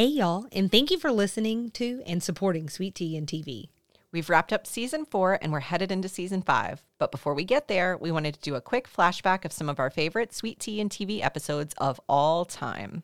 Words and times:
Hey, 0.00 0.06
y'all, 0.06 0.46
and 0.50 0.72
thank 0.72 0.90
you 0.90 0.98
for 0.98 1.12
listening 1.12 1.68
to 1.72 2.02
and 2.06 2.22
supporting 2.22 2.70
Sweet 2.70 2.94
Tea 2.94 3.18
and 3.18 3.26
TV. 3.26 3.68
We've 4.10 4.30
wrapped 4.30 4.50
up 4.50 4.66
season 4.66 5.04
four 5.04 5.38
and 5.42 5.52
we're 5.52 5.60
headed 5.60 5.92
into 5.92 6.08
season 6.08 6.40
five. 6.40 6.82
But 6.98 7.10
before 7.10 7.34
we 7.34 7.44
get 7.44 7.68
there, 7.68 7.98
we 7.98 8.10
wanted 8.10 8.32
to 8.32 8.40
do 8.40 8.54
a 8.54 8.62
quick 8.62 8.88
flashback 8.88 9.44
of 9.44 9.52
some 9.52 9.68
of 9.68 9.78
our 9.78 9.90
favorite 9.90 10.32
Sweet 10.32 10.58
Tea 10.58 10.80
and 10.80 10.88
TV 10.88 11.22
episodes 11.22 11.74
of 11.76 12.00
all 12.08 12.46
time. 12.46 13.02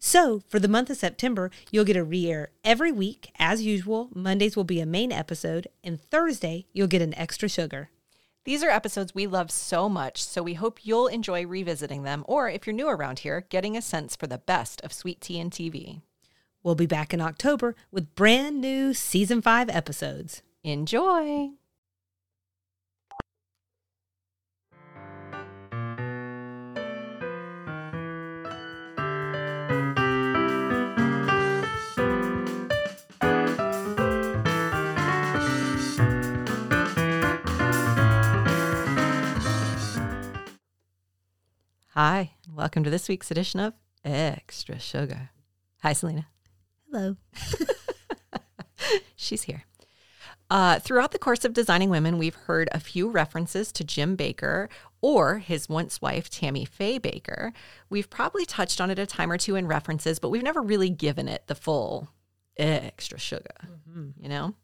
So, 0.00 0.40
for 0.48 0.58
the 0.58 0.68
month 0.68 0.88
of 0.88 0.96
September, 0.96 1.50
you'll 1.70 1.84
get 1.84 1.98
a 1.98 2.02
re 2.02 2.30
air 2.30 2.52
every 2.64 2.92
week. 2.92 3.30
As 3.38 3.60
usual, 3.60 4.08
Mondays 4.14 4.56
will 4.56 4.64
be 4.64 4.80
a 4.80 4.86
main 4.86 5.12
episode, 5.12 5.68
and 5.84 6.00
Thursday, 6.00 6.64
you'll 6.72 6.86
get 6.86 7.02
an 7.02 7.12
extra 7.18 7.50
sugar. 7.50 7.90
These 8.46 8.64
are 8.64 8.70
episodes 8.70 9.14
we 9.14 9.26
love 9.26 9.50
so 9.50 9.86
much, 9.90 10.24
so 10.24 10.42
we 10.42 10.54
hope 10.54 10.86
you'll 10.86 11.08
enjoy 11.08 11.46
revisiting 11.46 12.04
them, 12.04 12.24
or 12.26 12.48
if 12.48 12.66
you're 12.66 12.72
new 12.72 12.88
around 12.88 13.18
here, 13.18 13.44
getting 13.50 13.76
a 13.76 13.82
sense 13.82 14.16
for 14.16 14.26
the 14.26 14.38
best 14.38 14.80
of 14.80 14.94
Sweet 14.94 15.20
Tea 15.20 15.40
and 15.40 15.50
TV. 15.52 16.00
We'll 16.62 16.74
be 16.74 16.86
back 16.86 17.14
in 17.14 17.20
October 17.20 17.76
with 17.92 18.14
brand 18.14 18.60
new 18.60 18.92
season 18.92 19.40
five 19.40 19.70
episodes. 19.70 20.42
Enjoy! 20.64 21.50
Hi, 41.94 42.32
welcome 42.52 42.84
to 42.84 42.90
this 42.90 43.08
week's 43.08 43.30
edition 43.30 43.58
of 43.58 43.74
Extra 44.04 44.78
Sugar. 44.78 45.30
Hi, 45.82 45.92
Selena. 45.92 46.28
Hello. 46.90 47.16
She's 49.16 49.42
here. 49.42 49.64
Uh, 50.50 50.78
throughout 50.78 51.12
the 51.12 51.18
course 51.18 51.44
of 51.44 51.52
Designing 51.52 51.90
Women, 51.90 52.16
we've 52.16 52.34
heard 52.34 52.70
a 52.72 52.80
few 52.80 53.10
references 53.10 53.70
to 53.72 53.84
Jim 53.84 54.16
Bakker 54.16 54.68
or 55.02 55.38
his 55.38 55.68
once 55.68 56.00
wife, 56.00 56.30
Tammy 56.30 56.64
Faye 56.64 56.98
Bakker. 56.98 57.52
We've 57.90 58.08
probably 58.08 58.46
touched 58.46 58.80
on 58.80 58.90
it 58.90 58.98
a 58.98 59.04
time 59.04 59.30
or 59.30 59.36
two 59.36 59.56
in 59.56 59.66
references, 59.66 60.18
but 60.18 60.30
we've 60.30 60.42
never 60.42 60.62
really 60.62 60.88
given 60.88 61.28
it 61.28 61.46
the 61.46 61.54
full 61.54 62.08
extra 62.56 63.18
sugar, 63.18 63.54
mm-hmm. 63.66 64.10
you 64.22 64.28
know? 64.30 64.54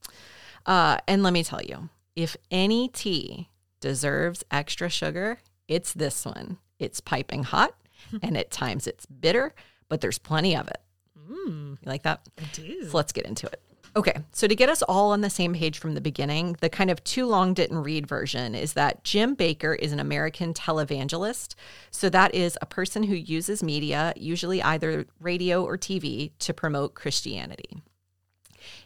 Uh, 0.64 0.97
and 1.06 1.22
let 1.22 1.34
me 1.34 1.44
tell 1.44 1.62
you, 1.62 1.91
if 2.16 2.36
any 2.50 2.88
tea 2.88 3.50
deserves 3.81 4.42
extra 4.50 4.88
sugar, 4.88 5.38
it's 5.69 5.92
this 5.92 6.25
one. 6.25 6.56
It's 6.78 7.00
piping 7.00 7.44
hot 7.44 7.75
and 8.22 8.38
at 8.38 8.50
times 8.50 8.86
it's 8.86 9.05
bitter, 9.05 9.53
but 9.91 10.00
there's 10.00 10.19
plenty 10.19 10.56
of 10.56 10.66
it. 10.69 10.81
Mm. 11.30 11.70
You 11.70 11.78
like 11.84 12.03
that? 12.03 12.28
I 12.39 12.44
do. 12.53 12.89
So 12.89 12.97
let's 12.97 13.12
get 13.12 13.27
into 13.27 13.47
it. 13.47 13.61
Okay, 13.97 14.17
so 14.33 14.48
to 14.48 14.56
get 14.56 14.69
us 14.69 14.83
all 14.83 15.12
on 15.12 15.20
the 15.20 15.31
same 15.31 15.55
page 15.55 15.78
from 15.78 15.94
the 15.94 16.00
beginning, 16.00 16.56
the 16.61 16.69
kind 16.69 16.91
of 16.91 17.05
too 17.05 17.27
long 17.27 17.55
didn't 17.55 17.84
read 17.84 18.08
version 18.08 18.56
is 18.56 18.72
that 18.72 19.05
Jim 19.05 19.36
Bakker 19.36 19.78
is 19.78 19.92
an 19.92 20.00
American 20.00 20.53
televangelist. 20.53 21.55
So 21.92 22.11
that 22.11 22.34
is 22.34 22.58
a 22.61 22.66
person 22.66 23.05
who 23.05 23.14
uses 23.14 23.62
media, 23.62 24.12
usually 24.16 24.61
either 24.61 25.06
radio 25.20 25.64
or 25.64 25.78
TV, 25.78 26.33
to 26.41 26.53
promote 26.53 26.94
Christianity. 26.94 27.84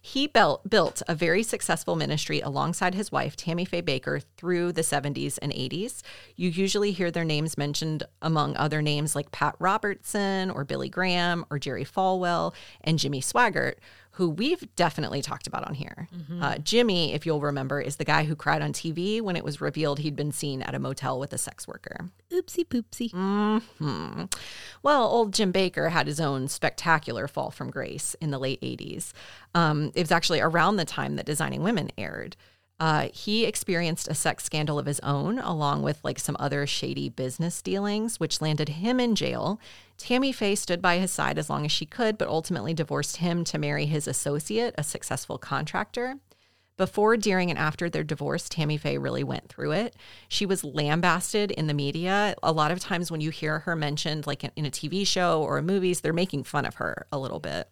He 0.00 0.26
built, 0.26 0.68
built 0.68 1.02
a 1.08 1.14
very 1.14 1.42
successful 1.42 1.96
ministry 1.96 2.40
alongside 2.40 2.94
his 2.94 3.12
wife, 3.12 3.36
Tammy 3.36 3.64
Faye 3.64 3.82
Bakker, 3.82 4.22
through 4.36 4.72
the 4.72 4.82
70s 4.82 5.38
and 5.40 5.52
80s. 5.52 6.02
You 6.36 6.50
usually 6.50 6.92
hear 6.92 7.10
their 7.10 7.24
names 7.24 7.58
mentioned 7.58 8.04
among 8.22 8.56
other 8.56 8.82
names 8.82 9.14
like 9.14 9.32
Pat 9.32 9.54
Robertson 9.58 10.50
or 10.50 10.64
Billy 10.64 10.88
Graham 10.88 11.44
or 11.50 11.58
Jerry 11.58 11.84
Falwell 11.84 12.54
and 12.80 12.98
Jimmy 12.98 13.20
Swaggart, 13.20 13.74
who 14.18 14.28
we've 14.28 14.66
definitely 14.74 15.22
talked 15.22 15.46
about 15.46 15.62
on 15.62 15.74
here. 15.74 16.08
Mm-hmm. 16.12 16.42
Uh, 16.42 16.58
Jimmy, 16.58 17.14
if 17.14 17.24
you'll 17.24 17.40
remember, 17.40 17.80
is 17.80 17.96
the 17.96 18.04
guy 18.04 18.24
who 18.24 18.34
cried 18.34 18.62
on 18.62 18.72
TV 18.72 19.20
when 19.20 19.36
it 19.36 19.44
was 19.44 19.60
revealed 19.60 20.00
he'd 20.00 20.16
been 20.16 20.32
seen 20.32 20.60
at 20.60 20.74
a 20.74 20.80
motel 20.80 21.20
with 21.20 21.32
a 21.32 21.38
sex 21.38 21.68
worker. 21.68 22.08
Oopsie 22.32 22.66
poopsie. 22.66 23.12
Mm-hmm. 23.12 24.24
Well, 24.82 25.04
old 25.04 25.32
Jim 25.32 25.52
Bakker 25.52 25.92
had 25.92 26.08
his 26.08 26.18
own 26.18 26.48
spectacular 26.48 27.28
fall 27.28 27.52
from 27.52 27.70
grace 27.70 28.16
in 28.20 28.32
the 28.32 28.40
late 28.40 28.60
80s. 28.60 29.12
Um, 29.54 29.92
it 29.94 30.00
was 30.00 30.10
actually 30.10 30.40
around 30.40 30.78
the 30.78 30.84
time 30.84 31.14
that 31.14 31.24
Designing 31.24 31.62
Women 31.62 31.92
aired. 31.96 32.36
Uh, 32.80 33.08
he 33.12 33.44
experienced 33.44 34.06
a 34.06 34.14
sex 34.14 34.44
scandal 34.44 34.78
of 34.78 34.86
his 34.86 35.00
own, 35.00 35.38
along 35.40 35.82
with 35.82 35.98
like 36.04 36.18
some 36.18 36.36
other 36.38 36.66
shady 36.66 37.08
business 37.08 37.60
dealings, 37.60 38.20
which 38.20 38.40
landed 38.40 38.68
him 38.68 39.00
in 39.00 39.16
jail. 39.16 39.60
Tammy 39.96 40.30
Faye 40.30 40.54
stood 40.54 40.80
by 40.80 40.98
his 40.98 41.10
side 41.10 41.38
as 41.38 41.50
long 41.50 41.64
as 41.64 41.72
she 41.72 41.84
could, 41.84 42.16
but 42.16 42.28
ultimately 42.28 42.72
divorced 42.72 43.16
him 43.16 43.42
to 43.44 43.58
marry 43.58 43.86
his 43.86 44.06
associate, 44.06 44.74
a 44.78 44.84
successful 44.84 45.38
contractor. 45.38 46.16
Before, 46.76 47.16
during, 47.16 47.50
and 47.50 47.58
after 47.58 47.90
their 47.90 48.04
divorce, 48.04 48.48
Tammy 48.48 48.76
Faye 48.76 48.98
really 48.98 49.24
went 49.24 49.48
through 49.48 49.72
it. 49.72 49.96
She 50.28 50.46
was 50.46 50.62
lambasted 50.62 51.50
in 51.50 51.66
the 51.66 51.74
media. 51.74 52.36
A 52.40 52.52
lot 52.52 52.70
of 52.70 52.78
times, 52.78 53.10
when 53.10 53.20
you 53.20 53.30
hear 53.30 53.58
her 53.60 53.74
mentioned, 53.74 54.28
like 54.28 54.44
in 54.44 54.64
a 54.64 54.70
TV 54.70 55.04
show 55.04 55.42
or 55.42 55.60
movies, 55.60 56.00
they're 56.00 56.12
making 56.12 56.44
fun 56.44 56.64
of 56.64 56.76
her 56.76 57.08
a 57.10 57.18
little 57.18 57.40
bit. 57.40 57.68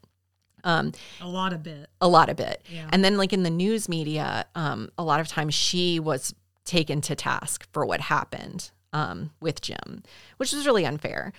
Um, 0.67 0.93
a 1.21 1.29
lot 1.29 1.53
of 1.53 1.63
bit. 1.63 1.89
A 2.01 2.09
lot 2.09 2.29
of 2.29 2.37
bit. 2.37 2.61
Yeah. 2.69 2.89
And 2.93 3.05
then, 3.05 3.17
like 3.17 3.33
in 3.33 3.45
the 3.45 3.51
news 3.51 3.89
media, 3.89 4.47
um, 4.57 4.91
a 4.99 5.05
lot 5.05 5.21
of 5.21 5.29
times 5.29 5.55
she 5.55 6.01
was 6.01 6.35
taken 6.65 7.01
to 7.03 7.15
task 7.15 7.67
for 7.73 7.87
what 7.87 8.01
happened 8.01 8.73
um, 8.93 9.31
with 9.41 9.61
Jim, 9.61 10.03
which 10.39 10.53
was 10.53 10.67
really 10.67 10.85
unfair. 10.85 11.33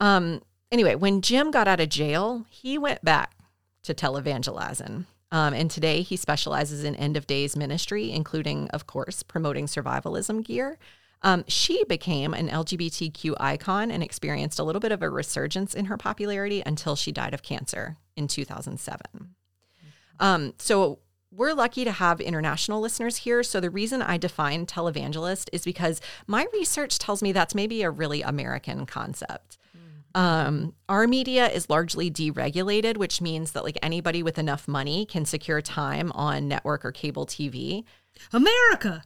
Um, 0.00 0.42
anyway, 0.72 0.96
when 0.96 1.20
Jim 1.20 1.52
got 1.52 1.68
out 1.68 1.78
of 1.78 1.90
jail, 1.90 2.44
he 2.50 2.76
went 2.76 3.04
back 3.04 3.36
to 3.84 3.94
televangelizing. 3.94 5.04
Um, 5.30 5.54
and 5.54 5.70
today 5.70 6.02
he 6.02 6.16
specializes 6.16 6.82
in 6.82 6.96
end 6.96 7.16
of 7.16 7.28
days 7.28 7.56
ministry, 7.56 8.10
including, 8.10 8.68
of 8.70 8.88
course, 8.88 9.22
promoting 9.22 9.66
survivalism 9.66 10.44
gear. 10.44 10.76
Um, 11.22 11.44
she 11.46 11.84
became 11.84 12.34
an 12.34 12.48
LGBTQ 12.48 13.36
icon 13.38 13.92
and 13.92 14.02
experienced 14.02 14.58
a 14.58 14.64
little 14.64 14.80
bit 14.80 14.90
of 14.90 15.02
a 15.02 15.08
resurgence 15.08 15.72
in 15.72 15.84
her 15.84 15.96
popularity 15.96 16.64
until 16.66 16.96
she 16.96 17.12
died 17.12 17.32
of 17.32 17.44
cancer 17.44 17.96
in 18.16 18.28
2007. 18.28 19.34
Um, 20.20 20.54
so 20.58 21.00
we're 21.30 21.54
lucky 21.54 21.84
to 21.84 21.92
have 21.92 22.20
international 22.20 22.80
listeners 22.80 23.18
here. 23.18 23.42
So 23.42 23.58
the 23.58 23.70
reason 23.70 24.02
I 24.02 24.18
define 24.18 24.66
televangelist 24.66 25.48
is 25.52 25.64
because 25.64 26.00
my 26.26 26.46
research 26.52 26.98
tells 26.98 27.22
me 27.22 27.32
that's 27.32 27.54
maybe 27.54 27.82
a 27.82 27.90
really 27.90 28.22
American 28.22 28.86
concept. 28.86 29.58
Um, 30.14 30.74
our 30.88 31.06
media 31.06 31.48
is 31.48 31.70
largely 31.70 32.10
deregulated, 32.10 32.96
which 32.98 33.20
means 33.20 33.52
that 33.52 33.64
like 33.64 33.78
anybody 33.82 34.22
with 34.22 34.38
enough 34.38 34.68
money 34.68 35.06
can 35.06 35.24
secure 35.24 35.62
time 35.62 36.12
on 36.12 36.48
network 36.48 36.84
or 36.84 36.92
cable 36.92 37.26
TV. 37.26 37.84
America. 38.32 39.02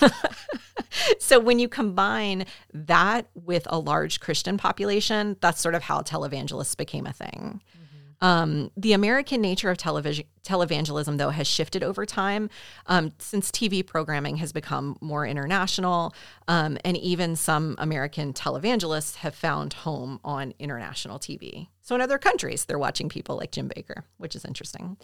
so 1.18 1.38
when 1.38 1.58
you 1.58 1.68
combine 1.68 2.46
that 2.72 3.26
with 3.34 3.66
a 3.68 3.78
large 3.78 4.20
Christian 4.20 4.56
population, 4.56 5.36
that's 5.40 5.60
sort 5.60 5.74
of 5.74 5.82
how 5.82 6.00
televangelists 6.00 6.76
became 6.76 7.06
a 7.06 7.12
thing. 7.12 7.60
Mm-hmm. 7.76 7.83
Um, 8.24 8.70
the 8.74 8.94
American 8.94 9.42
nature 9.42 9.68
of 9.68 9.76
television 9.76 10.24
televangelism, 10.44 11.18
though, 11.18 11.28
has 11.28 11.46
shifted 11.46 11.82
over 11.82 12.06
time 12.06 12.48
um, 12.86 13.12
since 13.18 13.50
TV 13.50 13.86
programming 13.86 14.38
has 14.38 14.50
become 14.50 14.96
more 15.02 15.26
international, 15.26 16.14
um, 16.48 16.78
and 16.86 16.96
even 16.96 17.36
some 17.36 17.74
American 17.76 18.32
televangelists 18.32 19.16
have 19.16 19.34
found 19.34 19.74
home 19.74 20.20
on 20.24 20.54
international 20.58 21.18
TV. 21.18 21.68
So 21.82 21.94
in 21.94 22.00
other 22.00 22.16
countries, 22.16 22.64
they're 22.64 22.78
watching 22.78 23.10
people 23.10 23.36
like 23.36 23.52
Jim 23.52 23.68
Bakker, 23.68 24.04
which 24.16 24.34
is 24.34 24.46
interesting. 24.46 24.96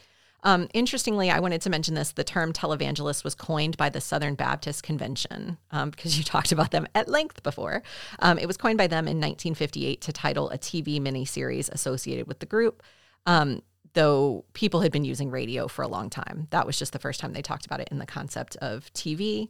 Um, 0.43 0.69
interestingly, 0.73 1.31
I 1.31 1.41
wanted 1.41 1.61
to 1.61 1.69
mention 1.69 1.95
this 1.95 2.13
the 2.13 2.25
term 2.25 2.55
televangelist 2.55 3.23
was 3.23 3.35
coined 3.35 3.77
by 3.77 3.91
the 3.91 4.01
Southern 4.01 4.35
Baptist 4.35 4.83
Convention 4.83 5.59
um, 5.73 5.91
because 5.91 6.17
you 6.17 6.25
talked 6.35 6.53
about 6.53 6.71
them 6.71 6.87
at 6.95 7.07
length 7.07 7.43
before. 7.43 7.83
Um, 8.21 8.39
it 8.39 8.47
was 8.47 8.57
coined 8.57 8.79
by 8.79 8.87
them 8.87 9.05
in 9.05 9.19
1958 9.19 10.01
to 10.01 10.11
title 10.11 10.49
a 10.49 10.57
TV 10.57 10.99
miniseries 10.99 11.71
associated 11.71 12.27
with 12.27 12.39
the 12.39 12.47
group. 12.47 12.83
Um, 13.27 13.63
though 13.95 14.45
people 14.53 14.81
had 14.81 14.93
been 14.93 15.05
using 15.05 15.31
radio 15.31 15.67
for 15.69 15.83
a 15.83 15.89
long 15.89 16.11
time. 16.11 16.47
That 16.51 16.67
was 16.67 16.79
just 16.79 16.93
the 16.93 16.99
first 16.99 17.21
time 17.21 17.33
they 17.33 17.43
talked 17.43 17.67
about 17.67 17.81
it 17.81 17.89
in 17.91 17.99
the 17.99 18.07
concept 18.07 18.57
of 18.57 18.93
TV. 18.93 19.49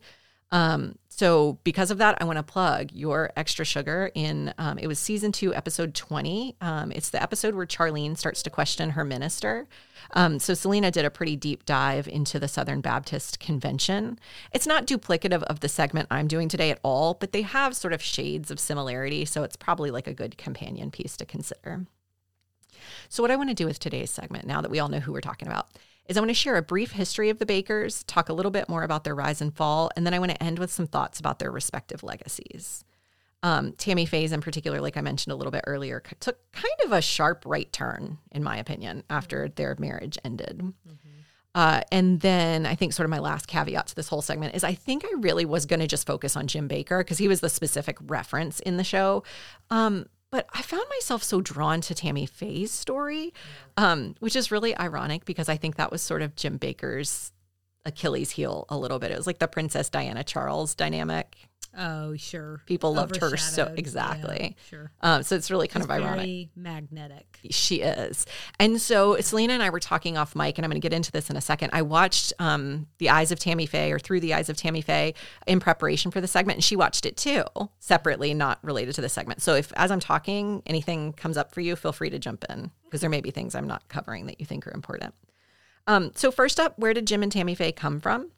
Um, 0.53 0.97
so 1.09 1.59
because 1.65 1.91
of 1.91 1.99
that, 1.99 2.21
I 2.21 2.25
want 2.25 2.39
to 2.39 2.43
plug 2.43 2.91
your 2.93 3.31
extra 3.37 3.65
sugar 3.65 4.11
in. 4.15 4.53
Um, 4.59 4.79
it 4.79 4.87
was 4.89 4.99
season 4.99 5.31
two, 5.31 5.55
episode 5.55 5.95
20. 5.95 6.57
Um, 6.61 6.91
it's 6.91 7.11
the 7.11 7.23
episode 7.23 7.55
where 7.55 7.67
Charlene 7.67 8.17
starts 8.17 8.43
to 8.45 8.51
question 8.51 8.91
her 8.91 9.05
minister. 9.05 9.69
Um, 10.13 10.41
so 10.41 10.55
Selena 10.55 10.91
did 10.91 11.05
a 11.05 11.11
pretty 11.11 11.37
deep 11.37 11.67
dive 11.67 12.09
into 12.09 12.41
the 12.41 12.49
Southern 12.49 12.81
Baptist 12.81 13.39
Convention. 13.39 14.19
It's 14.53 14.67
not 14.67 14.87
duplicative 14.87 15.43
of 15.45 15.61
the 15.61 15.69
segment 15.69 16.09
I'm 16.11 16.27
doing 16.27 16.49
today 16.49 16.71
at 16.71 16.81
all, 16.83 17.15
but 17.15 17.33
they 17.33 17.43
have 17.43 17.77
sort 17.77 17.93
of 17.93 18.03
shades 18.03 18.51
of 18.51 18.59
similarity. 18.59 19.25
So 19.25 19.45
it's 19.45 19.57
probably 19.57 19.91
like 19.91 20.09
a 20.09 20.15
good 20.15 20.37
companion 20.37 20.91
piece 20.91 21.17
to 21.19 21.27
consider. 21.27 21.87
So 23.09 23.23
what 23.23 23.31
I 23.31 23.37
want 23.37 23.51
to 23.51 23.55
do 23.55 23.67
with 23.67 23.79
today's 23.79 24.11
segment, 24.11 24.47
now 24.47 24.61
that 24.61 24.71
we 24.71 24.79
all 24.79 24.89
know 24.89 25.01
who 25.01 25.13
we're 25.13 25.21
talking 25.21 25.49
about, 25.49 25.69
is 26.07 26.17
I 26.17 26.21
want 26.21 26.31
to 26.31 26.35
share 26.35 26.57
a 26.57 26.63
brief 26.63 26.93
history 26.93 27.31
of 27.31 27.39
the 27.39 27.47
Bakkers, 27.47 28.05
talk 28.07 28.29
a 28.29 28.33
little 28.33 28.51
bit 28.51 28.69
more 28.69 28.83
about 28.83 29.05
their 29.05 29.15
rise 29.15 29.41
and 29.41 29.55
fall, 29.55 29.91
and 29.97 30.05
then 30.05 30.15
I 30.15 30.19
want 30.19 30.33
to 30.33 30.43
end 30.43 30.59
with 30.59 30.73
some 30.73 30.87
thoughts 30.87 31.21
about 31.21 31.39
their 31.39 31.53
respective 31.53 32.03
legacies. 32.03 32.85
Um, 33.43 33.73
Tammy 33.73 34.07
Faye's 34.07 34.33
in 34.33 34.41
particular, 34.41 34.81
like 34.81 34.97
I 34.97 35.01
mentioned 35.01 35.33
a 35.33 35.37
little 35.37 35.51
bit 35.51 35.65
earlier, 35.67 36.03
took 36.21 36.39
kind 36.53 36.75
of 36.85 36.93
a 36.93 37.01
sharp 37.01 37.45
right 37.47 37.73
turn, 37.73 38.19
in 38.33 38.43
my 38.43 38.57
opinion, 38.57 39.05
after 39.09 39.49
their 39.49 39.77
marriage 39.79 40.19
ended. 40.25 40.75
Uh, 41.55 41.81
and 41.91 42.21
then 42.21 42.67
I 42.67 42.75
think 42.75 42.93
sort 42.93 43.07
of 43.07 43.11
my 43.11 43.19
last 43.19 43.49
caveat 43.49 43.89
to 43.89 43.95
this 43.97 44.09
whole 44.09 44.23
segment 44.23 44.55
is 44.55 44.63
I 44.63 44.75
think 44.75 45.05
I 45.05 45.13
really 45.19 45.45
was 45.45 45.67
going 45.67 45.81
to 45.81 45.87
just 45.87 46.07
focus 46.07 46.37
on 46.37 46.47
Jim 46.47 46.69
Bakker 46.69 47.01
because 47.01 47.19
he 47.19 47.29
was 47.29 47.41
the 47.41 47.49
specific 47.49 47.97
reference 48.07 48.61
in 48.61 48.77
the 48.77 48.85
show. 48.85 49.25
Um, 49.71 50.07
but 50.31 50.47
I 50.53 50.63
found 50.63 50.85
myself 50.91 51.23
so 51.23 51.41
drawn 51.41 51.81
to 51.83 51.95
Tammy 51.95 52.27
Faye's 52.27 52.71
story, 52.71 53.35
um, 53.77 54.15
which 54.21 54.37
is 54.37 54.51
really 54.51 54.77
ironic 54.77 55.25
because 55.25 55.49
I 55.49 55.57
think 55.57 55.77
that 55.77 55.91
was 55.91 56.03
sort 56.03 56.23
of 56.23 56.37
Jim 56.37 56.59
Bakker's 56.59 57.33
Achilles 57.85 58.31
heel 58.31 58.67
a 58.69 58.79
little 58.79 58.99
bit. 58.99 59.11
It 59.11 59.17
was 59.17 59.27
like 59.27 59.39
the 59.39 59.49
Princess 59.49 59.89
Diana 59.89 60.23
Charles 60.23 60.75
dynamic. 60.75 61.50
Oh, 61.77 62.17
sure. 62.17 62.61
People 62.67 62.95
loved 62.95 63.17
her 63.17 63.37
so 63.37 63.73
exactly. 63.77 64.57
Yeah, 64.57 64.69
sure. 64.69 64.93
Um, 65.03 65.23
so 65.23 65.37
it's 65.37 65.51
really 65.51 65.69
kind 65.69 65.85
of 65.85 65.91
ironic. 65.91 66.17
Very 66.17 66.51
magnetic. 66.57 67.39
She 67.51 67.83
is. 67.83 68.27
And 68.59 68.81
so 68.81 69.21
Selena 69.21 69.53
and 69.53 69.63
I 69.63 69.71
were 69.71 69.79
talking 69.81 70.19
off 70.19 70.35
mic, 70.35 70.59
and 70.59 70.65
I'm 70.65 70.71
going 70.71 70.81
to 70.81 70.85
get 70.85 70.93
into 70.93 71.13
this 71.13 71.31
in 71.31 71.37
a 71.37 71.41
second. 71.41 71.71
I 71.73 71.83
watched 71.83 72.33
um, 72.39 72.89
The 72.99 73.11
Eyes 73.11 73.31
of 73.31 73.39
Tammy 73.39 73.67
Faye 73.67 73.93
or 73.93 73.99
Through 73.99 74.21
the 74.21 74.35
Eyes 74.35 74.49
of 74.49 74.57
Tammy 74.57 74.81
Faye 74.81 75.15
in 75.47 75.61
preparation 75.61 76.11
for 76.11 76.21
the 76.21 76.29
segment, 76.29 76.57
and 76.57 76.65
she 76.65 76.77
watched 76.77 77.07
it 77.07 77.17
too, 77.17 77.45
separately, 77.79 78.35
not 78.35 78.59
related 78.63 78.95
to 78.97 79.01
the 79.01 79.09
segment. 79.09 79.41
So 79.41 79.55
if, 79.55 79.73
as 79.77 79.91
I'm 79.91 80.01
talking, 80.01 80.63
anything 80.67 81.13
comes 81.13 81.37
up 81.37 81.55
for 81.55 81.61
you, 81.61 81.77
feel 81.77 81.93
free 81.93 82.11
to 82.11 82.19
jump 82.19 82.45
in 82.51 82.71
because 82.85 83.01
there 83.01 83.11
may 83.11 83.21
be 83.21 83.31
things 83.31 83.55
I'm 83.55 83.69
not 83.69 83.89
covering 83.89 84.27
that 84.27 84.41
you 84.41 84.47
think 84.47 84.67
are 84.67 84.75
important. 84.75 85.15
Um, 85.87 86.13
so, 86.15 86.31
first 86.31 86.61
up, 86.61 86.79
where 86.79 86.95
did 86.95 87.07
Jim 87.07 87.23
and 87.23 87.33
Tammy 87.33 87.55
Faye 87.55 87.73
come 87.73 88.01
from? 88.01 88.31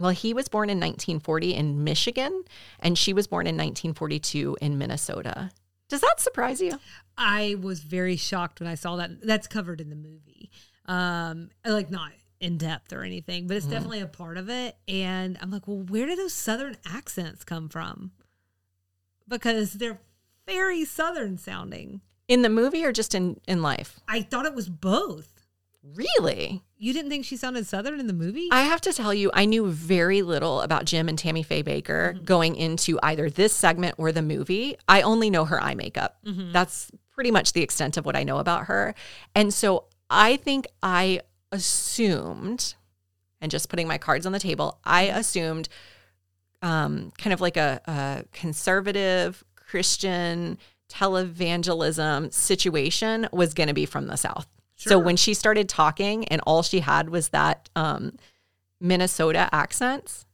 Well, 0.00 0.10
he 0.10 0.34
was 0.34 0.48
born 0.48 0.70
in 0.70 0.78
1940 0.78 1.54
in 1.54 1.84
Michigan, 1.84 2.42
and 2.80 2.96
she 2.98 3.12
was 3.12 3.26
born 3.26 3.46
in 3.46 3.54
1942 3.54 4.56
in 4.60 4.78
Minnesota. 4.78 5.50
Does 5.88 6.00
that 6.00 6.18
surprise 6.20 6.60
you? 6.60 6.78
I 7.18 7.56
was 7.60 7.80
very 7.80 8.16
shocked 8.16 8.60
when 8.60 8.68
I 8.68 8.74
saw 8.76 8.96
that. 8.96 9.20
That's 9.22 9.46
covered 9.46 9.80
in 9.80 9.90
the 9.90 9.96
movie. 9.96 10.50
Um, 10.86 11.50
like 11.64 11.90
not 11.90 12.12
in 12.40 12.56
depth 12.56 12.92
or 12.92 13.02
anything, 13.02 13.46
but 13.46 13.56
it's 13.56 13.66
Mm-hmm. 13.66 13.74
definitely 13.74 14.00
a 14.00 14.06
part 14.06 14.38
of 14.38 14.48
it. 14.48 14.76
And 14.88 15.36
I'm 15.42 15.50
like, 15.50 15.68
well, 15.68 15.76
where 15.82 16.06
do 16.06 16.16
those 16.16 16.32
southern 16.32 16.76
accents 16.86 17.44
come 17.44 17.68
from? 17.68 18.12
Because 19.28 19.74
they're 19.74 20.00
very 20.46 20.84
southern 20.84 21.38
sounding. 21.38 22.00
In 22.28 22.42
the 22.42 22.48
movie 22.48 22.84
or 22.84 22.92
just 22.92 23.14
in, 23.14 23.40
in 23.46 23.60
life? 23.62 24.00
I 24.08 24.22
thought 24.22 24.46
it 24.46 24.54
was 24.54 24.68
both. 24.68 25.39
Really? 25.82 26.62
You 26.76 26.92
didn't 26.92 27.10
think 27.10 27.24
she 27.24 27.36
sounded 27.36 27.66
southern 27.66 28.00
in 28.00 28.06
the 28.06 28.12
movie? 28.12 28.48
I 28.50 28.62
have 28.62 28.80
to 28.82 28.92
tell 28.92 29.14
you, 29.14 29.30
I 29.32 29.46
knew 29.46 29.66
very 29.66 30.22
little 30.22 30.60
about 30.60 30.84
Jim 30.84 31.08
and 31.08 31.18
Tammy 31.18 31.42
Faye 31.42 31.62
Bakker 31.62 32.14
mm-hmm. 32.14 32.24
going 32.24 32.56
into 32.56 32.98
either 33.02 33.30
this 33.30 33.52
segment 33.52 33.94
or 33.98 34.12
the 34.12 34.22
movie. 34.22 34.76
I 34.88 35.02
only 35.02 35.30
know 35.30 35.44
her 35.46 35.60
eye 35.60 35.74
makeup. 35.74 36.18
Mm-hmm. 36.24 36.52
That's 36.52 36.90
pretty 37.12 37.30
much 37.30 37.52
the 37.52 37.62
extent 37.62 37.96
of 37.96 38.04
what 38.04 38.16
I 38.16 38.24
know 38.24 38.38
about 38.38 38.66
her. 38.66 38.94
And 39.34 39.52
so 39.54 39.84
I 40.08 40.36
think 40.36 40.66
I 40.82 41.20
assumed, 41.52 42.74
and 43.40 43.50
just 43.50 43.68
putting 43.68 43.88
my 43.88 43.98
cards 43.98 44.26
on 44.26 44.32
the 44.32 44.38
table, 44.38 44.78
I 44.84 45.06
mm-hmm. 45.06 45.18
assumed 45.18 45.68
um, 46.62 47.12
kind 47.16 47.32
of 47.32 47.40
like 47.40 47.56
a, 47.56 47.80
a 47.86 48.24
conservative 48.32 49.44
Christian 49.56 50.58
televangelism 50.90 52.32
situation 52.32 53.28
was 53.32 53.54
going 53.54 53.68
to 53.68 53.74
be 53.74 53.86
from 53.86 54.08
the 54.08 54.16
South. 54.16 54.46
So 54.88 54.98
when 54.98 55.16
she 55.16 55.34
started 55.34 55.68
talking 55.68 56.24
and 56.28 56.40
all 56.46 56.62
she 56.62 56.80
had 56.80 57.10
was 57.10 57.28
that 57.28 57.68
um, 57.76 58.16
Minnesota 58.80 59.48
accents, 59.52 60.24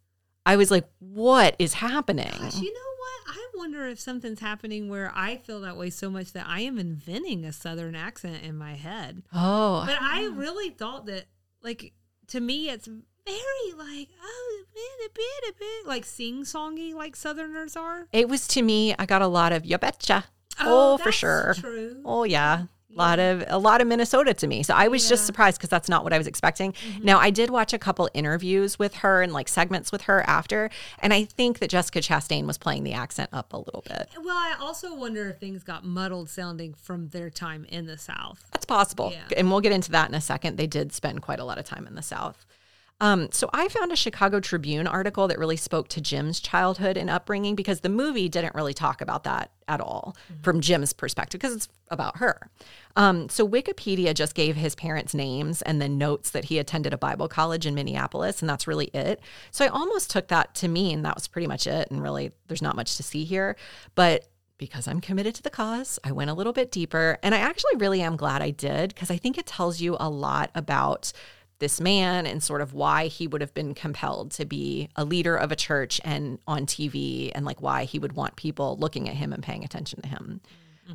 I 0.45 0.57
was 0.57 0.71
like, 0.71 0.89
what 0.99 1.57
is 1.59 1.75
happening? 1.75 2.31
Gosh, 2.39 2.59
you 2.61 2.73
know 2.73 2.81
what? 2.81 3.37
I 3.37 3.47
wonder 3.57 3.87
if 3.89 3.99
something's 3.99 4.41
happening 4.41 4.89
where 4.89 5.11
I 5.15 5.37
feel 5.39 5.61
that 5.63 5.77
way 5.77 5.91
so 5.91 6.09
much 6.11 6.33
that 6.33 6.47
I 6.47 6.61
am 6.61 6.79
inventing 6.79 7.45
a 7.45 7.53
southern 7.53 7.97
accent 7.97 8.45
in 8.45 8.57
my 8.57 8.75
head. 8.75 9.23
Oh, 9.33 9.83
But 9.87 10.01
I 10.01 10.27
really 10.27 10.71
thought 10.71 11.07
that, 11.07 11.25
like, 11.63 11.93
to 12.29 12.41
me, 12.41 12.71
it's 12.71 12.87
very 12.87 13.73
like, 13.77 14.09
oh, 14.23 14.63
bit, 14.73 15.07
a 15.07 15.11
bit, 15.13 15.51
a 15.51 15.59
bit, 15.59 15.87
like 15.89 16.05
sing 16.05 16.43
songy, 16.45 16.95
like 16.95 17.17
Southerners 17.17 17.77
are. 17.77 18.07
it 18.13 18.29
was 18.29 18.47
to 18.49 18.63
me, 18.63 18.95
I 18.99 19.07
got 19.07 19.23
a 19.23 19.27
lot 19.27 19.53
of 19.53 19.65
you 19.67 19.79
betcha. 19.79 20.25
Oh, 20.61 20.97
for 20.99 21.05
that's 21.07 21.17
sure. 21.17 21.55
True. 21.59 22.01
Oh 22.05 22.23
yeah. 22.25 22.65
A 22.93 22.97
lot 22.97 23.19
of 23.19 23.45
a 23.49 23.59
lot 23.59 23.81
of 23.81 23.87
Minnesota 23.89 24.33
to 24.33 24.47
me. 24.47 24.63
So 24.63 24.73
I 24.75 24.89
was 24.89 25.03
just 25.03 25.11
Yeah. 25.11 25.17
Mm-hmm. 25.17 25.27
surprised 25.27 25.59
because 25.59 25.69
that's 25.71 25.89
not 25.89 26.05
what 26.05 26.13
I 26.13 26.19
was 26.19 26.27
expecting. 26.27 26.73
Now 27.03 27.19
I 27.19 27.31
did 27.31 27.51
watch 27.51 27.73
a 27.73 27.79
couple 27.79 28.09
interviews 28.15 28.79
with 28.79 28.95
her 28.97 29.23
and 29.23 29.33
like 29.33 29.49
segments 29.49 29.93
with 29.93 30.03
her 30.03 30.23
after, 30.27 30.71
and 31.01 31.13
I 31.13 31.25
think 31.25 31.59
that 31.59 31.69
Jessica 31.69 31.99
Chastain 32.01 32.47
was 32.47 32.57
playing 32.59 32.85
the 32.85 32.93
accent 32.95 33.31
up 33.33 33.53
a 33.53 33.59
little 33.59 33.83
bit. 33.87 34.09
Well, 34.23 34.37
I 34.37 34.57
also 34.61 34.95
wonder 34.95 35.29
if 35.29 35.39
things 35.39 35.63
got 35.63 35.85
muddled 35.85 36.31
sounding 36.31 36.75
from 36.75 37.09
their 37.09 37.29
time 37.29 37.67
in 37.69 37.87
the 37.87 37.99
South. 37.99 38.45
That's 38.53 38.65
possible. 38.65 39.11
Yeah. 39.13 39.25
And 39.37 39.51
we'll 39.51 39.61
get 39.61 39.73
into 39.73 39.91
that 39.91 40.09
in 40.09 40.15
a 40.15 40.21
second. 40.21 40.57
They 40.57 40.67
did 40.69 40.93
spend 40.93 41.23
quite 41.23 41.41
a 41.41 41.45
lot 41.45 41.59
of 41.59 41.65
time 41.65 41.87
in 41.87 41.97
the 41.97 42.03
South. 42.03 42.47
Um, 43.01 43.29
so 43.31 43.51
I 43.53 43.69
found 43.69 43.93
a 43.93 43.97
Chicago 43.97 44.41
Tribune 44.41 44.87
article 44.87 45.29
that 45.29 45.39
really 45.39 45.57
spoke 45.57 45.89
to 45.89 46.01
Jim's 46.01 46.41
childhood 46.41 46.97
and 46.97 47.11
upbringing 47.11 47.55
because 47.55 47.81
the 47.81 47.91
movie 47.91 48.29
didn't 48.29 48.55
really 48.55 48.73
talk 48.73 49.03
about 49.03 49.25
that 49.25 49.51
at 49.69 49.83
all 49.83 50.17
from 50.43 50.63
Jim's 50.63 50.95
perspective 50.95 51.39
because 51.41 51.55
it's 51.55 51.69
about 51.91 52.17
her. 52.19 52.51
Um, 52.97 53.29
so 53.29 53.47
Wikipedia 53.47 54.15
just 54.15 54.35
gave 54.35 54.57
his 54.57 54.75
parents' 54.75 55.13
names 55.13 55.61
and 55.63 55.81
then 55.81 55.99
notes 55.99 56.31
that 56.31 56.47
he 56.47 56.59
attended 56.59 56.95
a 56.95 56.99
Bible 56.99 57.29
college 57.29 57.67
in 57.67 57.75
Minneapolis, 57.75 58.41
and 58.41 58.49
that's 58.49 58.67
really 58.67 58.87
it. 58.87 59.21
So 59.51 59.65
I 59.67 59.69
almost 59.69 60.11
took 60.11 60.29
that 60.29 60.55
to 60.57 60.69
mean 60.69 61.03
that 61.03 61.17
was 61.17 61.29
pretty 61.29 61.47
much 61.47 61.67
it, 61.67 61.91
and 61.91 62.03
really 62.03 62.33
there's 62.49 62.63
not 62.63 62.77
much 62.77 62.97
to 62.97 63.03
see 63.03 63.25
here. 63.25 63.57
But 63.95 64.27
because 64.59 64.89
I'm 64.89 65.01
committed 65.01 65.35
to 65.35 65.43
the 65.43 65.51
cause, 65.51 65.99
I 66.03 66.13
went 66.13 66.31
a 66.31 66.35
little 66.35 66.55
bit 66.55 66.73
deeper. 66.73 67.19
And 67.23 67.35
I 67.35 67.39
actually 67.39 67.77
really 67.77 68.01
am 68.01 68.17
glad 68.17 68.41
I 68.41 68.51
did 68.51 68.95
because 68.95 69.11
I 69.11 69.19
think 69.19 69.37
it 69.37 69.47
tells 69.47 69.83
you 69.83 69.97
a 70.01 70.09
lot 70.09 70.51
about 70.55 71.13
this 71.59 71.81
man 71.81 72.27
and 72.27 72.43
sort 72.43 72.61
of 72.61 72.75
why 72.75 73.07
he 73.07 73.27
would 73.27 73.41
have 73.41 73.55
been 73.55 73.75
compelled 73.75 74.31
to 74.33 74.45
be 74.45 74.89
a 74.97 75.05
leader 75.05 75.37
of 75.37 75.51
a 75.51 75.57
church 75.57 76.01
and 76.05 76.39
on 76.47 76.67
TV 76.67 77.33
and 77.35 77.45
like 77.45 77.63
why 77.63 77.85
he 77.85 77.99
would 77.99 78.13
want 78.13 78.37
people 78.37 78.77
looking 78.79 79.09
at 79.09 79.15
him 79.15 79.33
and 79.33 79.43
paying 79.43 79.65
attention 79.65 80.03
to 80.03 80.09
him. 80.09 80.41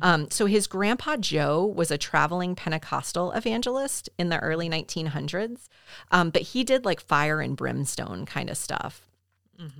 Um, 0.00 0.30
so 0.30 0.46
his 0.46 0.66
grandpa 0.66 1.16
Joe 1.18 1.66
was 1.66 1.90
a 1.90 1.98
traveling 1.98 2.54
Pentecostal 2.54 3.32
evangelist 3.32 4.08
in 4.18 4.30
the 4.30 4.38
early 4.38 4.70
1900s, 4.70 5.68
um, 6.10 6.30
but 6.30 6.42
he 6.42 6.64
did 6.64 6.86
like 6.86 7.00
fire 7.00 7.42
and 7.42 7.56
brimstone 7.56 8.24
kind 8.24 8.48
of 8.48 8.56
stuff. 8.56 9.10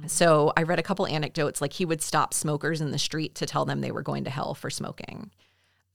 So 0.06 0.52
I 0.56 0.62
read 0.64 0.78
a 0.78 0.82
couple 0.82 1.06
anecdotes 1.06 1.60
like 1.60 1.72
he 1.72 1.84
would 1.84 2.02
stop 2.02 2.34
smokers 2.34 2.80
in 2.80 2.90
the 2.90 2.98
street 2.98 3.34
to 3.36 3.46
tell 3.46 3.64
them 3.64 3.80
they 3.80 3.90
were 3.90 4.02
going 4.02 4.24
to 4.24 4.30
hell 4.30 4.54
for 4.54 4.70
smoking, 4.70 5.30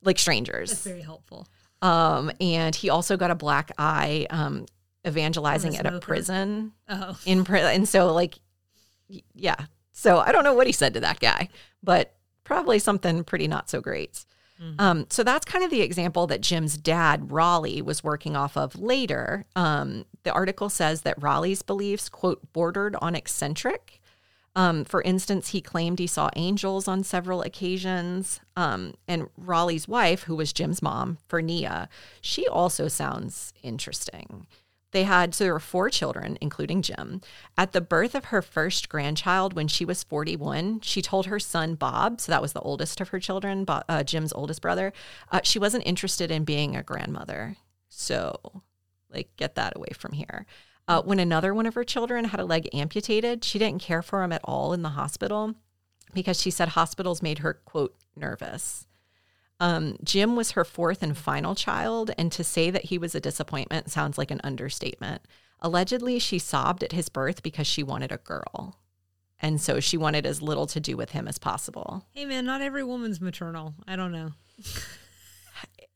like 0.02 0.18
strangers. 0.20 0.72
That's 0.72 0.84
very 0.84 1.02
helpful. 1.02 1.48
Um, 1.82 2.32
and 2.42 2.76
he 2.76 2.90
also 2.90 3.18
got 3.18 3.32
a 3.32 3.36
black 3.36 3.72
eye 3.78 4.26
um, 4.30 4.66
evangelizing 5.08 5.76
a 5.76 5.80
at 5.80 5.86
a 5.86 6.00
prison 6.00 6.74
Oh, 6.90 7.18
in 7.26 7.44
prison. 7.44 7.72
And 7.74 7.90
so, 7.90 8.14
like, 8.14 8.36
yeah. 9.34 9.56
So 9.94 10.20
I 10.20 10.32
don't 10.32 10.44
know 10.44 10.54
what 10.54 10.68
he 10.68 10.74
said 10.74 10.94
to 10.94 11.00
that 11.00 11.20
guy, 11.20 11.50
but 11.82 12.16
probably 12.44 12.80
something 12.80 13.24
pretty 13.24 13.48
not 13.48 13.70
so 13.70 13.82
great. 13.82 14.26
Um, 14.80 15.06
so 15.12 15.24
that's 15.24 15.46
kind 15.46 15.64
of 15.64 15.70
the 15.70 15.82
example 15.82 16.26
that 16.28 16.42
Jim's 16.42 16.78
dad, 16.78 17.32
Raleigh, 17.32 17.80
was 17.84 18.04
working 18.04 18.36
off 18.36 18.58
of 18.58 18.76
later. 18.76 19.46
Um, 19.56 20.06
the 20.24 20.32
article 20.32 20.70
says 20.70 21.02
that 21.02 21.22
Raleigh's 21.22 21.62
beliefs, 21.62 22.10
quote, 22.10 22.54
bordered 22.54 22.96
on 23.00 23.14
eccentric. 23.14 24.02
Um, 24.56 24.84
for 24.84 25.04
instance, 25.04 25.50
he 25.50 25.62
claimed 25.62 26.00
he 26.00 26.08
saw 26.08 26.32
angels 26.36 26.88
on 26.88 27.04
several 27.04 27.44
occasions. 27.44 28.40
Um, 28.56 28.96
and 29.08 29.28
Raleigh's 29.38 29.88
wife, 29.88 30.24
who 30.24 30.36
was 30.36 30.52
Jim's 30.52 30.82
mom, 30.82 31.20
Furnia, 31.30 31.88
she 32.20 32.48
also 32.48 32.88
sounds 32.88 33.54
interesting. 33.62 34.48
They 34.92 35.04
had, 35.04 35.36
so 35.36 35.44
there 35.44 35.54
were 35.54 35.60
four 35.60 35.90
children, 35.90 36.38
including 36.40 36.82
Jim. 36.82 37.22
At 37.58 37.74
the 37.74 37.82
birth 37.82 38.16
of 38.16 38.26
her 38.26 38.42
first 38.42 38.88
grandchild, 38.88 39.54
when 39.54 39.68
she 39.68 39.84
was 39.84 40.04
41, 40.04 40.80
she 40.82 41.02
told 41.02 41.26
her 41.26 41.40
son 41.40 41.76
Bob, 41.76 42.22
so 42.22 42.32
that 42.32 42.42
was 42.42 42.54
the 42.54 42.62
oldest 42.62 43.02
of 43.02 43.10
her 43.10 43.20
children, 43.20 43.66
Bo- 43.66 43.84
uh, 43.90 44.04
Jim's 44.04 44.32
oldest 44.32 44.62
brother, 44.62 44.94
uh, 45.32 45.42
she 45.44 45.60
wasn't 45.60 45.86
interested 45.86 46.32
in 46.32 46.46
being 46.46 46.76
a 46.76 46.84
grandmother. 46.84 47.58
So, 47.90 48.64
like, 49.10 49.30
get 49.36 49.56
that 49.56 49.76
away 49.76 49.90
from 49.94 50.14
here. 50.14 50.46
Uh, 50.88 51.02
when 51.02 51.20
another 51.20 51.54
one 51.54 51.66
of 51.66 51.74
her 51.74 51.84
children 51.84 52.26
had 52.26 52.40
a 52.40 52.46
leg 52.46 52.70
amputated, 52.74 53.44
she 53.44 53.60
didn't 53.60 53.82
care 53.82 54.02
for 54.02 54.24
him 54.24 54.32
at 54.32 54.42
all 54.46 54.72
in 54.72 54.84
the 54.84 54.90
hospital 54.90 55.56
because 56.14 56.42
she 56.42 56.50
said 56.50 56.70
hospitals 56.70 57.22
made 57.22 57.40
her, 57.40 57.56
quote, 57.66 57.94
nervous. 58.16 58.88
Um, 59.60 59.98
Jim 60.04 60.36
was 60.36 60.52
her 60.52 60.64
fourth 60.64 61.02
and 61.02 61.18
final 61.18 61.56
child, 61.56 62.12
and 62.18 62.32
to 62.32 62.44
say 62.44 62.70
that 62.70 62.86
he 62.86 62.98
was 62.98 63.16
a 63.16 63.20
disappointment 63.20 63.90
sounds 63.90 64.18
like 64.18 64.32
an 64.32 64.42
understatement. 64.44 65.22
Allegedly, 65.60 66.20
she 66.20 66.38
sobbed 66.38 66.84
at 66.84 66.92
his 66.92 67.10
birth 67.10 67.42
because 67.42 67.66
she 67.66 67.82
wanted 67.82 68.12
a 68.12 68.18
girl. 68.18 68.78
And 69.40 69.62
so 69.62 69.80
she 69.80 69.98
wanted 69.98 70.26
as 70.26 70.42
little 70.42 70.68
to 70.68 70.80
do 70.80 70.98
with 70.98 71.12
him 71.12 71.28
as 71.28 71.38
possible. 71.38 72.06
hey 72.14 72.26
man, 72.26 72.46
not 72.46 72.62
every 72.62 72.84
woman's 72.84 73.22
maternal. 73.22 73.76
I 73.88 73.96
don't 73.96 74.12
know. 74.12 74.32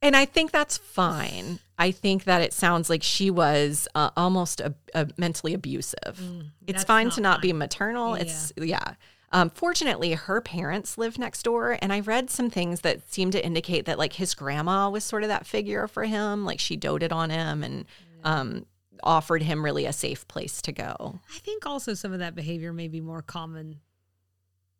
And 0.03 0.15
I 0.15 0.25
think 0.25 0.51
that's 0.51 0.77
fine. 0.80 1.60
I 1.77 1.91
think 1.91 2.24
that 2.24 2.41
it 2.41 2.53
sounds 2.53 2.89
like 2.89 3.03
she 3.03 3.30
was 3.30 3.88
uh, 3.94 4.10
almost 4.18 4.60
a, 4.60 4.74
a 4.96 5.08
mentally 5.18 5.53
abusive. 5.53 6.20
it's 6.65 6.84
fine 6.84 7.08
not 7.08 7.13
to 7.15 7.22
not 7.22 7.41
be 7.41 7.50
fine. 7.51 7.60
maternal. 7.60 8.15
It's, 8.15 8.51
yeah. 8.58 8.96
Um, 9.34 9.50
fortunately, 9.50 10.12
her 10.14 10.42
parents 10.42 10.98
lived 10.98 11.18
next 11.18 11.44
door, 11.44 11.78
and 11.82 11.94
I 11.94 12.02
read 12.02 12.30
some 12.30 12.50
things 12.50 12.82
that 12.82 13.10
seemed 13.12 13.32
to 13.32 13.46
indicate 13.46 13.86
that 13.86 13.98
like 13.98 14.14
his 14.14 14.34
grandma 14.34 14.90
was 14.90 15.04
sort 15.04 15.24
of 15.24 15.30
that 15.30 15.46
figure 15.46 15.88
for 15.88 16.04
him. 16.04 16.44
Like 16.46 16.60
she 16.60 16.76
doted 16.76 17.14
on 17.14 17.30
him 17.30 17.64
and 17.64 17.86
um, 18.26 18.66
offered 19.04 19.42
him 19.42 19.64
really 19.64 19.86
a 19.86 19.94
safe 19.94 20.28
place 20.28 20.62
to 20.64 20.72
go. 20.74 21.20
I 21.34 21.40
think 21.40 21.66
also 21.66 21.94
some 21.94 22.12
of 22.12 22.20
that 22.20 22.36
behavior 22.36 22.74
may 22.74 22.88
be 22.90 23.00
more 23.00 23.22
common 23.22 23.80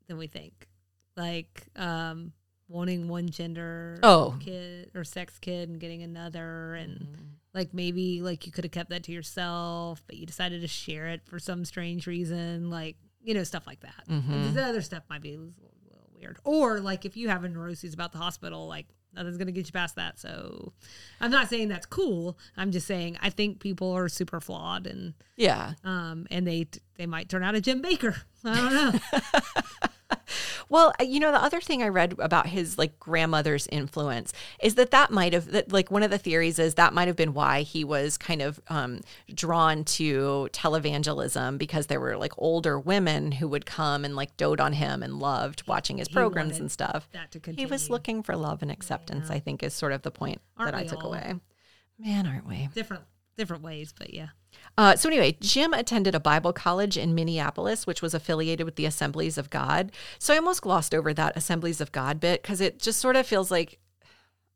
than 0.08 0.17
we 0.17 0.27
think. 0.27 0.67
Like 1.15 1.67
um, 1.77 2.34
wanting 2.67 3.08
one 3.08 3.29
gender 3.29 4.00
Oh. 4.03 4.36
kid 4.41 4.91
or 4.96 5.03
sex 5.05 5.39
kid 5.39 5.70
and 5.70 5.79
getting 5.79 6.03
another 6.03 6.74
and 6.75 7.08
like 7.53 7.74
maybe 7.74 8.22
like 8.22 8.46
you 8.46 8.51
could 8.51 8.63
have 8.65 8.72
kept 8.72 8.89
that 8.89 9.03
to 9.03 9.12
yourself, 9.13 10.03
but 10.08 10.17
you 10.17 10.25
decided 10.25 10.62
to 10.62 10.67
share 10.67 11.08
it 11.08 11.22
for 11.25 11.39
some 11.39 11.63
strange 11.65 12.05
reason, 12.08 12.70
like 12.70 12.98
you 13.23 13.33
know, 13.33 13.43
stuff 13.43 13.67
like 13.67 13.79
that. 13.81 14.03
And 14.07 14.55
The 14.55 14.63
other 14.63 14.81
stuff 14.81 15.03
might 15.09 15.21
be 15.21 15.35
a 15.35 15.37
little, 15.37 15.53
little 15.89 16.09
weird. 16.17 16.37
Or 16.43 16.79
like 16.79 17.05
if 17.05 17.15
you 17.17 17.29
have 17.29 17.43
a 17.43 17.49
neuroses 17.49 17.93
about 17.93 18.11
the 18.11 18.17
hospital, 18.17 18.67
like 18.67 18.87
nothing's 19.13 19.37
gonna 19.37 19.51
get 19.51 19.65
you 19.67 19.73
past 19.73 19.95
that. 19.95 20.19
So 20.19 20.73
I'm 21.19 21.31
not 21.31 21.49
saying 21.49 21.67
that's 21.67 21.85
cool. 21.85 22.37
I'm 22.57 22.71
just 22.71 22.87
saying 22.87 23.17
I 23.21 23.29
think 23.29 23.59
people 23.59 23.91
are 23.91 24.07
super 24.09 24.39
flawed 24.39 24.87
and 24.87 25.13
Yeah. 25.35 25.73
um 25.83 26.27
and 26.31 26.47
they 26.47 26.67
they 26.97 27.05
might 27.05 27.27
turn 27.29 27.43
out 27.43 27.55
a 27.55 27.61
Jim 27.61 27.81
Bakker. 27.81 28.15
I 28.43 28.55
don't 28.55 28.73
know. 28.73 29.89
Well, 30.71 30.93
uh, 31.01 31.03
you 31.03 31.19
know, 31.19 31.33
the 31.33 31.43
other 31.43 31.59
thing 31.59 31.83
I 31.83 31.89
read 31.89 32.15
about 32.17 32.47
his 32.47 32.77
like 32.77 32.97
grandmother's 32.97 33.67
influence 33.67 34.31
is 34.63 34.75
that 34.75 34.91
that 34.91 35.11
might 35.11 35.33
have 35.33 35.51
that 35.51 35.69
like 35.73 35.91
one 35.91 36.01
of 36.01 36.11
the 36.11 36.17
theories 36.17 36.59
is 36.59 36.75
that 36.75 36.93
might 36.93 37.09
have 37.09 37.17
been 37.17 37.33
why 37.33 37.63
he 37.63 37.83
was 37.83 38.17
kind 38.17 38.41
of 38.41 38.61
um, 38.69 39.01
drawn 39.33 39.83
to 39.83 40.47
televangelism 40.53 41.57
because 41.57 41.87
there 41.87 41.99
were 41.99 42.15
like 42.15 42.31
older 42.37 42.79
women 42.79 43.33
who 43.33 43.49
would 43.49 43.65
come 43.65 44.05
and 44.05 44.15
like 44.15 44.37
dote 44.37 44.61
on 44.61 44.71
him 44.71 45.03
and 45.03 45.19
loved 45.19 45.67
watching 45.67 45.97
his 45.97 46.07
programs 46.07 46.57
and 46.57 46.71
stuff. 46.71 47.09
that 47.11 47.31
to 47.31 47.51
He 47.51 47.65
was 47.65 47.89
looking 47.89 48.23
for 48.23 48.37
love 48.37 48.61
and 48.61 48.71
acceptance. 48.71 49.29
I 49.29 49.39
think 49.39 49.63
is 49.63 49.73
sort 49.73 49.91
of 49.91 50.03
the 50.03 50.11
point 50.11 50.39
Aren't 50.57 50.71
that 50.71 50.79
I 50.79 50.85
took 50.85 51.03
all? 51.03 51.13
away. 51.13 51.35
Man, 51.99 52.25
aren't 52.25 52.47
we? 52.47 52.69
different 52.73 53.03
different 53.35 53.61
ways, 53.63 53.93
but 53.97 54.13
yeah. 54.13 54.29
Uh, 54.77 54.96
so 54.96 55.10
anyway, 55.10 55.38
Jim 55.41 55.74
attended 55.74 56.15
a 56.15 56.20
Bible 56.20 56.53
college 56.53 56.98
in 56.98 57.13
Minneapolis, 57.13 57.86
which 57.86 58.01
was 58.01 58.13
affiliated 58.13 58.65
with 58.65 58.75
the 58.75 58.86
Assemblies 58.86 59.38
of 59.38 59.50
God. 59.50 59.91
So 60.17 60.34
I 60.34 60.38
almost 60.38 60.62
glossed 60.62 60.96
over 60.96 61.13
that 61.13 61.36
Assemblies 61.36 61.81
of 61.81 61.91
God 61.91 62.20
bit 62.20 62.41
because 62.41 62.62
it 62.62 62.79
just 62.79 63.00
sort 63.00 63.15
of 63.15 63.27
feels 63.27 63.51
like, 63.51 63.79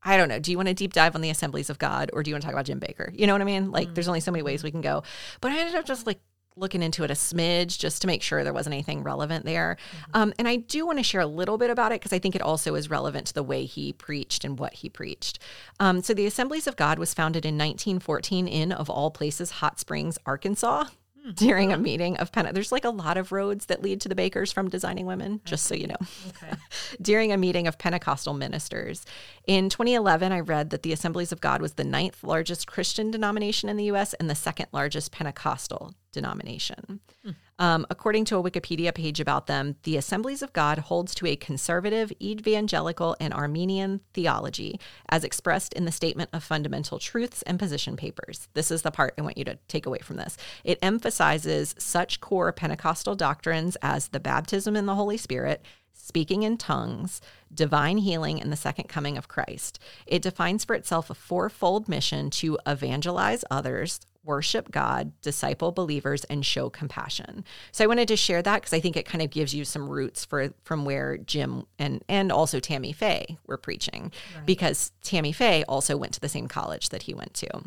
I 0.04 0.18
don't 0.18 0.30
know. 0.30 0.40
Do 0.40 0.52
you 0.52 0.58
want 0.58 0.68
to 0.68 0.74
deep 0.74 0.94
dive 0.94 1.16
on 1.16 1.22
the 1.22 1.30
Assemblies 1.30 1.70
of 1.70 1.80
God, 1.80 2.12
or 2.14 2.24
do 2.24 2.30
you 2.30 2.36
want 2.36 2.44
to 2.44 2.46
talk 2.46 2.54
about 2.54 2.66
Jim 2.66 2.80
Bakker? 2.80 3.10
You 3.14 3.28
know 3.28 3.34
what 3.34 3.42
I 3.42 3.46
mean? 3.46 3.72
Like, 3.72 3.94
there's 3.94 4.08
only 4.08 4.20
so 4.20 4.32
many 4.32 4.44
ways 4.44 4.64
we 4.64 4.72
can 4.72 4.82
go. 4.82 5.04
But 5.42 5.52
I 5.52 5.60
ended 5.60 5.76
up 5.76 5.86
just 5.86 6.06
like 6.06 6.20
looking 6.58 6.82
into 6.82 7.04
it 7.04 7.12
a 7.12 7.16
smidge 7.16 7.78
just 7.78 8.02
to 8.02 8.08
make 8.08 8.22
sure 8.22 8.44
there 8.44 8.54
wasn't 8.54 8.74
anything 8.74 9.04
relevant 9.04 9.46
there. 9.46 9.78
Um, 10.14 10.34
and 10.40 10.48
I 10.48 10.56
do 10.56 10.86
want 10.86 11.00
to 11.00 11.04
share 11.04 11.22
a 11.22 11.28
little 11.28 11.58
bit 11.58 11.70
about 11.70 11.92
it 11.92 12.00
because 12.00 12.14
I 12.14 12.20
think 12.20 12.36
it 12.36 12.42
also 12.42 12.76
is 12.76 12.90
relevant 12.90 13.28
to 13.28 13.34
the 13.34 13.44
way 13.44 13.66
he 13.66 13.92
preached 13.92 14.46
and 14.46 14.58
what 14.58 14.74
he 14.76 14.90
preached. 14.90 15.40
Um, 15.80 16.02
so 16.02 16.14
the 16.14 16.26
Assemblies 16.26 16.68
of 16.68 16.76
God 16.76 16.98
was 16.98 17.14
founded 17.14 17.46
in 17.46 17.56
1914 17.56 18.48
in, 18.48 18.72
of 18.72 18.90
all 18.90 19.12
places, 19.12 19.52
Hot 19.52 19.80
Springs, 19.80 20.18
Arkansas. 20.26 20.86
During 21.36 21.74
a 21.74 21.78
meeting 21.78 22.18
of 22.18 22.32
Pente, 22.32 22.54
there's 22.54 22.72
like 22.72 22.86
a 22.86 22.90
lot 22.90 23.18
of 23.18 23.32
roads 23.32 23.66
that 23.66 23.82
lead 23.82 24.02
to 24.02 24.10
the 24.10 24.16
Bakkers 24.16 24.54
from 24.54 24.70
Designing 24.70 25.06
Women, 25.06 25.42
just 25.46 25.66
so 25.66 25.74
you 25.74 25.88
know 25.88 25.96
Okay. 26.30 26.54
during 27.02 27.32
a 27.32 27.38
meeting 27.38 27.68
of 27.68 27.78
Pentecostal 27.78 28.34
ministers. 28.34 29.06
In 29.48 29.70
2011, 29.70 30.32
I 30.32 30.40
read 30.40 30.70
that 30.70 30.84
the 30.84 30.94
Assemblies 30.94 31.32
of 31.32 31.42
God 31.42 31.62
was 31.62 31.74
the 31.74 31.84
ninth 31.84 32.24
largest 32.24 32.68
Christian 32.68 33.12
denomination 33.12 33.70
in 33.70 33.78
the 33.78 33.86
US 33.86 34.14
and 34.14 34.30
the 34.30 34.36
second 34.36 34.68
largest 34.72 35.12
Pentecostal 35.12 35.96
denomination. 36.12 37.00
Hmm. 37.24 37.32
Um, 37.58 37.86
according 37.90 38.26
to 38.26 38.38
a 38.38 38.44
Wikipedia 38.44 38.94
page 38.94 39.22
about 39.22 39.48
them, 39.48 39.78
the 39.84 39.96
Assemblies 39.96 40.42
of 40.42 40.52
God 40.52 40.78
holds 40.78 41.16
to 41.16 41.26
a 41.26 41.38
conservative, 41.38 42.12
evangelical, 42.22 43.16
and 43.20 43.34
Arminian 43.34 44.02
theology 44.14 44.78
as 45.08 45.24
expressed 45.24 45.72
in 45.74 45.86
the 45.86 45.92
Statement 45.92 46.30
of 46.34 46.44
Fundamental 46.44 47.00
Truths 47.00 47.44
and 47.44 47.58
Position 47.58 47.96
Papers. 47.96 48.50
This 48.56 48.72
is 48.72 48.82
the 48.82 48.92
part 48.92 49.14
I 49.18 49.22
want 49.22 49.38
you 49.38 49.46
to 49.46 49.58
take 49.70 49.86
away 49.86 50.00
from 50.00 50.18
this. 50.18 50.36
It 50.66 50.80
emphasizes 50.82 51.76
such 51.78 52.20
core 52.20 52.52
Pentecostal 52.52 53.16
doctrines 53.16 53.78
as 53.82 54.10
the 54.10 54.20
baptism 54.20 54.76
in 54.76 54.86
the 54.86 54.96
Holy 54.96 55.18
Spirit, 55.18 55.64
speaking 55.94 56.44
in 56.44 56.58
tongues, 56.58 57.22
divine 57.54 58.00
healing, 58.00 58.42
and 58.42 58.52
the 58.52 58.58
second 58.58 58.90
coming 58.90 59.18
of 59.18 59.30
Christ. 59.30 59.80
It 60.06 60.22
defines 60.22 60.66
for 60.66 60.76
itself 60.76 61.10
a 61.10 61.16
fourfold 61.16 61.88
mission 61.88 62.30
to 62.32 62.60
evangelize 62.68 63.46
others, 63.50 64.02
worship 64.26 64.72
God, 64.72 65.14
disciple 65.22 65.72
believers, 65.72 66.24
and 66.26 66.46
show 66.46 66.70
compassion. 66.70 67.46
So 67.72 67.84
I 67.84 67.88
wanted 67.88 68.08
to 68.10 68.18
share 68.18 68.42
that 68.42 68.62
because 68.62 68.74
I 68.74 68.80
think 68.80 68.98
it 68.98 69.06
kind 69.06 69.22
of 69.22 69.30
gives 69.30 69.54
you 69.54 69.64
some 69.64 69.88
roots 69.88 70.26
for 70.26 70.50
from 70.64 70.84
where 70.84 71.18
Jim 71.18 71.66
and 71.80 72.04
and 72.10 72.32
also 72.32 72.60
Tammy 72.60 72.92
Faye 72.92 73.38
were 73.48 73.58
preaching, 73.58 74.12
because 74.46 74.92
Tammy 75.04 75.32
Faye 75.32 75.64
also 75.68 75.96
went 75.96 76.14
to 76.16 76.20
the 76.20 76.30
same 76.30 76.48
college 76.48 76.90
that 76.90 77.04
he 77.04 77.14
went 77.14 77.34
to. 77.36 77.64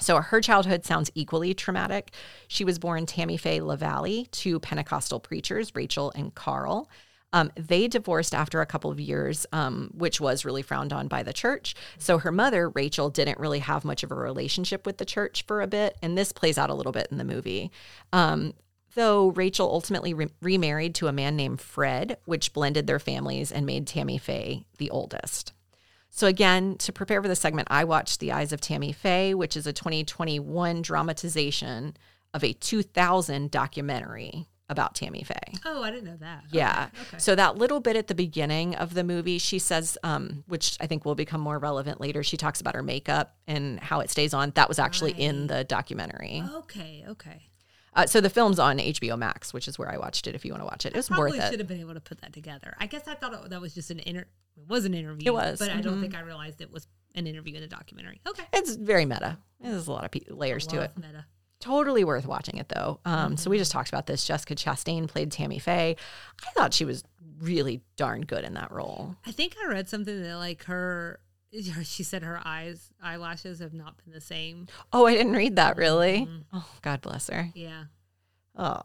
So 0.00 0.20
her 0.20 0.40
childhood 0.40 0.84
sounds 0.84 1.10
equally 1.16 1.54
traumatic. 1.54 2.12
She 2.46 2.64
was 2.64 2.78
born 2.78 3.04
Tammy 3.04 3.36
Faye 3.36 3.58
LaValley 3.58 4.30
to 4.30 4.60
Pentecostal 4.60 5.18
preachers, 5.18 5.74
Rachel 5.74 6.12
and 6.14 6.32
Carl. 6.34 6.88
Um, 7.32 7.52
they 7.56 7.88
divorced 7.88 8.34
after 8.34 8.60
a 8.60 8.66
couple 8.66 8.90
of 8.90 8.98
years, 8.98 9.46
um, 9.52 9.90
which 9.94 10.20
was 10.20 10.44
really 10.44 10.62
frowned 10.62 10.92
on 10.92 11.08
by 11.08 11.22
the 11.22 11.32
church. 11.32 11.74
So 11.98 12.18
her 12.18 12.32
mother, 12.32 12.70
Rachel, 12.70 13.10
didn't 13.10 13.38
really 13.38 13.58
have 13.58 13.84
much 13.84 14.02
of 14.02 14.10
a 14.10 14.14
relationship 14.14 14.86
with 14.86 14.96
the 14.98 15.04
church 15.04 15.44
for 15.46 15.60
a 15.60 15.66
bit. 15.66 15.96
And 16.02 16.16
this 16.16 16.32
plays 16.32 16.56
out 16.56 16.70
a 16.70 16.74
little 16.74 16.92
bit 16.92 17.08
in 17.10 17.18
the 17.18 17.24
movie. 17.24 17.70
Um, 18.12 18.54
though 18.94 19.28
Rachel 19.28 19.68
ultimately 19.70 20.14
re- 20.14 20.28
remarried 20.40 20.94
to 20.96 21.06
a 21.06 21.12
man 21.12 21.36
named 21.36 21.60
Fred, 21.60 22.16
which 22.24 22.52
blended 22.52 22.86
their 22.86 22.98
families 22.98 23.52
and 23.52 23.66
made 23.66 23.86
Tammy 23.86 24.18
Faye 24.18 24.64
the 24.78 24.90
oldest. 24.90 25.52
So 26.10 26.26
again, 26.26 26.76
to 26.78 26.92
prepare 26.92 27.20
for 27.20 27.28
this 27.28 27.40
segment, 27.40 27.68
I 27.70 27.84
watched 27.84 28.18
The 28.18 28.32
Eyes 28.32 28.52
of 28.52 28.60
Tammy 28.60 28.92
Faye, 28.92 29.34
which 29.34 29.56
is 29.56 29.66
a 29.66 29.72
2021 29.72 30.82
dramatization 30.82 31.96
of 32.32 32.42
a 32.42 32.54
2000 32.54 33.50
documentary 33.50 34.48
about 34.68 34.94
Tammy 34.94 35.22
Faye. 35.22 35.54
Oh, 35.64 35.82
I 35.82 35.90
didn't 35.90 36.04
know 36.04 36.16
that. 36.16 36.44
Yeah. 36.50 36.88
Okay. 37.08 37.18
So 37.18 37.34
that 37.34 37.56
little 37.56 37.80
bit 37.80 37.96
at 37.96 38.06
the 38.06 38.14
beginning 38.14 38.74
of 38.74 38.94
the 38.94 39.04
movie, 39.04 39.38
she 39.38 39.58
says, 39.58 39.96
um, 40.02 40.44
which 40.46 40.76
I 40.80 40.86
think 40.86 41.04
will 41.04 41.14
become 41.14 41.40
more 41.40 41.58
relevant 41.58 42.00
later. 42.00 42.22
She 42.22 42.36
talks 42.36 42.60
about 42.60 42.74
her 42.74 42.82
makeup 42.82 43.36
and 43.46 43.80
how 43.80 44.00
it 44.00 44.10
stays 44.10 44.34
on. 44.34 44.52
That 44.56 44.68
was 44.68 44.78
actually 44.78 45.12
in 45.12 45.46
the 45.46 45.64
documentary. 45.64 46.42
Okay. 46.54 47.04
Okay. 47.08 47.48
Uh, 47.94 48.06
so 48.06 48.20
the 48.20 48.30
film's 48.30 48.58
on 48.58 48.78
HBO 48.78 49.18
Max, 49.18 49.52
which 49.52 49.66
is 49.66 49.78
where 49.78 49.90
I 49.90 49.96
watched 49.96 50.26
it. 50.26 50.34
If 50.34 50.44
you 50.44 50.52
want 50.52 50.62
to 50.62 50.66
watch 50.66 50.86
it, 50.86 50.92
it 50.92 50.96
was 50.96 51.08
Probably 51.08 51.38
worth 51.38 51.50
should 51.50 51.58
have 51.58 51.66
been 51.66 51.80
able 51.80 51.94
to 51.94 52.00
put 52.00 52.20
that 52.20 52.32
together. 52.32 52.76
I 52.78 52.86
guess 52.86 53.08
I 53.08 53.14
thought 53.14 53.32
it, 53.32 53.50
that 53.50 53.60
was 53.60 53.74
just 53.74 53.90
an 53.90 54.00
inter. 54.00 54.20
It 54.56 54.68
was 54.68 54.84
an 54.84 54.94
interview. 54.94 55.28
It 55.28 55.34
was, 55.34 55.58
but 55.58 55.70
I 55.70 55.76
mhm. 55.76 55.82
don't 55.82 56.00
think 56.00 56.14
I 56.14 56.20
realized 56.20 56.60
it 56.60 56.70
was 56.70 56.86
an 57.14 57.26
interview 57.26 57.56
in 57.56 57.62
a 57.62 57.66
documentary. 57.66 58.20
Okay. 58.28 58.44
It's 58.52 58.76
very 58.76 59.04
meta. 59.04 59.38
There's 59.60 59.88
a 59.88 59.92
lot 59.92 60.04
of 60.04 60.10
pe- 60.10 60.20
layers 60.28 60.66
to 60.68 60.82
it. 60.82 60.92
Meta. 60.96 61.26
Totally 61.60 62.04
worth 62.04 62.26
watching 62.26 62.56
it 62.58 62.68
though. 62.68 63.00
Um, 63.04 63.36
So 63.36 63.50
we 63.50 63.58
just 63.58 63.72
talked 63.72 63.88
about 63.88 64.06
this. 64.06 64.24
Jessica 64.24 64.54
Chastain 64.54 65.08
played 65.08 65.32
Tammy 65.32 65.58
Faye. 65.58 65.96
I 66.46 66.50
thought 66.52 66.72
she 66.72 66.84
was 66.84 67.02
really 67.40 67.82
darn 67.96 68.22
good 68.22 68.44
in 68.44 68.54
that 68.54 68.70
role. 68.70 69.16
I 69.26 69.32
think 69.32 69.56
I 69.62 69.68
read 69.68 69.88
something 69.88 70.22
that 70.22 70.36
like 70.36 70.64
her. 70.64 71.20
She 71.82 72.02
said 72.02 72.22
her 72.24 72.40
eyes 72.44 72.90
eyelashes 73.02 73.60
have 73.60 73.72
not 73.72 73.96
been 74.04 74.12
the 74.12 74.20
same. 74.20 74.66
Oh, 74.92 75.06
I 75.06 75.14
didn't 75.14 75.32
read 75.32 75.56
that 75.56 75.76
really. 75.78 76.28
Oh, 76.52 76.68
God 76.82 77.00
bless 77.00 77.28
her. 77.30 77.50
Yeah. 77.54 77.84
Oh. 78.54 78.80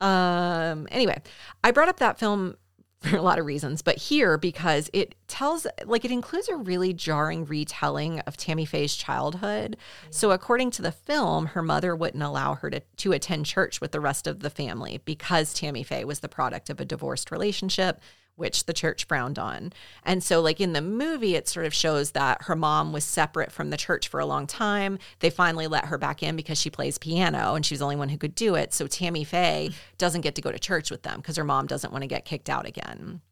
Um, 0.00 0.88
anyway, 0.90 1.22
I 1.64 1.70
brought 1.70 1.88
up 1.88 1.98
that 2.00 2.18
film 2.18 2.56
for 3.06 3.16
a 3.16 3.22
lot 3.22 3.38
of 3.38 3.46
reasons, 3.46 3.82
but 3.82 3.96
here 3.96 4.38
because 4.38 4.90
it 4.92 5.14
tells, 5.28 5.66
like, 5.84 6.04
it 6.04 6.10
includes 6.10 6.48
a 6.48 6.56
really 6.56 6.92
jarring 6.92 7.44
retelling 7.44 8.20
of 8.20 8.36
Tammy 8.36 8.64
Faye's 8.64 8.94
childhood. 8.94 9.76
So, 10.10 10.30
according 10.30 10.70
to 10.72 10.82
the 10.82 10.92
film, 10.92 11.46
her 11.46 11.62
mother 11.62 11.94
wouldn't 11.94 12.22
allow 12.22 12.54
her 12.54 12.70
to, 12.70 12.80
to 12.80 13.12
attend 13.12 13.46
church 13.46 13.80
with 13.80 13.92
the 13.92 14.00
rest 14.00 14.26
of 14.26 14.40
the 14.40 14.50
family 14.50 15.00
because 15.04 15.54
Tammy 15.54 15.82
Faye 15.82 16.04
was 16.04 16.20
the 16.20 16.28
product 16.28 16.70
of 16.70 16.80
a 16.80 16.84
divorced 16.84 17.30
relationship. 17.30 18.00
Which 18.36 18.66
the 18.66 18.72
church 18.72 19.06
frowned 19.06 19.38
on. 19.38 19.72
And 20.04 20.22
so, 20.22 20.40
like 20.40 20.60
in 20.60 20.74
the 20.74 20.82
movie, 20.82 21.34
it 21.34 21.48
sort 21.48 21.66
of 21.66 21.74
shows 21.74 22.10
that 22.12 22.42
her 22.42 22.54
mom 22.54 22.92
was 22.92 23.02
separate 23.02 23.50
from 23.50 23.70
the 23.70 23.78
church 23.78 24.08
for 24.08 24.20
a 24.20 24.26
long 24.26 24.46
time. 24.46 24.98
They 25.20 25.30
finally 25.30 25.66
let 25.66 25.86
her 25.86 25.96
back 25.96 26.22
in 26.22 26.36
because 26.36 26.60
she 26.60 26.68
plays 26.68 26.98
piano 26.98 27.54
and 27.54 27.64
she 27.64 27.72
was 27.72 27.78
the 27.78 27.86
only 27.86 27.96
one 27.96 28.10
who 28.10 28.18
could 28.18 28.34
do 28.34 28.54
it. 28.54 28.74
So, 28.74 28.86
Tammy 28.86 29.24
Faye 29.24 29.70
doesn't 29.96 30.20
get 30.20 30.34
to 30.34 30.42
go 30.42 30.52
to 30.52 30.58
church 30.58 30.90
with 30.90 31.02
them 31.02 31.16
because 31.16 31.36
her 31.36 31.44
mom 31.44 31.66
doesn't 31.66 31.92
want 31.92 32.02
to 32.02 32.08
get 32.08 32.26
kicked 32.26 32.50
out 32.50 32.66
again. 32.66 33.22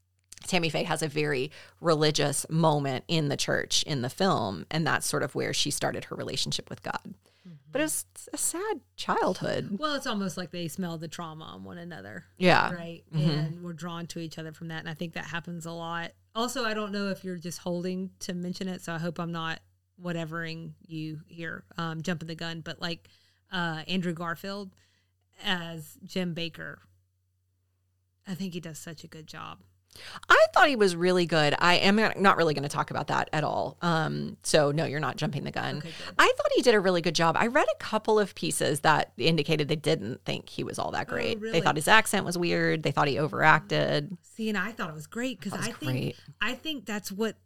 Tammy 0.46 0.68
Faye 0.68 0.84
has 0.84 1.02
a 1.02 1.08
very 1.08 1.50
religious 1.80 2.46
moment 2.48 3.04
in 3.08 3.28
the 3.28 3.36
church 3.36 3.82
in 3.84 4.02
the 4.02 4.10
film, 4.10 4.66
and 4.70 4.86
that's 4.86 5.06
sort 5.06 5.22
of 5.22 5.34
where 5.34 5.54
she 5.54 5.70
started 5.70 6.04
her 6.04 6.16
relationship 6.16 6.70
with 6.70 6.82
God. 6.82 7.14
But 7.70 7.82
it's 7.82 8.06
a 8.32 8.38
sad 8.38 8.80
childhood. 8.96 9.76
Well, 9.78 9.94
it's 9.94 10.06
almost 10.06 10.36
like 10.36 10.50
they 10.50 10.68
smell 10.68 10.96
the 10.96 11.08
trauma 11.08 11.44
on 11.44 11.64
one 11.64 11.76
another. 11.78 12.24
Yeah. 12.38 12.72
Right. 12.72 13.04
And 13.12 13.62
we're 13.62 13.74
drawn 13.74 14.06
to 14.08 14.18
each 14.18 14.38
other 14.38 14.52
from 14.52 14.68
that. 14.68 14.80
And 14.80 14.88
I 14.88 14.94
think 14.94 15.12
that 15.14 15.26
happens 15.26 15.66
a 15.66 15.72
lot. 15.72 16.12
Also, 16.34 16.64
I 16.64 16.72
don't 16.72 16.92
know 16.92 17.08
if 17.08 17.22
you're 17.22 17.36
just 17.36 17.58
holding 17.58 18.10
to 18.20 18.32
mention 18.32 18.68
it. 18.68 18.82
So 18.82 18.94
I 18.94 18.98
hope 18.98 19.18
I'm 19.18 19.32
not 19.32 19.60
whatevering 20.02 20.72
you 20.86 21.20
here, 21.26 21.64
um, 21.76 22.00
jumping 22.02 22.28
the 22.28 22.34
gun. 22.34 22.60
But 22.60 22.80
like 22.80 23.08
uh, 23.52 23.82
Andrew 23.88 24.14
Garfield 24.14 24.74
as 25.42 25.98
Jim 26.02 26.34
Bakker. 26.34 26.76
I 28.26 28.34
think 28.34 28.54
he 28.54 28.60
does 28.60 28.78
such 28.78 29.04
a 29.04 29.06
good 29.06 29.26
job. 29.26 29.58
I 30.28 30.46
thought 30.52 30.68
he 30.68 30.76
was 30.76 30.96
really 30.96 31.26
good. 31.26 31.54
I 31.58 31.74
am 31.76 31.96
not- 31.96 32.36
really 32.36 32.54
going 32.54 32.64
to 32.64 32.68
talk 32.68 32.90
about 32.90 33.06
that 33.08 33.30
at 33.32 33.44
all. 33.44 33.76
Um, 33.80 34.36
so 34.42 34.72
no, 34.72 34.84
you're 34.86 35.00
not 35.00 35.16
jumping 35.16 35.44
the 35.44 35.50
gun. 35.50 35.78
Okay. 35.78 35.90
I 36.18 36.32
thought 36.36 36.46
he 36.56 36.62
did 36.62 36.74
a 36.74 36.80
really 36.80 37.00
good 37.00 37.14
job. 37.14 37.36
I 37.38 37.46
read 37.46 37.66
a 37.72 37.78
couple 37.78 38.18
of 38.18 38.34
pieces 38.34 38.80
that 38.80 39.12
indicated 39.16 39.68
they 39.68 39.76
didn't 39.76 40.24
think 40.24 40.48
he 40.48 40.64
was 40.64 40.78
all 40.78 40.90
that 40.92 41.06
great. 41.06 41.36
Oh, 41.36 41.40
really? 41.40 41.52
They 41.52 41.60
thought 41.60 41.76
his 41.76 41.88
accent 41.88 42.24
was 42.26 42.36
weird. 42.36 42.82
They 42.82 42.90
thought 42.90 43.08
he 43.08 43.18
overacted. 43.18 44.16
See, 44.22 44.48
and 44.48 44.58
I 44.58 44.72
thought 44.72 44.90
it 44.90 44.94
was 44.94 45.06
great 45.06 45.38
because 45.40 45.52
I 45.52 45.70
think 45.70 45.92
great. 45.92 46.16
I 46.40 46.54
think 46.54 46.86
that's 46.86 47.12
what 47.12 47.36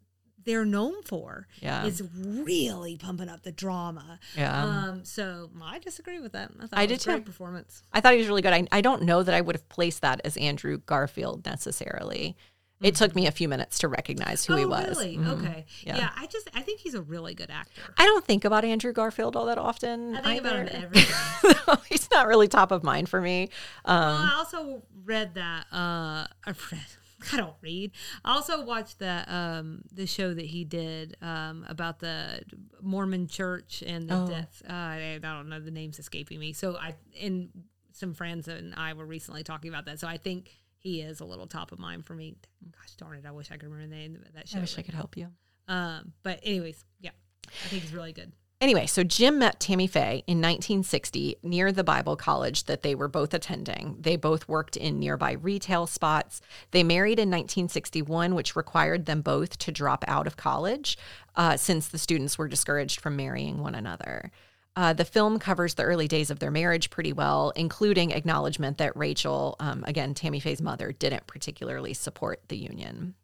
they're 0.49 0.65
known 0.65 1.03
for. 1.03 1.47
Yeah. 1.61 1.85
is 1.85 2.03
really 2.15 2.97
pumping 2.97 3.29
up 3.29 3.43
the 3.43 3.53
drama. 3.53 4.19
Yeah. 4.35 4.65
Um. 4.65 5.05
So 5.05 5.51
I 5.63 5.79
disagree 5.79 6.21
with 6.21 6.33
that. 6.33 6.51
I 6.59 6.67
thought 6.67 6.79
I 6.79 6.85
it 6.85 6.87
did 6.87 7.03
a 7.03 7.05
great 7.05 7.17
too. 7.19 7.23
performance. 7.23 7.83
I 7.93 8.01
thought 8.01 8.15
he 8.15 8.19
was 8.19 8.29
really 8.29 8.41
good. 8.41 8.55
I, 8.55 8.67
I 8.73 8.81
don't 8.81 9.03
know 9.03 9.23
that 9.23 9.35
I 9.35 9.43
would 9.43 9.55
have 9.55 9.69
placed 9.69 10.01
that 10.01 10.23
as 10.25 10.39
Andrew 10.39 10.79
Garfield 10.79 11.45
necessarily. 11.45 12.35
It 12.81 12.95
took 12.95 13.15
me 13.15 13.27
a 13.27 13.33
few 13.33 13.49
minutes 13.49 13.81
to 13.81 13.89
recognize 13.89 14.47
who 14.47 14.55
oh, 14.55 14.57
he 14.57 14.65
was. 14.65 14.97
really? 14.97 15.19
Mhm. 15.19 15.39
Okay. 15.39 15.67
Yeah. 15.83 15.97
Yeah. 15.99 16.11
I 16.17 16.27
just 16.27 16.49
I 16.55 16.63
think 16.63 16.81
he's 16.81 16.95
a 16.95 17.03
really 17.03 17.35
good 17.35 17.51
actor. 17.51 17.83
I 17.99 18.07
don't 18.07 18.25
think 18.25 18.45
about 18.47 18.65
Andrew 18.65 18.93
Garfield 18.93 19.37
all 19.37 19.47
that 19.47 19.59
often. 19.59 20.17
I 20.17 20.23
think 20.23 20.41
about 20.41 20.57
him 20.57 20.69
either. 20.69 20.87
every. 20.87 21.77
He's 21.89 22.09
not 22.11 22.27
really 22.27 22.49
top 22.49 22.71
of 22.71 22.83
mind 22.83 23.09
for 23.09 23.21
me. 23.21 23.51
Um, 23.85 23.99
Well, 23.99 24.17
I 24.17 24.35
also 24.39 24.83
read 25.05 25.35
that. 25.35 25.67
Uh, 25.73 26.27
I 26.47 26.55
read. 26.73 26.87
I 27.33 27.37
don't 27.37 27.57
read. 27.61 27.93
I 28.25 28.35
also 28.35 28.65
watched 28.65 28.99
that 29.01 29.29
um 29.29 29.83
the 29.93 30.07
show 30.07 30.33
that 30.35 30.45
he 30.47 30.65
did 30.65 31.17
um 31.23 31.65
about 31.69 31.99
the 32.01 32.43
Mormon 32.81 33.27
Church 33.29 33.83
and 33.87 34.09
the 34.09 34.15
Oh. 34.15 34.27
death. 34.27 34.63
Uh, 34.69 34.73
I, 34.73 35.15
I 35.17 35.19
don't 35.19 35.49
know 35.49 35.61
the 35.61 35.71
names 35.71 35.99
escaping 35.99 36.39
me. 36.41 36.53
So 36.53 36.77
I 36.77 36.95
and 37.21 37.51
some 37.93 38.15
friends 38.15 38.47
and 38.49 38.75
I 38.77 38.93
were 38.93 39.07
recently 39.07 39.43
talking 39.43 39.69
about 39.71 39.85
that. 39.87 39.99
So 40.01 40.07
I 40.09 40.17
think 40.19 40.51
he 40.79 41.01
is 41.01 41.21
a 41.21 41.25
little 41.25 41.47
top 41.49 41.73
of 41.73 41.79
mind 41.79 42.07
for 42.07 42.15
me. 42.15 42.37
Gosh 42.71 42.95
darn 42.97 43.17
it! 43.19 43.25
I 43.27 43.33
wish 43.33 43.51
I 43.51 43.57
could 43.57 43.69
remember 43.69 43.89
the 43.89 43.95
name 44.01 44.23
of 44.27 44.35
that 44.35 44.49
show. 44.49 44.59
I 44.59 44.61
wish 44.61 44.79
I 44.79 44.83
could 44.83 44.95
help 44.95 45.17
you. 45.17 45.29
Um, 45.67 46.13
but 46.23 46.41
anyways, 46.45 46.85
yeah, 47.01 47.11
I 47.47 47.69
think 47.69 47.83
he's 47.83 47.93
really 47.93 48.13
good. 48.13 48.33
Anyway, 48.61 48.87
so 48.87 49.05
Jim 49.05 49.39
met 49.39 49.61
Tammy 49.61 49.87
Faye 49.87 50.25
in 50.27 50.39
1960 50.39 51.37
near 51.45 51.71
the 51.71 51.85
Bible 51.85 52.17
college 52.17 52.65
that 52.65 52.83
they 52.83 52.93
were 52.93 53.07
both 53.07 53.33
attending. 53.33 53.97
They 54.01 54.17
both 54.17 54.49
worked 54.49 54.77
in 54.77 54.99
nearby 54.99 55.33
retail 55.33 55.87
spots. 55.87 56.41
They 56.73 56.83
married 56.83 57.21
in 57.21 57.31
1961, 57.31 58.35
which 58.35 58.57
required 58.57 59.07
them 59.07 59.21
both 59.21 59.59
to 59.59 59.71
drop 59.71 60.05
out 60.09 60.27
of 60.27 60.37
college 60.37 60.99
uh, 61.37 61.57
since 61.57 61.87
the 61.87 61.99
students 61.99 62.37
were 62.37 62.49
discouraged 62.49 63.01
from 63.01 63.15
marrying 63.15 63.59
one 63.59 63.77
another. 63.77 64.33
Uh, 64.75 64.93
the 64.93 65.05
film 65.05 65.39
covers 65.39 65.75
the 65.75 65.85
early 65.85 66.09
days 66.09 66.31
of 66.31 66.41
their 66.41 66.51
marriage 66.51 66.91
pretty 66.91 67.13
well, 67.13 67.53
including 67.55 68.11
acknowledgement 68.11 68.79
that 68.79 68.97
Rachel, 68.97 69.55
um, 69.61 69.85
again, 69.87 70.15
Tammy 70.15 70.41
Faye's 70.41 70.63
mother, 70.63 70.91
didn't 70.91 71.29
particularly 71.29 71.95
support 71.95 72.41
the 72.49 72.57
union. 72.57 73.15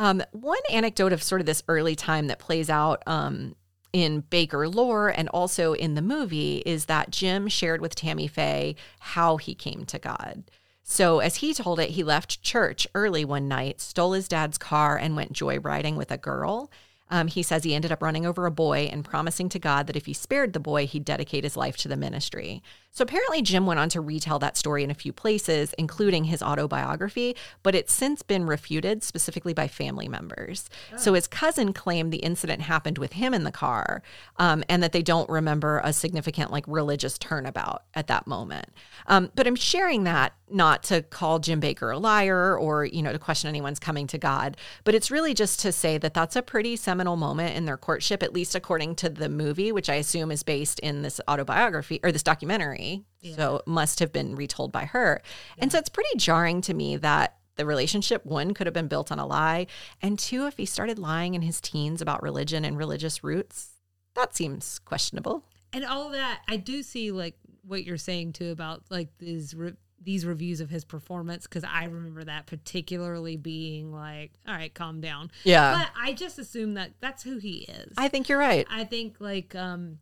Um, 0.00 0.22
one 0.32 0.60
anecdote 0.72 1.12
of 1.12 1.22
sort 1.22 1.40
of 1.40 1.46
this 1.46 1.62
early 1.68 1.94
time 1.94 2.28
that 2.28 2.38
plays 2.38 2.70
out 2.70 3.02
um, 3.06 3.54
in 3.92 4.22
Bakker 4.22 4.72
lore 4.72 5.08
and 5.08 5.28
also 5.30 5.72
in 5.72 5.94
the 5.94 6.02
movie 6.02 6.62
is 6.66 6.86
that 6.86 7.10
Jim 7.10 7.48
shared 7.48 7.80
with 7.80 7.94
Tammy 7.94 8.26
Faye 8.26 8.76
how 9.00 9.36
he 9.36 9.54
came 9.54 9.84
to 9.86 9.98
God. 9.98 10.44
So, 10.82 11.20
as 11.20 11.36
he 11.36 11.54
told 11.54 11.78
it, 11.78 11.90
he 11.90 12.02
left 12.02 12.42
church 12.42 12.86
early 12.94 13.24
one 13.24 13.46
night, 13.46 13.80
stole 13.80 14.12
his 14.12 14.26
dad's 14.26 14.58
car, 14.58 14.96
and 14.96 15.14
went 15.14 15.32
joyriding 15.32 15.94
with 15.94 16.10
a 16.10 16.16
girl. 16.16 16.70
Um, 17.10 17.26
he 17.26 17.42
says 17.42 17.64
he 17.64 17.74
ended 17.74 17.92
up 17.92 18.02
running 18.02 18.24
over 18.24 18.46
a 18.46 18.50
boy 18.50 18.88
and 18.90 19.04
promising 19.04 19.48
to 19.50 19.58
God 19.58 19.86
that 19.86 19.96
if 19.96 20.06
he 20.06 20.12
spared 20.12 20.52
the 20.52 20.60
boy, 20.60 20.86
he'd 20.86 21.04
dedicate 21.04 21.44
his 21.44 21.56
life 21.56 21.76
to 21.78 21.88
the 21.88 21.96
ministry. 21.96 22.62
So 22.92 23.02
apparently, 23.02 23.40
Jim 23.42 23.66
went 23.66 23.78
on 23.78 23.88
to 23.90 24.00
retell 24.00 24.40
that 24.40 24.56
story 24.56 24.82
in 24.82 24.90
a 24.90 24.94
few 24.94 25.12
places, 25.12 25.72
including 25.78 26.24
his 26.24 26.42
autobiography, 26.42 27.36
but 27.62 27.74
it's 27.76 27.92
since 27.92 28.22
been 28.22 28.46
refuted, 28.46 29.04
specifically 29.04 29.54
by 29.54 29.68
family 29.68 30.08
members. 30.08 30.68
So 30.96 31.14
his 31.14 31.28
cousin 31.28 31.72
claimed 31.72 32.12
the 32.12 32.18
incident 32.18 32.62
happened 32.62 32.98
with 32.98 33.12
him 33.12 33.32
in 33.32 33.44
the 33.44 33.52
car, 33.52 34.02
um, 34.38 34.64
and 34.68 34.82
that 34.82 34.92
they 34.92 35.02
don't 35.02 35.28
remember 35.30 35.80
a 35.84 35.92
significant 35.92 36.50
like 36.50 36.64
religious 36.66 37.16
turnabout 37.16 37.84
at 37.94 38.08
that 38.08 38.26
moment. 38.26 38.68
Um, 39.06 39.30
but 39.36 39.46
I'm 39.46 39.56
sharing 39.56 40.04
that 40.04 40.32
not 40.50 40.82
to 40.84 41.02
call 41.02 41.38
Jim 41.38 41.60
Bakker 41.60 41.94
a 41.94 41.98
liar 41.98 42.58
or 42.58 42.84
you 42.84 43.02
know 43.02 43.12
to 43.12 43.18
question 43.20 43.48
anyone's 43.48 43.78
coming 43.78 44.08
to 44.08 44.18
God, 44.18 44.56
but 44.82 44.96
it's 44.96 45.12
really 45.12 45.32
just 45.32 45.60
to 45.60 45.70
say 45.70 45.96
that 45.98 46.12
that's 46.12 46.34
a 46.34 46.42
pretty 46.42 46.74
seminal 47.00 47.16
moment 47.16 47.56
in 47.56 47.64
their 47.64 47.78
courtship, 47.78 48.22
at 48.22 48.34
least 48.34 48.54
according 48.54 48.94
to 48.94 49.08
the 49.08 49.30
movie, 49.30 49.72
which 49.72 49.88
I 49.88 49.94
assume 49.94 50.30
is 50.30 50.42
based 50.42 50.78
in 50.80 51.00
this 51.00 51.18
autobiography 51.26 51.98
or 52.02 52.12
this 52.12 52.22
documentary. 52.22 53.04
So 53.36 53.56
it 53.56 53.66
must 53.66 54.00
have 54.00 54.12
been 54.12 54.34
retold 54.36 54.70
by 54.70 54.84
her. 54.84 55.22
And 55.56 55.72
so 55.72 55.78
it's 55.78 55.88
pretty 55.88 56.10
jarring 56.18 56.60
to 56.62 56.74
me 56.74 56.96
that 56.98 57.36
the 57.56 57.64
relationship, 57.64 58.26
one, 58.26 58.52
could 58.52 58.66
have 58.66 58.74
been 58.74 58.86
built 58.88 59.10
on 59.10 59.18
a 59.18 59.24
lie. 59.26 59.66
And 60.02 60.18
two, 60.18 60.46
if 60.46 60.58
he 60.58 60.66
started 60.66 60.98
lying 60.98 61.34
in 61.34 61.40
his 61.40 61.58
teens 61.58 62.02
about 62.02 62.22
religion 62.22 62.66
and 62.66 62.76
religious 62.76 63.24
roots, 63.24 63.70
that 64.14 64.36
seems 64.36 64.78
questionable. 64.80 65.44
and 65.72 65.84
all 65.84 66.10
that 66.10 66.40
i 66.48 66.56
do 66.56 66.82
see 66.82 67.12
like 67.12 67.36
what 67.62 67.84
you're 67.84 67.96
saying 67.96 68.32
too 68.32 68.50
about 68.50 68.82
like 68.90 69.08
these 69.18 69.54
these 70.02 70.24
reviews 70.24 70.60
of 70.60 70.70
his 70.70 70.84
performance 70.84 71.46
because 71.46 71.64
i 71.64 71.84
remember 71.84 72.24
that 72.24 72.46
particularly 72.46 73.36
being 73.36 73.92
like 73.92 74.32
all 74.48 74.54
right 74.54 74.72
calm 74.74 75.00
down 75.00 75.30
Yeah. 75.44 75.78
but 75.84 75.90
i 76.00 76.12
just 76.12 76.38
assume 76.38 76.74
that 76.74 76.92
that's 77.00 77.22
who 77.22 77.38
he 77.38 77.58
is 77.68 77.92
I 77.98 78.08
think 78.08 78.28
you're 78.28 78.38
right. 78.38 78.66
i 78.70 78.84
think 78.84 79.16
like 79.20 79.54
um 79.54 79.98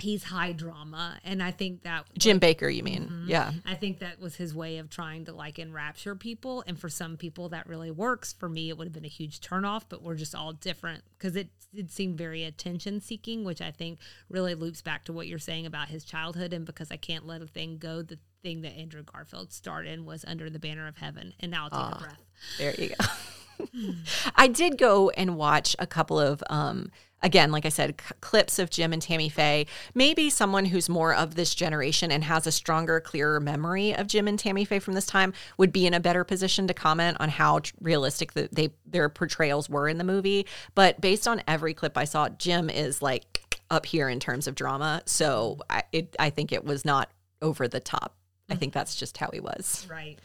he's 0.00 0.24
high 0.24 0.52
drama 0.52 1.18
and 1.24 1.42
i 1.42 1.50
think 1.50 1.82
that 1.82 2.04
Jim 2.18 2.40
Bakker, 2.40 2.74
you 2.74 2.82
mean? 2.82 3.24
Yeah. 3.26 3.52
I 3.64 3.74
think 3.74 4.00
that 4.00 4.20
was 4.20 4.36
his 4.36 4.54
way 4.54 4.78
of 4.78 4.90
trying 4.90 5.24
to 5.26 5.32
like 5.32 5.58
enrapture 5.58 6.14
people. 6.14 6.62
And 6.66 6.78
for 6.78 6.88
some 6.88 7.16
people, 7.16 7.48
that 7.50 7.66
really 7.68 7.90
works. 7.90 8.32
For 8.34 8.48
me, 8.48 8.68
it 8.68 8.76
would 8.76 8.86
have 8.86 8.92
been 8.92 9.04
a 9.04 9.08
huge 9.08 9.40
turnoff, 9.40 9.84
but 9.88 10.02
we're 10.02 10.14
just 10.14 10.34
all 10.34 10.52
different 10.52 11.04
because 11.16 11.34
it 11.36 11.48
did 11.74 11.90
seem 11.90 12.16
very 12.16 12.44
attention 12.44 13.00
seeking, 13.00 13.44
which 13.44 13.60
I 13.62 13.70
think 13.70 13.98
really 14.28 14.54
loops 14.54 14.82
back 14.82 15.04
to 15.06 15.12
what 15.12 15.26
you're 15.26 15.38
saying 15.38 15.64
about 15.64 15.88
his 15.88 16.04
childhood. 16.04 16.52
And 16.52 16.66
because 16.66 16.90
I 16.90 16.96
can't 16.96 17.26
let 17.26 17.40
a 17.40 17.46
thing 17.46 17.78
go, 17.78 18.02
the 18.02 18.18
thing 18.44 18.60
that 18.60 18.76
Andrew 18.76 19.02
Garfield 19.02 19.52
starred 19.52 19.86
in 19.86 20.04
was 20.04 20.24
Under 20.28 20.50
the 20.50 20.58
Banner 20.58 20.86
of 20.86 20.98
Heaven. 20.98 21.32
And 21.40 21.50
now 21.50 21.68
I'll 21.72 21.88
take 21.88 21.96
a 21.96 22.04
breath. 22.04 22.22
There 22.58 22.74
you 22.74 22.90
go. 22.90 23.94
I 24.36 24.48
did 24.48 24.76
go 24.78 25.10
and 25.10 25.36
watch 25.36 25.74
a 25.78 25.86
couple 25.86 26.20
of, 26.20 26.42
um, 26.50 26.90
again, 27.22 27.50
like 27.50 27.64
I 27.64 27.70
said, 27.70 27.94
c- 27.98 28.14
clips 28.20 28.58
of 28.58 28.68
Jim 28.68 28.92
and 28.92 29.00
Tammy 29.00 29.30
Faye. 29.30 29.66
Maybe 29.94 30.28
someone 30.28 30.66
who's 30.66 30.90
more 30.90 31.14
of 31.14 31.36
this 31.36 31.54
generation 31.54 32.10
and 32.12 32.22
has 32.24 32.46
a 32.46 32.52
stronger, 32.52 33.00
clearer 33.00 33.40
memory 33.40 33.94
of 33.94 34.08
Jim 34.08 34.28
and 34.28 34.38
Tammy 34.38 34.66
Faye 34.66 34.78
from 34.78 34.92
this 34.92 35.06
time 35.06 35.32
would 35.56 35.72
be 35.72 35.86
in 35.86 35.94
a 35.94 36.00
better 36.00 36.22
position 36.22 36.66
to 36.66 36.74
comment 36.74 37.16
on 37.20 37.30
how 37.30 37.60
tr- 37.60 37.72
realistic 37.80 38.34
the, 38.34 38.50
they 38.52 38.70
their 38.84 39.08
portrayals 39.08 39.70
were 39.70 39.88
in 39.88 39.96
the 39.96 40.04
movie. 40.04 40.46
But 40.74 41.00
based 41.00 41.26
on 41.26 41.42
every 41.48 41.72
clip 41.72 41.96
I 41.96 42.04
saw, 42.04 42.28
Jim 42.28 42.68
is 42.68 43.00
like 43.00 43.40
up 43.70 43.86
here 43.86 44.10
in 44.10 44.20
terms 44.20 44.46
of 44.46 44.54
drama. 44.54 45.00
So 45.06 45.60
I, 45.70 45.84
it, 45.92 46.14
I 46.18 46.28
think 46.28 46.52
it 46.52 46.64
was 46.64 46.84
not 46.84 47.10
over 47.40 47.66
the 47.68 47.80
top. 47.80 48.14
I 48.50 48.56
think 48.56 48.72
that's 48.72 48.94
just 48.94 49.18
how 49.18 49.30
he 49.32 49.40
was. 49.40 49.86
Right. 49.90 50.18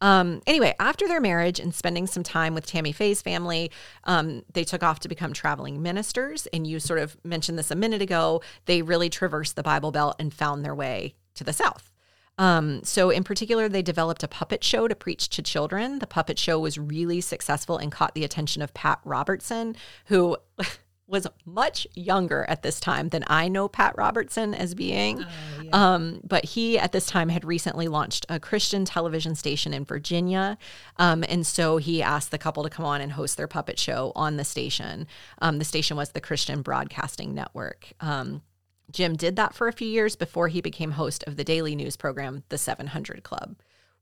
Um, 0.00 0.42
anyway, 0.46 0.74
after 0.78 1.08
their 1.08 1.20
marriage 1.20 1.58
and 1.58 1.74
spending 1.74 2.06
some 2.06 2.22
time 2.22 2.54
with 2.54 2.66
Tammy 2.66 2.92
Faye's 2.92 3.20
family, 3.20 3.70
um, 4.04 4.42
they 4.52 4.64
took 4.64 4.82
off 4.82 5.00
to 5.00 5.08
become 5.08 5.32
traveling 5.32 5.82
ministers. 5.82 6.46
And 6.52 6.66
you 6.66 6.78
sort 6.80 7.00
of 7.00 7.16
mentioned 7.24 7.58
this 7.58 7.70
a 7.70 7.76
minute 7.76 8.02
ago. 8.02 8.42
They 8.66 8.82
really 8.82 9.10
traversed 9.10 9.56
the 9.56 9.62
Bible 9.62 9.90
Belt 9.90 10.16
and 10.18 10.32
found 10.32 10.64
their 10.64 10.74
way 10.74 11.14
to 11.34 11.44
the 11.44 11.52
South. 11.52 11.90
Um, 12.38 12.84
so, 12.84 13.10
in 13.10 13.24
particular, 13.24 13.68
they 13.68 13.82
developed 13.82 14.22
a 14.22 14.28
puppet 14.28 14.62
show 14.62 14.86
to 14.86 14.94
preach 14.94 15.28
to 15.30 15.42
children. 15.42 15.98
The 15.98 16.06
puppet 16.06 16.38
show 16.38 16.60
was 16.60 16.78
really 16.78 17.20
successful 17.20 17.78
and 17.78 17.90
caught 17.90 18.14
the 18.14 18.22
attention 18.22 18.62
of 18.62 18.72
Pat 18.74 19.00
Robertson, 19.04 19.74
who 20.06 20.36
was 21.08 21.26
much 21.46 21.86
younger 21.94 22.44
at 22.48 22.62
this 22.62 22.78
time 22.78 23.08
than 23.08 23.24
I 23.26 23.48
know 23.48 23.66
Pat 23.66 23.94
Robertson 23.96 24.54
as 24.54 24.74
being. 24.74 25.24
Um, 25.72 26.20
but 26.22 26.44
he, 26.44 26.78
at 26.78 26.92
this 26.92 27.06
time, 27.06 27.30
had 27.30 27.44
recently 27.44 27.88
launched 27.88 28.26
a 28.28 28.38
Christian 28.38 28.84
television 28.84 29.34
station 29.34 29.72
in 29.72 29.84
Virginia. 29.84 30.58
Um, 30.98 31.24
and 31.28 31.46
so 31.46 31.78
he 31.78 32.02
asked 32.02 32.30
the 32.30 32.38
couple 32.38 32.62
to 32.62 32.70
come 32.70 32.84
on 32.84 33.00
and 33.00 33.12
host 33.12 33.36
their 33.36 33.48
puppet 33.48 33.78
show 33.78 34.12
on 34.14 34.36
the 34.36 34.44
station. 34.44 35.06
Um, 35.40 35.58
the 35.58 35.64
station 35.64 35.96
was 35.96 36.10
the 36.10 36.20
Christian 36.20 36.62
Broadcasting 36.62 37.34
Network. 37.34 37.92
Um, 38.00 38.42
Jim 38.90 39.16
did 39.16 39.36
that 39.36 39.54
for 39.54 39.68
a 39.68 39.72
few 39.72 39.88
years 39.88 40.16
before 40.16 40.48
he 40.48 40.60
became 40.60 40.92
host 40.92 41.24
of 41.26 41.36
the 41.36 41.44
daily 41.44 41.74
news 41.74 41.96
program, 41.96 42.44
The 42.48 42.58
700 42.58 43.22
Club, 43.22 43.56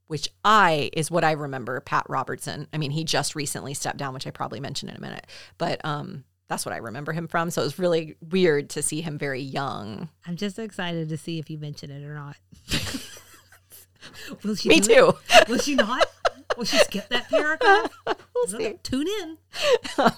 which 0.06 0.28
I 0.44 0.90
is 0.92 1.10
what 1.10 1.24
I 1.24 1.32
remember 1.32 1.80
Pat 1.80 2.06
Robertson. 2.08 2.68
I 2.72 2.78
mean, 2.78 2.92
he 2.92 3.04
just 3.04 3.34
recently 3.34 3.74
stepped 3.74 3.98
down, 3.98 4.14
which 4.14 4.26
I 4.26 4.30
probably 4.30 4.60
mentioned 4.60 4.90
in 4.90 4.96
a 4.96 5.00
minute, 5.00 5.26
but 5.58 5.84
um, 5.84 6.24
that's 6.48 6.64
what 6.64 6.72
I 6.72 6.78
remember 6.78 7.12
him 7.12 7.26
from. 7.28 7.50
So 7.50 7.62
it 7.62 7.64
was 7.64 7.78
really 7.78 8.16
weird 8.20 8.70
to 8.70 8.82
see 8.82 9.00
him 9.00 9.18
very 9.18 9.40
young. 9.40 10.08
I'm 10.26 10.36
just 10.36 10.58
excited 10.58 11.08
to 11.08 11.16
see 11.16 11.38
if 11.38 11.50
you 11.50 11.58
mention 11.58 11.90
it 11.90 12.04
or 12.04 12.14
not. 12.14 12.36
Will 14.44 14.54
she 14.54 14.68
Me 14.68 14.80
too. 14.80 15.14
it? 15.30 15.48
Will 15.48 15.58
she 15.58 15.74
not? 15.74 16.06
We'll 16.58 16.64
just 16.66 16.86
skip 16.86 17.08
that 17.10 17.28
paragraph. 17.28 17.92
We'll. 18.34 18.74
Tune 18.82 19.06
in. 19.22 19.38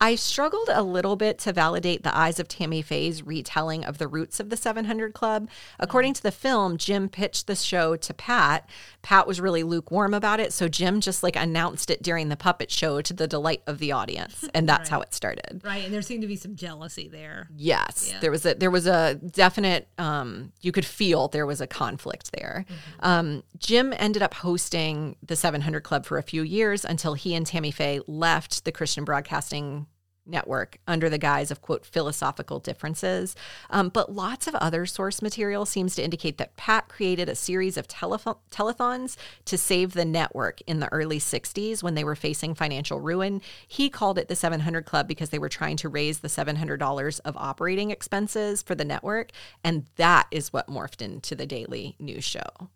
I 0.00 0.14
struggled 0.14 0.68
a 0.72 0.82
little 0.82 1.16
bit 1.16 1.38
to 1.40 1.52
validate 1.52 2.02
the 2.02 2.16
eyes 2.16 2.38
of 2.38 2.48
Tammy 2.48 2.80
Faye's 2.82 3.22
retelling 3.24 3.84
of 3.84 3.98
the 3.98 4.06
roots 4.08 4.38
of 4.40 4.50
the 4.50 4.56
700 4.56 5.12
Club. 5.14 5.48
According 5.78 6.14
to 6.14 6.22
the 6.22 6.30
film, 6.30 6.76
Jim 6.78 7.08
pitched 7.08 7.46
the 7.46 7.56
show 7.56 7.96
to 7.96 8.14
Pat. 8.14 8.68
Pat 9.02 9.26
was 9.26 9.40
really 9.40 9.62
lukewarm 9.62 10.14
about 10.14 10.40
it, 10.40 10.52
so 10.52 10.68
Jim 10.68 11.00
just 11.00 11.22
like 11.22 11.36
announced 11.36 11.90
it 11.90 12.02
during 12.02 12.28
the 12.28 12.36
puppet 12.36 12.70
show 12.70 13.00
to 13.00 13.12
the 13.12 13.26
delight 13.26 13.62
of 13.66 13.78
the 13.78 13.92
audience, 13.92 14.44
and 14.54 14.68
that's 14.68 14.88
how 14.88 15.00
it 15.00 15.12
started. 15.14 15.60
Right. 15.64 15.84
And 15.84 15.92
there 15.92 16.02
seemed 16.02 16.22
to 16.22 16.28
be 16.28 16.36
some 16.36 16.54
jealousy 16.56 17.08
there. 17.08 17.48
Yes, 17.56 18.10
Yeah. 18.12 18.20
there 18.20 18.30
was 18.30 18.46
a 18.46 18.54
there 18.54 18.70
was 18.70 18.86
a 18.86 19.14
definite 19.16 19.88
um, 19.98 20.52
you 20.60 20.72
could 20.72 20.86
feel 20.86 21.28
there 21.28 21.46
was 21.46 21.60
a 21.60 21.66
conflict 21.66 22.30
there. 22.32 22.64
Um, 23.00 23.42
Jim 23.58 23.92
ended 23.96 24.22
up 24.22 24.34
hosting 24.34 25.16
the 25.22 25.36
700 25.36 25.75
Club 25.80 26.06
for 26.06 26.18
a 26.18 26.22
few 26.22 26.42
years 26.42 26.84
until 26.84 27.14
he 27.14 27.34
and 27.34 27.46
Tammy 27.46 27.70
Faye 27.70 28.00
left 28.06 28.64
the 28.64 28.72
Christian 28.72 29.04
Broadcasting 29.04 29.86
Network 30.26 30.78
under 30.86 31.08
the 31.08 31.18
guise 31.18 31.50
of 31.50 31.62
quote 31.62 31.86
philosophical 31.86 32.58
differences. 32.58 33.36
Um, 33.70 33.88
but 33.88 34.12
lots 34.12 34.46
of 34.46 34.54
other 34.56 34.86
source 34.86 35.22
material 35.22 35.64
seems 35.64 35.94
to 35.94 36.04
indicate 36.04 36.38
that 36.38 36.56
Pat 36.56 36.88
created 36.88 37.28
a 37.28 37.34
series 37.34 37.76
of 37.76 37.88
telethon- 37.88 38.38
telethons 38.50 39.16
to 39.44 39.56
save 39.56 39.92
the 39.92 40.04
network 40.04 40.60
in 40.66 40.80
the 40.80 40.92
early 40.92 41.18
60s 41.18 41.82
when 41.82 41.94
they 41.94 42.04
were 42.04 42.16
facing 42.16 42.54
financial 42.54 43.00
ruin. 43.00 43.40
He 43.66 43.88
called 43.88 44.18
it 44.18 44.28
the 44.28 44.36
700 44.36 44.84
Club 44.84 45.06
because 45.06 45.30
they 45.30 45.38
were 45.38 45.48
trying 45.48 45.76
to 45.78 45.88
raise 45.88 46.18
the 46.18 46.28
$700 46.28 47.20
of 47.24 47.36
operating 47.36 47.90
expenses 47.90 48.62
for 48.62 48.74
the 48.74 48.84
network, 48.84 49.30
and 49.62 49.86
that 49.96 50.26
is 50.30 50.52
what 50.52 50.68
morphed 50.68 51.02
into 51.02 51.34
the 51.34 51.46
daily 51.46 51.94
news 51.98 52.24
show. 52.24 52.68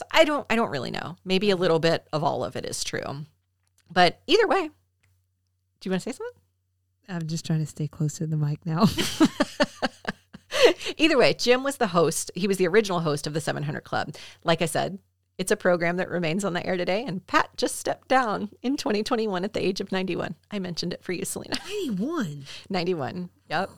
So 0.00 0.06
I 0.12 0.24
don't 0.24 0.46
I 0.48 0.56
don't 0.56 0.70
really 0.70 0.90
know. 0.90 1.16
Maybe 1.26 1.50
a 1.50 1.56
little 1.56 1.78
bit 1.78 2.08
of 2.10 2.24
all 2.24 2.42
of 2.42 2.56
it 2.56 2.64
is 2.64 2.82
true. 2.82 3.26
But 3.92 4.22
either 4.26 4.48
way, 4.48 4.68
do 4.68 5.88
you 5.88 5.90
want 5.90 6.02
to 6.02 6.10
say 6.10 6.16
something? 6.16 6.40
I'm 7.06 7.26
just 7.26 7.44
trying 7.44 7.58
to 7.58 7.66
stay 7.66 7.86
close 7.86 8.14
to 8.14 8.26
the 8.26 8.38
mic 8.38 8.64
now. 8.64 8.86
Either 10.96 11.18
way, 11.18 11.34
Jim 11.34 11.62
was 11.62 11.76
the 11.76 11.88
host. 11.88 12.30
He 12.34 12.48
was 12.48 12.56
the 12.56 12.68
original 12.68 13.00
host 13.00 13.26
of 13.26 13.34
the 13.34 13.40
700 13.40 13.82
Club. 13.82 14.14
Like 14.42 14.62
I 14.62 14.66
said, 14.66 14.98
it's 15.36 15.50
a 15.50 15.56
program 15.56 15.96
that 15.96 16.08
remains 16.08 16.44
on 16.44 16.54
the 16.54 16.64
air 16.64 16.76
today, 16.76 17.04
and 17.04 17.26
Pat 17.26 17.50
just 17.56 17.76
stepped 17.76 18.08
down 18.08 18.50
in 18.62 18.76
2021 18.76 19.44
at 19.44 19.54
the 19.54 19.64
age 19.64 19.80
of 19.80 19.90
91. 19.90 20.36
I 20.50 20.58
mentioned 20.60 20.92
it 20.92 21.02
for 21.02 21.12
you, 21.12 21.24
Selena. 21.24 21.56
91. 21.66 22.44
91. 22.68 23.30
Yep. 23.48 23.70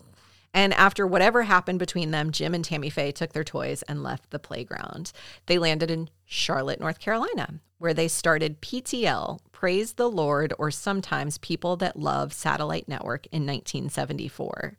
And 0.55 0.75
after 0.75 1.07
whatever 1.07 1.45
happened 1.45 1.79
between 1.79 2.11
them, 2.11 2.31
Jim 2.31 2.55
and 2.55 2.65
Tammy 2.65 2.91
Faye 2.91 3.13
took 3.13 3.33
their 3.33 3.45
toys 3.45 3.83
and 3.83 4.03
left 4.03 4.31
the 4.31 4.39
playground. 4.39 5.13
They 5.47 5.59
landed 5.59 5.91
in 5.91 6.11
Charlotte, 6.27 6.81
North 6.81 6.99
Carolina, 6.99 7.61
where 7.79 7.95
they 7.95 8.09
started 8.09 8.61
PTL, 8.61 9.41
Praise 9.53 9.95
the 9.95 10.11
Lord, 10.11 10.53
or 10.59 10.71
sometimes 10.71 11.39
People 11.39 11.77
That 11.77 11.99
Love 11.99 12.33
Satellite 12.33 12.89
Network 12.89 13.27
in 13.27 13.47
1974. 13.47 14.77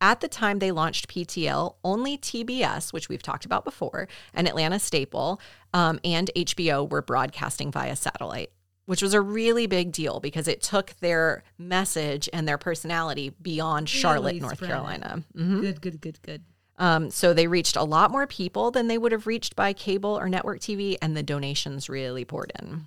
At 0.00 0.20
the 0.20 0.28
time 0.28 0.58
they 0.58 0.72
launched 0.72 1.08
PTL, 1.08 1.76
only 1.82 2.18
TBS, 2.18 2.92
which 2.92 3.08
we've 3.08 3.22
talked 3.22 3.46
about 3.46 3.64
before, 3.64 4.08
and 4.34 4.46
Atlanta 4.46 4.78
Staple 4.78 5.40
um, 5.72 5.98
and 6.04 6.30
HBO 6.36 6.88
were 6.88 7.02
broadcasting 7.02 7.72
via 7.72 7.96
satellite, 7.96 8.50
which 8.86 9.02
was 9.02 9.14
a 9.14 9.20
really 9.20 9.66
big 9.66 9.92
deal 9.92 10.18
because 10.20 10.48
it 10.48 10.62
took 10.62 10.94
their 11.00 11.42
message 11.58 12.28
and 12.32 12.48
their 12.48 12.58
personality 12.58 13.30
beyond 13.42 13.88
Charlotte, 13.88 14.40
North. 14.40 14.60
Carolina. 14.60 15.22
Mhm. 15.36 15.60
Good, 15.60 15.80
good, 15.80 16.00
good, 16.00 16.22
good. 16.22 16.42
Um, 16.78 17.10
so 17.10 17.32
they 17.32 17.46
reached 17.46 17.76
a 17.76 17.84
lot 17.84 18.10
more 18.10 18.26
people 18.26 18.70
than 18.70 18.86
they 18.88 18.98
would 18.98 19.12
have 19.12 19.26
reached 19.26 19.56
by 19.56 19.72
cable 19.72 20.18
or 20.18 20.28
network 20.28 20.60
TV, 20.60 20.96
and 21.00 21.16
the 21.16 21.22
donations 21.22 21.88
really 21.88 22.24
poured 22.24 22.52
in. 22.60 22.86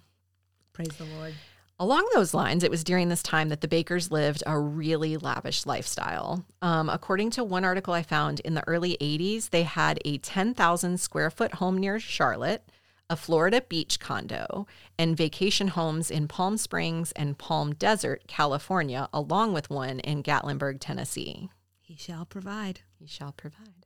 Praise 0.73 0.89
the 0.97 1.05
Lord. 1.05 1.33
Along 1.81 2.07
those 2.13 2.33
lines, 2.33 2.63
it 2.63 2.69
was 2.71 2.83
during 2.83 3.07
this 3.07 3.23
time 3.23 3.47
that 3.49 3.61
the 3.61 3.67
Bakkers 3.67 4.11
lived 4.11 4.43
a 4.45 4.59
really 4.59 5.15
lavish 5.15 5.65
lifestyle. 5.65 6.45
Um, 6.61 6.89
according 6.89 7.31
to 7.31 7.43
one 7.43 7.63
article 7.63 7.93
I 7.93 8.03
found 8.03 8.41
in 8.41 8.53
the 8.53 8.67
early 8.67 8.97
80s, 8.99 9.49
they 9.49 9.63
had 9.63 9.99
a 10.03 10.17
10,000 10.17 10.99
square 10.99 11.29
foot 11.31 11.55
home 11.55 11.77
near 11.77 11.97
Charlotte, 11.99 12.69
a 13.09 13.15
Florida 13.15 13.61
beach 13.61 13.99
condo, 13.99 14.67
and 14.97 15.17
vacation 15.17 15.69
homes 15.69 16.11
in 16.11 16.27
Palm 16.27 16.57
Springs 16.57 17.11
and 17.13 17.37
Palm 17.37 17.73
Desert, 17.73 18.23
California, 18.27 19.09
along 19.11 19.53
with 19.53 19.69
one 19.69 19.99
in 20.01 20.23
Gatlinburg, 20.23 20.77
Tennessee. 20.79 21.49
He 21.81 21.95
shall 21.95 22.25
provide. 22.25 22.81
He 22.99 23.07
shall 23.07 23.31
provide. 23.31 23.85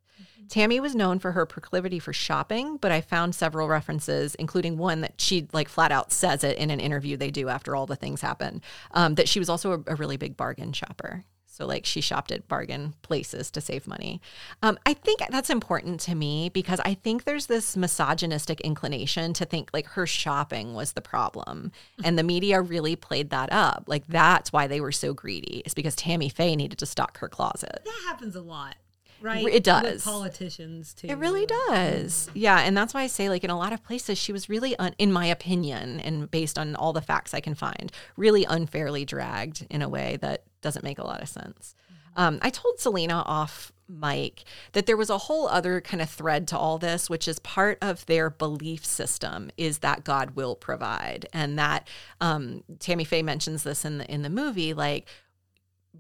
Tammy 0.49 0.79
was 0.79 0.95
known 0.95 1.19
for 1.19 1.31
her 1.31 1.45
proclivity 1.45 1.99
for 1.99 2.13
shopping, 2.13 2.77
but 2.77 2.91
I 2.91 3.01
found 3.01 3.33
several 3.33 3.67
references, 3.67 4.35
including 4.35 4.77
one 4.77 5.01
that 5.01 5.19
she 5.19 5.47
like 5.53 5.69
flat 5.69 5.91
out 5.91 6.11
says 6.11 6.43
it 6.43 6.57
in 6.57 6.69
an 6.69 6.79
interview 6.79 7.17
they 7.17 7.31
do 7.31 7.49
after 7.49 7.75
all 7.75 7.85
the 7.85 7.95
things 7.95 8.21
happen. 8.21 8.61
Um, 8.91 9.15
that 9.15 9.29
she 9.29 9.39
was 9.39 9.49
also 9.49 9.71
a, 9.71 9.93
a 9.93 9.95
really 9.95 10.17
big 10.17 10.37
bargain 10.37 10.73
shopper. 10.73 11.25
So 11.53 11.67
like 11.67 11.85
she 11.85 12.01
shopped 12.01 12.31
at 12.31 12.47
bargain 12.47 12.95
places 13.03 13.51
to 13.51 13.61
save 13.61 13.85
money. 13.85 14.19
Um, 14.63 14.79
I 14.87 14.95
think 14.95 15.21
that's 15.29 15.51
important 15.51 15.99
to 16.01 16.15
me 16.15 16.49
because 16.49 16.79
I 16.83 16.95
think 16.95 17.25
there's 17.25 17.45
this 17.45 17.77
misogynistic 17.77 18.59
inclination 18.61 19.33
to 19.33 19.45
think 19.45 19.69
like 19.71 19.85
her 19.89 20.07
shopping 20.07 20.73
was 20.73 20.93
the 20.93 21.01
problem, 21.01 21.71
and 22.03 22.17
the 22.17 22.23
media 22.23 22.59
really 22.59 22.95
played 22.95 23.29
that 23.29 23.53
up. 23.53 23.83
Like 23.85 24.07
that's 24.07 24.51
why 24.51 24.65
they 24.65 24.81
were 24.81 24.91
so 24.91 25.13
greedy. 25.13 25.61
Is 25.63 25.75
because 25.75 25.95
Tammy 25.95 26.27
Faye 26.27 26.55
needed 26.55 26.79
to 26.79 26.87
stock 26.87 27.19
her 27.19 27.29
closet. 27.29 27.81
That 27.85 28.01
happens 28.07 28.35
a 28.35 28.41
lot, 28.41 28.75
right? 29.23 29.45
It 29.47 29.63
does. 29.63 29.83
With 29.83 30.03
politicians, 30.03 30.93
too. 30.93 31.07
It 31.07 31.17
really 31.17 31.45
does. 31.45 32.29
Yeah. 32.33 32.59
And 32.59 32.77
that's 32.77 32.93
why 32.93 33.01
I 33.01 33.07
say, 33.07 33.29
like, 33.29 33.43
in 33.43 33.49
a 33.49 33.57
lot 33.57 33.73
of 33.73 33.83
places, 33.83 34.17
she 34.17 34.33
was 34.33 34.49
really, 34.49 34.75
un- 34.77 34.93
in 34.99 35.11
my 35.11 35.25
opinion, 35.25 35.99
and 36.01 36.29
based 36.29 36.59
on 36.59 36.75
all 36.75 36.93
the 36.93 37.01
facts 37.01 37.33
I 37.33 37.39
can 37.39 37.55
find, 37.55 37.91
really 38.17 38.43
unfairly 38.43 39.05
dragged 39.05 39.65
in 39.69 39.81
a 39.81 39.89
way 39.89 40.17
that 40.21 40.43
doesn't 40.61 40.83
make 40.83 40.99
a 40.99 41.07
lot 41.07 41.21
of 41.21 41.29
sense. 41.29 41.73
Um, 42.15 42.37
I 42.43 42.51
told 42.51 42.79
Selena 42.79 43.23
off 43.25 43.71
mic 43.89 44.43
that 44.73 44.85
there 44.85 44.95
was 44.95 45.09
a 45.09 45.17
whole 45.17 45.47
other 45.47 45.81
kind 45.81 46.01
of 46.01 46.09
thread 46.09 46.47
to 46.47 46.57
all 46.57 46.77
this, 46.77 47.09
which 47.09 47.27
is 47.27 47.39
part 47.39 47.77
of 47.81 48.05
their 48.05 48.29
belief 48.29 48.85
system 48.85 49.51
is 49.57 49.79
that 49.79 50.03
God 50.03 50.35
will 50.35 50.55
provide. 50.55 51.27
And 51.33 51.57
that 51.57 51.87
um, 52.21 52.63
Tammy 52.79 53.03
Faye 53.03 53.23
mentions 53.23 53.63
this 53.63 53.83
in 53.83 53.97
the, 53.97 54.11
in 54.11 54.21
the 54.21 54.29
movie, 54.29 54.73
like, 54.73 55.07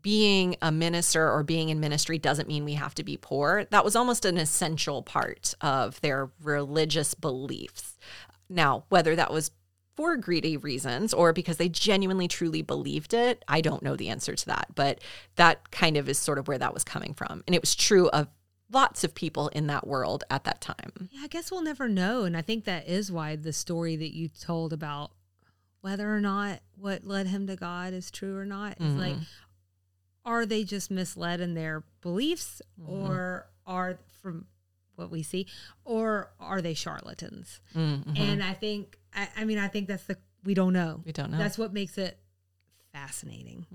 being 0.01 0.55
a 0.61 0.71
minister 0.71 1.31
or 1.31 1.43
being 1.43 1.69
in 1.69 1.79
ministry 1.79 2.17
doesn't 2.17 2.47
mean 2.47 2.65
we 2.65 2.73
have 2.73 2.95
to 2.95 3.03
be 3.03 3.17
poor. 3.17 3.65
That 3.69 3.85
was 3.85 3.95
almost 3.95 4.25
an 4.25 4.37
essential 4.37 5.01
part 5.03 5.53
of 5.61 6.01
their 6.01 6.31
religious 6.41 7.13
beliefs. 7.13 7.97
Now, 8.49 8.85
whether 8.89 9.15
that 9.15 9.31
was 9.31 9.51
for 9.95 10.17
greedy 10.17 10.57
reasons 10.57 11.13
or 11.13 11.33
because 11.33 11.57
they 11.57 11.69
genuinely 11.69 12.27
truly 12.27 12.61
believed 12.61 13.13
it, 13.13 13.45
I 13.47 13.61
don't 13.61 13.83
know 13.83 13.95
the 13.95 14.09
answer 14.09 14.35
to 14.35 14.45
that. 14.47 14.67
But 14.75 14.99
that 15.35 15.71
kind 15.71 15.97
of 15.97 16.09
is 16.09 16.17
sort 16.17 16.39
of 16.39 16.47
where 16.47 16.57
that 16.57 16.73
was 16.73 16.83
coming 16.83 17.13
from. 17.13 17.43
And 17.47 17.55
it 17.55 17.61
was 17.61 17.75
true 17.75 18.09
of 18.09 18.27
lots 18.71 19.03
of 19.03 19.13
people 19.13 19.49
in 19.49 19.67
that 19.67 19.85
world 19.85 20.23
at 20.31 20.43
that 20.45 20.59
time. 20.59 21.09
Yeah, 21.11 21.21
I 21.23 21.27
guess 21.27 21.51
we'll 21.51 21.61
never 21.61 21.87
know. 21.87 22.23
And 22.23 22.35
I 22.35 22.41
think 22.41 22.65
that 22.65 22.87
is 22.87 23.11
why 23.11 23.35
the 23.35 23.53
story 23.53 23.95
that 23.95 24.15
you 24.15 24.27
told 24.29 24.73
about 24.73 25.11
whether 25.81 26.13
or 26.13 26.21
not 26.21 26.59
what 26.75 27.05
led 27.05 27.27
him 27.27 27.45
to 27.47 27.55
God 27.55 27.93
is 27.93 28.09
true 28.09 28.35
or 28.37 28.45
not 28.45 28.79
is 28.79 28.95
like, 28.95 29.13
mm-hmm. 29.13 29.23
Are 30.25 30.45
they 30.45 30.63
just 30.63 30.89
misled 30.91 31.41
in 31.41 31.53
their 31.53 31.83
beliefs 32.01 32.61
or 32.87 33.47
are 33.65 33.99
from 34.21 34.45
what 34.95 35.09
we 35.09 35.23
see, 35.23 35.47
or 35.85 36.31
are 36.39 36.61
they 36.61 36.73
charlatans? 36.73 37.59
Mhm. 37.75 38.17
And 38.17 38.43
I 38.43 38.53
think, 38.53 38.97
I, 39.15 39.27
I 39.37 39.43
mean, 39.45 39.57
I 39.57 39.67
think 39.67 39.87
that's 39.87 40.03
the, 40.03 40.17
we 40.43 40.53
don't 40.53 40.73
know. 40.73 41.01
We 41.05 41.11
don't 41.11 41.31
know. 41.31 41.37
That's 41.37 41.57
what 41.57 41.73
makes 41.73 41.97
it 41.97 42.19
fascinating. 42.93 43.65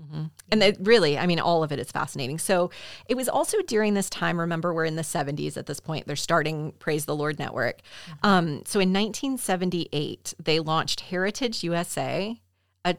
And 0.49 0.63
it 0.63 0.77
really, 0.79 1.17
I 1.17 1.27
mean, 1.27 1.39
all 1.41 1.61
of 1.61 1.73
it 1.73 1.79
is 1.79 1.91
fascinating. 1.91 2.39
So 2.39 2.71
it 3.09 3.15
was 3.15 3.27
also 3.27 3.61
during 3.63 3.93
this 3.93 4.09
time, 4.09 4.39
remember, 4.39 4.73
we're 4.73 4.85
in 4.85 4.95
the 4.95 5.01
70s 5.01 5.57
at 5.57 5.65
this 5.65 5.81
point. 5.81 6.07
They're 6.07 6.15
starting 6.15 6.71
Praise 6.79 7.03
the 7.05 7.15
Lord 7.15 7.37
Network. 7.37 7.81
Um, 8.23 8.63
so 8.65 8.79
in 8.79 8.93
1978, 8.93 10.35
they 10.41 10.59
launched 10.61 11.01
Heritage 11.01 11.63
USA, 11.63 12.39
a 12.85 12.93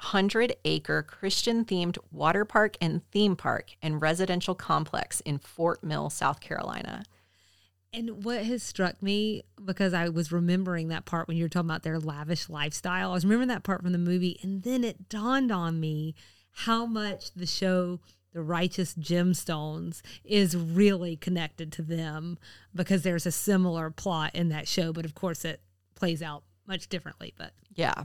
2,300 0.00 0.56
acre 0.64 1.02
Christian 1.02 1.64
themed 1.64 1.98
water 2.10 2.44
park 2.44 2.76
and 2.80 3.02
theme 3.10 3.36
park 3.36 3.72
and 3.82 4.00
residential 4.00 4.54
complex 4.54 5.20
in 5.20 5.38
Fort 5.38 5.84
Mill, 5.84 6.10
South 6.10 6.40
Carolina. 6.40 7.04
And 7.92 8.24
what 8.24 8.44
has 8.44 8.62
struck 8.62 9.02
me, 9.02 9.42
because 9.62 9.92
I 9.92 10.08
was 10.08 10.30
remembering 10.30 10.88
that 10.88 11.04
part 11.04 11.26
when 11.26 11.36
you 11.36 11.44
were 11.44 11.48
talking 11.48 11.68
about 11.68 11.82
their 11.82 11.98
lavish 11.98 12.48
lifestyle, 12.48 13.10
I 13.10 13.14
was 13.14 13.24
remembering 13.24 13.48
that 13.48 13.64
part 13.64 13.82
from 13.82 13.92
the 13.92 13.98
movie. 13.98 14.38
And 14.42 14.62
then 14.62 14.84
it 14.84 15.08
dawned 15.08 15.50
on 15.50 15.80
me 15.80 16.14
how 16.52 16.86
much 16.86 17.32
the 17.34 17.46
show, 17.46 18.00
The 18.32 18.42
Righteous 18.42 18.94
Gemstones, 18.94 20.02
is 20.24 20.56
really 20.56 21.16
connected 21.16 21.72
to 21.72 21.82
them 21.82 22.38
because 22.74 23.02
there's 23.02 23.26
a 23.26 23.32
similar 23.32 23.90
plot 23.90 24.34
in 24.34 24.50
that 24.50 24.68
show. 24.68 24.92
But 24.92 25.04
of 25.04 25.14
course, 25.14 25.44
it 25.44 25.60
plays 25.96 26.22
out 26.22 26.44
much 26.66 26.88
differently. 26.88 27.34
But 27.36 27.52
Yeah. 27.74 28.04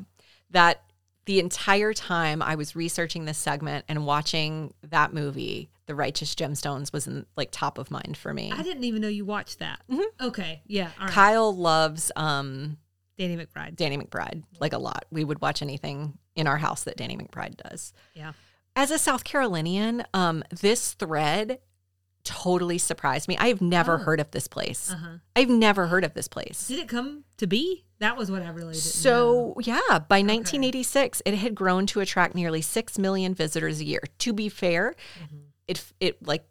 That 0.49 0.81
the 1.25 1.39
entire 1.39 1.93
time 1.93 2.41
I 2.41 2.55
was 2.55 2.75
researching 2.75 3.25
this 3.25 3.37
segment 3.37 3.85
and 3.87 4.05
watching 4.05 4.73
that 4.89 5.13
movie, 5.13 5.69
The 5.87 5.95
Righteous 5.95 6.35
Gemstones 6.35 6.93
was 6.93 7.07
in 7.07 7.25
like 7.35 7.49
top 7.51 7.77
of 7.77 7.89
mind 7.91 8.15
for 8.17 8.33
me. 8.33 8.51
I 8.51 8.61
didn't 8.63 8.83
even 8.83 9.01
know 9.01 9.07
you 9.07 9.25
watched 9.25 9.59
that. 9.59 9.79
Okay. 10.21 10.61
Yeah. 10.67 10.89
Right. 10.99 11.09
Kyle 11.09 11.55
loves 11.55 12.11
um 12.15 12.77
Danny 13.17 13.37
McBride. 13.37 13.75
Danny 13.75 13.97
McBride, 13.97 14.43
like 14.59 14.73
a 14.73 14.77
lot. 14.77 15.05
We 15.09 15.23
would 15.23 15.41
watch 15.41 15.61
anything 15.61 16.17
in 16.35 16.47
our 16.47 16.57
house 16.57 16.83
that 16.83 16.97
Danny 16.97 17.15
McBride 17.17 17.55
does. 17.57 17.93
Yeah. 18.13 18.33
As 18.75 18.91
a 18.91 18.99
South 18.99 19.23
Carolinian, 19.23 20.03
um, 20.13 20.43
this 20.51 20.93
thread 20.95 21.59
totally 22.25 22.77
surprised 22.77 23.27
me. 23.29 23.37
I've 23.37 23.61
never 23.61 23.93
Oh. 23.95 24.03
heard 24.03 24.19
of 24.19 24.31
this 24.31 24.47
place. 24.49 24.91
Uh-huh. 24.91 25.17
I've 25.35 25.49
never 25.49 25.87
heard 25.87 26.03
of 26.03 26.13
this 26.13 26.27
place. 26.27 26.67
Did 26.67 26.79
it 26.79 26.89
come 26.89 27.23
to 27.37 27.47
be? 27.47 27.84
That 27.99 28.17
was 28.17 28.29
what 28.29 28.41
I 28.41 28.49
really 28.49 28.73
didn't 28.73 28.73
know. 28.73 29.53
So, 29.53 29.55
yeah, 29.61 29.79
by 29.89 30.17
1986, 30.21 31.21
it 31.25 31.35
had 31.35 31.55
grown 31.55 31.85
to 31.87 32.01
attract 32.01 32.35
nearly 32.35 32.61
6 32.61 32.97
million 32.99 33.33
visitors 33.33 33.79
a 33.79 33.85
year. 33.85 34.01
To 34.19 34.33
be 34.33 34.49
fair, 34.49 34.95
Mm-hmm. 35.23 35.37
it 35.67 35.93
it 35.99 36.25
like 36.27 36.45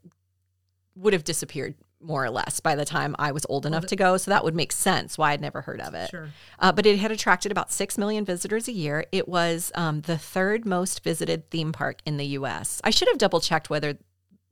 would 0.97 1.13
have 1.13 1.25
disappeared 1.25 1.75
more 2.01 2.25
or 2.25 2.31
less 2.31 2.61
by 2.61 2.75
the 2.75 2.85
time 2.85 3.17
I 3.19 3.33
was 3.33 3.47
old 3.49 3.65
enough 3.65 3.87
to 3.87 3.97
go, 3.97 4.17
so 4.19 4.31
that 4.31 4.45
would 4.45 4.55
make 4.55 4.73
sense 4.73 5.17
why 5.17 5.33
I'd 5.33 5.41
never 5.41 5.63
heard 5.63 5.81
of 5.81 5.95
it. 5.95 6.11
Sure. 6.11 6.29
Uh, 6.59 6.71
but 6.71 6.85
it 6.87 6.99
had 6.99 7.11
attracted 7.11 7.51
about 7.51 7.73
6 7.73 7.97
million 7.97 8.25
visitors 8.27 8.69
a 8.69 8.73
year. 8.73 9.07
It 9.11 9.27
was 9.27 9.73
um, 9.75 10.03
the 10.03 10.19
third 10.19 10.67
most 10.67 11.03
visited 11.03 11.51
theme 11.51 11.73
park 11.73 12.01
in 12.05 12.19
the 12.19 12.27
US. 12.39 12.81
I 12.85 12.91
should 12.91 13.09
have 13.09 13.17
double 13.19 13.41
checked 13.41 13.71
whether 13.71 13.97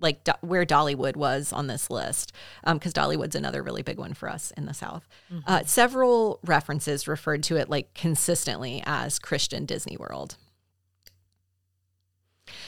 like 0.03 0.25
do- 0.25 0.33
where 0.41 0.67
Dollywood 0.67 1.17
was 1.17 1.53
on 1.53 1.67
this 1.67 1.91
list, 1.91 2.33
because 2.67 2.93
Dollywood's 2.93 3.35
another 3.35 3.63
really 3.63 3.83
big 3.83 3.99
one 3.99 4.15
for 4.15 4.29
us 4.29 4.53
in 4.57 4.67
the 4.67 4.75
South. 4.75 5.09
Uh, 5.47 5.63
several 5.65 6.41
references 6.45 7.09
referred 7.09 7.43
to 7.45 7.57
it 7.57 7.69
like 7.69 7.95
consistently 7.95 8.83
as 8.85 9.19
Christian 9.19 9.65
Disney 9.65 9.97
World. 9.97 10.37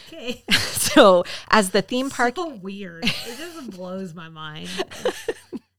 Okay. 0.09 0.43
so, 0.53 1.25
as 1.51 1.71
the 1.71 1.83
theme 1.83 2.11
park, 2.11 2.37
So 2.37 2.55
weird. 2.57 3.05
It 3.05 3.39
just 3.39 3.71
blows 3.77 4.15
my 4.15 4.29
mind. 4.29 4.69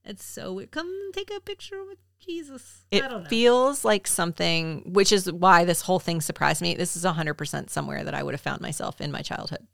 It's, 0.03 0.23
so 0.23 0.53
weird. 0.53 0.71
Come 0.71 0.91
take 1.13 1.31
a 1.35 1.39
picture 1.39 1.83
with 1.83 1.97
Jesus. 2.19 2.85
I 2.91 2.99
don't 2.99 3.11
know. 3.11 3.17
it 3.19 3.27
feels 3.27 3.85
like 3.85 4.07
something, 4.07 4.83
which 4.93 5.11
is 5.11 5.31
why 5.31 5.65
this 5.65 5.81
whole 5.81 5.99
thing 5.99 6.21
surprised 6.21 6.61
me. 6.61 6.75
This 6.75 6.95
is 6.95 7.03
100% 7.03 7.69
somewhere 7.69 8.03
that 8.03 8.13
I 8.13 8.23
would 8.23 8.33
have 8.33 8.41
found 8.41 8.61
myself 8.61 9.01
in 9.01 9.11
my 9.11 9.21
childhood. 9.21 9.65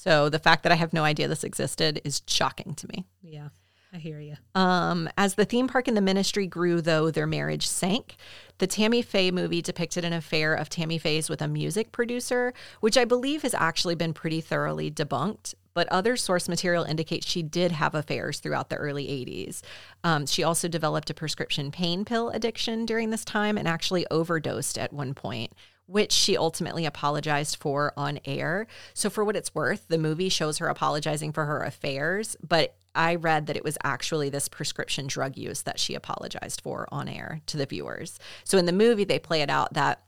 So, 0.00 0.30
the 0.30 0.38
fact 0.38 0.62
that 0.62 0.72
I 0.72 0.76
have 0.76 0.94
no 0.94 1.04
idea 1.04 1.28
this 1.28 1.44
existed 1.44 2.00
is 2.04 2.22
shocking 2.26 2.72
to 2.76 2.88
me. 2.88 3.04
yeah, 3.20 3.50
I 3.92 3.98
hear 3.98 4.18
you. 4.18 4.36
Um, 4.54 5.10
as 5.18 5.34
the 5.34 5.44
theme 5.44 5.68
park 5.68 5.88
and 5.88 5.96
the 5.96 6.00
ministry 6.00 6.46
grew, 6.46 6.80
though, 6.80 7.10
their 7.10 7.26
marriage 7.26 7.66
sank. 7.66 8.16
The 8.56 8.66
Tammy 8.66 9.02
Faye 9.02 9.30
movie 9.30 9.60
depicted 9.60 10.06
an 10.06 10.14
affair 10.14 10.54
of 10.54 10.70
Tammy 10.70 10.96
Faye's 10.96 11.28
with 11.28 11.42
a 11.42 11.48
music 11.48 11.92
producer, 11.92 12.54
which 12.80 12.96
I 12.96 13.04
believe 13.04 13.42
has 13.42 13.52
actually 13.52 13.94
been 13.94 14.14
pretty 14.14 14.40
thoroughly 14.40 14.90
debunked. 14.90 15.52
But 15.74 15.86
other 15.88 16.16
source 16.16 16.48
material 16.48 16.84
indicates 16.84 17.28
she 17.28 17.42
did 17.42 17.72
have 17.72 17.94
affairs 17.94 18.40
throughout 18.40 18.70
the 18.70 18.76
early 18.76 19.06
80s. 19.06 19.60
Um, 20.02 20.24
she 20.24 20.42
also 20.42 20.66
developed 20.66 21.10
a 21.10 21.14
prescription 21.14 21.70
pain 21.70 22.06
pill 22.06 22.30
addiction 22.30 22.86
during 22.86 23.10
this 23.10 23.24
time 23.24 23.58
and 23.58 23.68
actually 23.68 24.06
overdosed 24.10 24.78
at 24.78 24.94
one 24.94 25.12
point, 25.12 25.52
which 25.90 26.12
she 26.12 26.36
ultimately 26.36 26.86
apologized 26.86 27.56
for 27.56 27.92
on 27.96 28.20
air. 28.24 28.66
So, 28.94 29.10
for 29.10 29.24
what 29.24 29.36
it's 29.36 29.54
worth, 29.54 29.88
the 29.88 29.98
movie 29.98 30.28
shows 30.28 30.58
her 30.58 30.68
apologizing 30.68 31.32
for 31.32 31.46
her 31.46 31.62
affairs, 31.62 32.36
but 32.46 32.76
I 32.94 33.16
read 33.16 33.46
that 33.46 33.56
it 33.56 33.64
was 33.64 33.76
actually 33.82 34.30
this 34.30 34.48
prescription 34.48 35.06
drug 35.06 35.36
use 35.36 35.62
that 35.62 35.80
she 35.80 35.94
apologized 35.94 36.60
for 36.60 36.88
on 36.92 37.08
air 37.08 37.40
to 37.46 37.56
the 37.56 37.66
viewers. 37.66 38.18
So, 38.44 38.56
in 38.56 38.66
the 38.66 38.72
movie, 38.72 39.04
they 39.04 39.18
play 39.18 39.42
it 39.42 39.50
out 39.50 39.74
that 39.74 40.02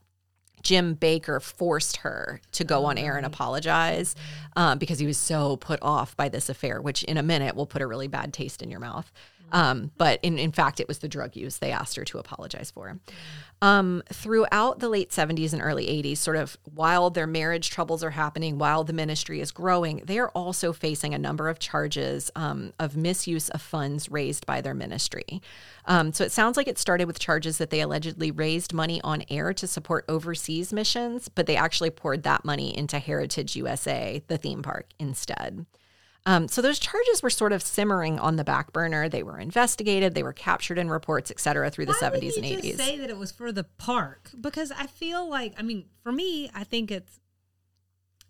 Jim 0.63 0.95
Bakker 0.95 1.41
forced 1.41 1.97
her 1.97 2.39
to 2.53 2.63
go 2.63 2.85
on 2.85 2.97
air 2.97 3.17
and 3.17 3.25
apologize 3.25 4.15
um, 4.55 4.79
because 4.79 4.97
he 4.97 5.05
was 5.05 5.17
so 5.17 5.57
put 5.57 5.79
off 5.81 6.15
by 6.15 6.29
this 6.29 6.47
affair, 6.47 6.81
which 6.81 7.03
in 7.03 7.17
a 7.17 7.23
minute 7.23 7.55
will 7.55 7.65
put 7.65 7.81
a 7.81 7.87
really 7.87 8.07
bad 8.07 8.33
taste 8.33 8.61
in 8.61 8.71
your 8.71 8.79
mouth. 8.79 9.11
Um, 9.53 9.91
but 9.97 10.19
in, 10.23 10.39
in 10.39 10.51
fact, 10.51 10.79
it 10.79 10.87
was 10.87 10.99
the 10.99 11.07
drug 11.07 11.35
use 11.35 11.59
they 11.59 11.71
asked 11.71 11.95
her 11.95 12.03
to 12.05 12.17
apologize 12.17 12.71
for. 12.71 12.99
Um, 13.61 14.03
throughout 14.11 14.79
the 14.79 14.89
late 14.89 15.11
70s 15.11 15.53
and 15.53 15.61
early 15.61 15.85
80s, 15.85 16.17
sort 16.17 16.35
of 16.35 16.57
while 16.73 17.11
their 17.11 17.27
marriage 17.27 17.69
troubles 17.69 18.03
are 18.03 18.09
happening, 18.09 18.57
while 18.57 18.83
the 18.83 18.91
ministry 18.91 19.39
is 19.39 19.51
growing, 19.51 20.01
they 20.03 20.19
are 20.19 20.29
also 20.29 20.73
facing 20.73 21.13
a 21.13 21.19
number 21.19 21.47
of 21.47 21.59
charges 21.59 22.29
um, 22.35 22.73
of 22.77 22.97
misuse 22.97 23.47
of 23.49 23.61
funds 23.61 24.09
raised 24.09 24.45
by 24.45 24.59
their 24.59 24.73
ministry. 24.73 25.41
Um, 25.85 26.11
so 26.11 26.25
it 26.25 26.33
sounds 26.33 26.57
like 26.57 26.67
it 26.67 26.77
started 26.77 27.05
with 27.05 27.19
charges 27.19 27.57
that 27.59 27.69
they 27.69 27.79
allegedly 27.79 28.31
raised 28.31 28.73
money 28.73 28.99
on 29.01 29.23
air 29.29 29.53
to 29.53 29.67
support 29.67 30.03
overseas 30.09 30.73
missions, 30.73 31.29
but 31.29 31.45
they 31.45 31.55
actually 31.55 31.91
poured 31.91 32.23
that 32.23 32.43
money 32.43 32.75
into 32.75 32.99
Heritage 32.99 33.55
USA, 33.55 34.21
the 34.27 34.37
theme 34.37 34.63
park, 34.63 34.89
instead. 34.99 35.65
Um, 36.25 36.47
so 36.47 36.61
those 36.61 36.79
charges 36.79 37.21
were 37.21 37.29
sort 37.29 37.51
of 37.51 37.61
simmering 37.61 38.17
on 38.17 38.37
the 38.37 38.45
back 38.45 38.71
burner. 38.71 39.09
They 39.09 39.23
were 39.23 39.37
investigated, 39.37 40.15
they 40.15 40.23
were 40.23 40.31
captured 40.33 40.77
in 40.77 40.89
reports, 40.89 41.29
et 41.31 41.39
cetera, 41.39 41.69
through 41.69 41.87
the 41.87 41.93
Why 41.99 42.09
would 42.11 42.21
70s 42.21 42.37
you 42.37 42.43
and 42.43 42.45
80s. 42.45 42.63
just 42.63 42.77
say 42.77 42.97
that 42.97 43.09
it 43.09 43.17
was 43.17 43.31
for 43.31 43.51
the 43.51 43.65
park? 43.65 44.29
Because 44.39 44.71
I 44.71 44.87
feel 44.87 45.29
like, 45.29 45.53
I 45.59 45.63
mean, 45.63 45.85
for 46.01 46.11
me, 46.13 46.49
I 46.55 46.63
think 46.63 46.91
it's 46.91 47.19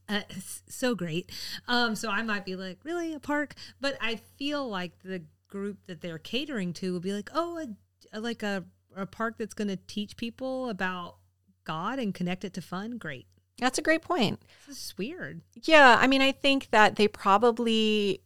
uh, 0.10 0.22
so 0.68 0.96
great. 0.96 1.32
Um, 1.68 1.96
so 1.96 2.10
I 2.10 2.24
might 2.24 2.46
be 2.46 2.56
like, 2.56 2.80
really 2.84 3.14
a 3.14 3.20
park? 3.20 3.54
But 3.80 3.96
I 4.02 4.16
feel 4.38 4.68
like 4.68 5.00
the 5.04 5.24
group 5.48 5.78
that 5.86 6.02
they're 6.02 6.18
catering 6.18 6.74
to 6.74 6.94
will 6.94 7.00
be 7.00 7.14
like, 7.14 7.30
oh, 7.34 7.60
a, 7.60 8.18
a- 8.18 8.20
like 8.20 8.42
a, 8.42 8.64
a 8.96 9.06
park 9.06 9.36
that's 9.38 9.54
going 9.54 9.68
to 9.68 9.78
teach 9.78 10.18
people 10.18 10.70
about 10.70 11.18
God 11.64 12.00
and 12.00 12.14
connect 12.14 12.44
it 12.44 12.54
to 12.56 12.62
fun. 12.62 12.98
Great. 12.98 13.28
That's 13.60 13.78
a 13.78 13.82
great 13.82 14.02
point. 14.02 14.42
This 14.68 14.78
is 14.78 14.98
weird. 14.98 15.42
Yeah, 15.64 15.98
I 16.00 16.08
mean, 16.08 16.22
I 16.22 16.32
think 16.32 16.70
that 16.72 16.96
they 16.96 17.08
probably. 17.08 18.22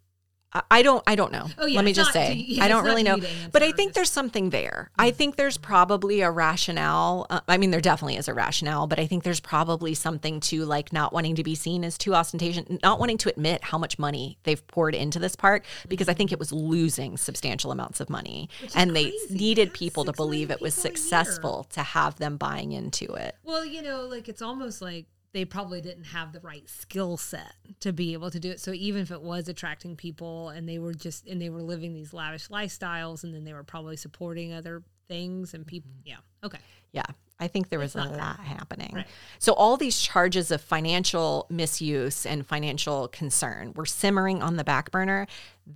I- 0.71 0.81
don't. 0.81 1.03
I 1.05 1.15
don't 1.15 1.31
know. 1.31 1.45
Oh, 1.59 1.67
yeah, 1.67 1.75
Let 1.75 1.85
me 1.85 1.93
just 1.93 2.13
say, 2.13 2.33
to- 2.33 2.39
yeah, 2.55 2.63
I 2.63 2.67
don't 2.67 2.83
really 2.85 3.03
know. 3.03 3.15
you 3.15 3.21
to 3.21 3.27
answer, 3.29 3.49
But 3.51 3.61
I 3.63 3.73
think 3.73 3.93
there's 3.93 4.09
something 4.09 4.49
there. 4.49 4.89
I 4.97 5.11
think 5.11 5.35
there's 5.35 5.57
probably 5.57 6.21
a 6.21 6.31
rationale. 6.31 7.27
Uh, 7.29 7.41
I 7.47 7.57
mean, 7.57 7.69
there 7.69 7.81
definitely 7.81 8.15
is 8.15 8.27
a 8.27 8.33
rationale, 8.33 8.87
but 8.87 8.97
I 8.97 9.05
think 9.05 9.23
there's 9.23 9.41
probably 9.41 9.93
something 9.93 10.39
to 10.39 10.63
like 10.65 10.91
not 10.93 11.13
wanting 11.13 11.35
to 11.35 11.43
be 11.43 11.53
seen 11.53 11.83
as 11.83 11.95
too 11.97 12.15
ostentatious, 12.15 12.63
not 12.81 12.97
wanting 12.99 13.17
to 13.19 13.29
admit 13.29 13.65
how 13.65 13.77
much 13.77 13.99
money 13.99 14.39
they've 14.43 14.65
poured 14.67 14.95
into 14.95 15.19
this 15.19 15.35
park 15.35 15.63
because 15.89 16.07
I 16.09 16.13
think 16.15 16.31
it 16.31 16.39
was 16.39 16.51
losing 16.51 17.17
substantial 17.17 17.71
amounts 17.71 17.99
of 17.99 18.09
money, 18.09 18.49
and 18.73 18.95
they 18.95 19.13
needed 19.29 19.73
people 19.73 20.05
to 20.05 20.13
believe 20.13 20.49
it 20.49 20.61
was 20.61 20.73
people 20.75 20.87
a 20.87 20.89
year. 20.93 20.95
successful 20.97 21.67
to 21.73 21.83
have 21.83 22.15
them 22.17 22.37
buying 22.37 22.71
into 22.71 23.05
it. 23.13 23.35
Well, 23.43 23.63
you 23.65 23.83
know, 23.83 24.07
like 24.07 24.27
it's 24.27 24.41
almost 24.41 24.81
like 24.81 25.05
they 25.33 25.45
probably 25.45 25.81
didn't 25.81 26.05
have 26.05 26.33
the 26.33 26.39
right 26.39 26.67
skill 26.69 27.17
set 27.17 27.53
to 27.81 27.93
be 27.93 28.13
able 28.13 28.31
to 28.31 28.39
do 28.39 28.51
it. 28.51 28.59
So 28.59 28.71
even 28.71 29.01
if 29.01 29.11
it 29.11 29.21
was 29.21 29.47
attracting 29.47 29.95
people 29.95 30.49
and 30.49 30.67
they 30.67 30.79
were 30.79 30.93
just 30.93 31.27
and 31.27 31.41
they 31.41 31.49
were 31.49 31.61
living 31.61 31.93
these 31.93 32.13
lavish 32.13 32.47
lifestyles 32.47 33.23
and 33.23 33.33
then 33.33 33.43
they 33.43 33.53
were 33.53 33.63
probably 33.63 33.97
supporting 33.97 34.53
other 34.53 34.83
things 35.07 35.53
and 35.53 35.65
people 35.65 35.91
Mm-hmm. 35.91 36.09
yeah. 36.09 36.17
Okay. 36.43 36.59
Yeah, 36.91 37.05
I 37.39 37.47
think 37.47 37.69
there 37.69 37.79
was 37.79 37.95
a 37.95 38.03
lot 38.03 38.39
happening. 38.39 38.91
Right. 38.95 39.07
So, 39.39 39.53
all 39.53 39.77
these 39.77 39.99
charges 39.99 40.49
of 40.49 40.61
financial 40.61 41.45
misuse 41.49 42.25
and 42.25 42.45
financial 42.45 43.07
concern 43.09 43.73
were 43.75 43.85
simmering 43.85 44.41
on 44.41 44.55
the 44.55 44.63
back 44.63 44.89
burner. 44.89 45.27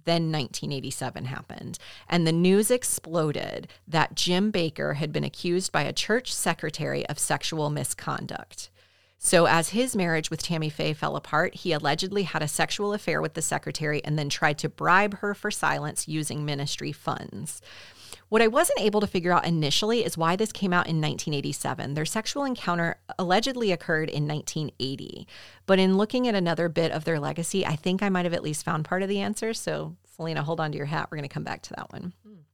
Then 0.06 0.32
1987 0.32 1.26
happened, 1.26 1.78
and 2.08 2.26
the 2.26 2.32
news 2.32 2.72
exploded 2.72 3.68
that 3.88 4.16
Jim 4.16 4.52
Bakker 4.52 4.96
had 4.96 5.12
been 5.12 5.24
accused 5.24 5.72
by 5.72 5.84
a 5.84 5.94
church 5.94 6.34
secretary 6.34 7.06
of 7.08 7.20
sexual 7.20 7.70
misconduct. 7.70 8.70
So, 9.24 9.46
as 9.46 9.70
his 9.70 9.96
marriage 9.96 10.32
with 10.32 10.42
Tammy 10.42 10.68
Faye 10.68 10.94
fell 10.94 11.16
apart, 11.16 11.54
he 11.54 11.74
allegedly 11.74 12.24
had 12.24 12.42
a 12.42 12.48
sexual 12.48 12.92
affair 12.92 13.22
with 13.22 13.36
the 13.36 13.42
secretary 13.44 14.04
and 14.04 14.18
then 14.18 14.30
tried 14.30 14.58
to 14.58 14.68
bribe 14.68 15.20
her 15.20 15.36
for 15.36 15.52
silence 15.52 16.08
using 16.08 16.44
ministry 16.44 16.92
funds. 16.92 17.62
What 18.30 18.42
I 18.42 18.48
wasn't 18.48 18.82
able 18.82 19.00
to 19.00 19.06
figure 19.06 19.32
out 19.32 19.46
initially 19.46 20.04
is 20.04 20.18
why 20.18 20.36
this 20.36 20.52
came 20.52 20.74
out 20.74 20.88
in 20.88 21.00
1987. 21.00 21.94
Their 21.94 22.04
sexual 22.04 22.46
encounter 22.46 23.00
allegedly 23.20 23.72
occurred 23.72 24.10
in 24.10 24.28
1980. 24.28 25.28
But 25.68 25.78
in 25.78 25.98
looking 25.98 26.28
at 26.28 26.34
another 26.34 26.68
bit 26.68 26.92
of 26.92 27.04
their 27.04 27.20
legacy, 27.20 27.64
I 27.64 27.76
think 27.76 28.02
I 28.02 28.10
might 28.10 28.26
have 28.26 28.34
at 28.34 28.44
least 28.44 28.66
found 28.66 28.86
part 28.86 29.04
of 29.04 29.08
the 29.08 29.20
answer. 29.20 29.54
So, 29.54 29.98
Selena, 30.16 30.42
hold 30.42 30.60
on 30.60 30.72
to 30.72 30.78
your 30.78 30.88
hat. 30.88 31.10
We're 31.12 31.18
going 31.18 31.30
to 31.30 31.34
come 31.34 31.44
back 31.44 31.62
to 31.64 31.74
that 31.76 31.92
one. 31.92 32.14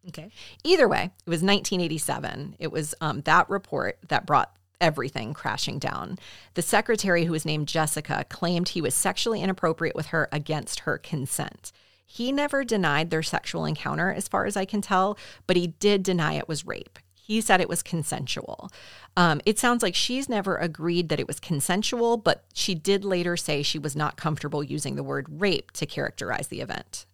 Okay. 0.10 0.32
Either 0.66 0.88
way, 0.88 1.12
it 1.26 1.30
was 1.30 1.44
1987. 1.44 2.58
It 2.60 2.74
was 2.74 2.94
um, 3.00 3.22
that 3.22 3.50
report 3.50 4.00
that 4.10 4.26
brought 4.26 4.57
everything 4.80 5.34
crashing 5.34 5.80
down. 5.80 6.18
The 6.54 6.62
secretary, 6.62 7.26
who 7.26 7.32
was 7.32 7.46
named 7.46 7.68
Jessica, 7.68 8.26
claimed 8.30 8.70
he 8.70 8.82
was 8.82 8.94
sexually 8.96 9.42
inappropriate 9.42 9.96
with 9.96 10.08
her 10.08 10.30
against 10.32 10.82
her 10.82 10.98
consent. 10.98 11.72
He 12.06 12.32
never 12.32 12.64
denied 12.64 13.10
their 13.10 13.24
sexual 13.24 13.66
encounter, 13.66 14.12
as 14.12 14.28
far 14.28 14.46
as 14.46 14.56
I 14.56 14.66
can 14.66 14.82
tell, 14.82 15.18
but 15.46 15.58
he 15.58 15.68
did 15.68 16.04
deny 16.04 16.34
it 16.34 16.48
was 16.48 16.66
rape. 16.66 17.00
He 17.14 17.42
said 17.42 17.60
it 17.60 17.68
was 17.68 17.84
consensual. 17.84 18.70
Um, 19.18 19.42
it 19.46 19.60
sounds 19.60 19.84
like 19.84 19.96
she's 19.96 20.30
never 20.30 20.56
agreed 20.56 21.10
that 21.10 21.20
it 21.20 21.28
was 21.28 21.42
consensual, 21.42 22.16
but 22.16 22.46
she 22.54 22.74
did 22.74 23.04
later 23.04 23.36
say 23.36 23.62
she 23.62 23.78
was 23.78 23.98
not 23.98 24.16
comfortable 24.16 24.64
using 24.64 24.96
the 24.96 25.04
word 25.04 25.26
rape 25.30 25.72
to 25.72 25.86
characterize 25.86 26.48
the 26.48 26.62
event. 26.62 27.06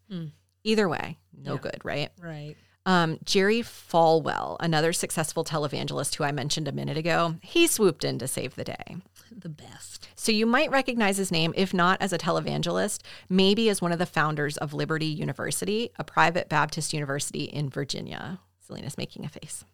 Either 0.63 0.87
way, 0.87 1.17
no 1.35 1.57
good, 1.57 1.79
right? 1.83 2.11
Right. 2.21 2.55
Um, 2.85 3.19
Jerry 3.23 3.61
Falwell, 3.61 4.57
another 4.59 4.91
successful 4.91 5.45
televangelist 5.45 6.15
who 6.15 6.23
I 6.23 6.31
mentioned 6.31 6.67
a 6.67 6.73
minute 6.73 6.97
ago, 6.97 7.35
he 7.41 7.65
swooped 7.65 8.03
in 8.03 8.19
to 8.19 8.27
save 8.27 8.55
the 8.55 8.65
day. 8.65 8.97
The 9.31 9.49
best. 9.49 10.09
So 10.15 10.31
you 10.31 10.45
might 10.45 10.69
recognize 10.69 11.17
his 11.17 11.31
name, 11.31 11.53
if 11.55 11.73
not 11.73 12.01
as 12.01 12.13
a 12.13 12.17
televangelist, 12.17 13.01
maybe 13.29 13.69
as 13.69 13.81
one 13.81 13.91
of 13.91 13.99
the 13.99 14.05
founders 14.05 14.57
of 14.57 14.73
Liberty 14.73 15.05
University, 15.05 15.91
a 15.97 16.03
private 16.03 16.49
Baptist 16.49 16.93
university 16.93 17.45
in 17.45 17.69
Virginia. 17.69 18.39
Selena's 18.59 18.97
making 18.97 19.25
a 19.25 19.29
face. 19.29 19.65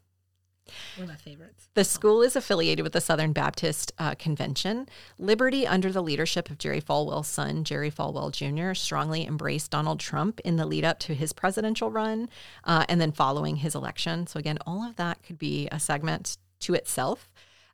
One 0.97 1.03
of 1.05 1.09
my 1.09 1.15
favorites. 1.15 1.69
The 1.73 1.83
school 1.83 2.21
is 2.21 2.35
affiliated 2.35 2.83
with 2.83 2.93
the 2.93 3.01
Southern 3.01 3.33
Baptist 3.33 3.91
uh, 3.97 4.15
Convention. 4.15 4.87
Liberty, 5.17 5.65
under 5.65 5.91
the 5.91 6.03
leadership 6.03 6.49
of 6.49 6.57
Jerry 6.57 6.81
Falwell's 6.81 7.27
son, 7.27 7.63
Jerry 7.63 7.91
Falwell 7.91 8.31
Jr., 8.31 8.73
strongly 8.73 9.25
embraced 9.25 9.71
Donald 9.71 9.99
Trump 9.99 10.39
in 10.41 10.55
the 10.55 10.65
lead 10.65 10.85
up 10.85 10.99
to 10.99 11.13
his 11.13 11.33
presidential 11.33 11.91
run 11.91 12.29
uh, 12.63 12.85
and 12.89 12.99
then 12.99 13.11
following 13.11 13.57
his 13.57 13.75
election. 13.75 14.27
So, 14.27 14.39
again, 14.39 14.57
all 14.65 14.83
of 14.83 14.95
that 14.97 15.23
could 15.23 15.37
be 15.37 15.67
a 15.71 15.79
segment 15.79 16.37
to 16.61 16.73
itself. 16.73 17.29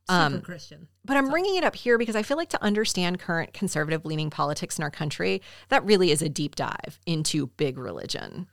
Super 0.08 0.46
Christian. 0.46 0.88
But 1.04 1.18
I'm 1.18 1.30
bringing 1.30 1.56
it 1.56 1.64
up 1.64 1.76
here 1.76 1.98
because 1.98 2.16
I 2.16 2.22
feel 2.22 2.38
like 2.38 2.50
to 2.50 2.64
understand 2.64 3.20
current 3.20 3.54
conservative 3.54 4.06
leaning 4.06 4.30
politics 4.30 4.78
in 4.78 4.84
our 4.84 4.92
country, 4.92 5.42
that 5.70 5.84
really 5.84 6.12
is 6.12 6.22
a 6.22 6.30
deep 6.30 6.56
dive 6.56 7.00
into 7.06 7.48
big 7.48 7.78
religion. 7.78 8.48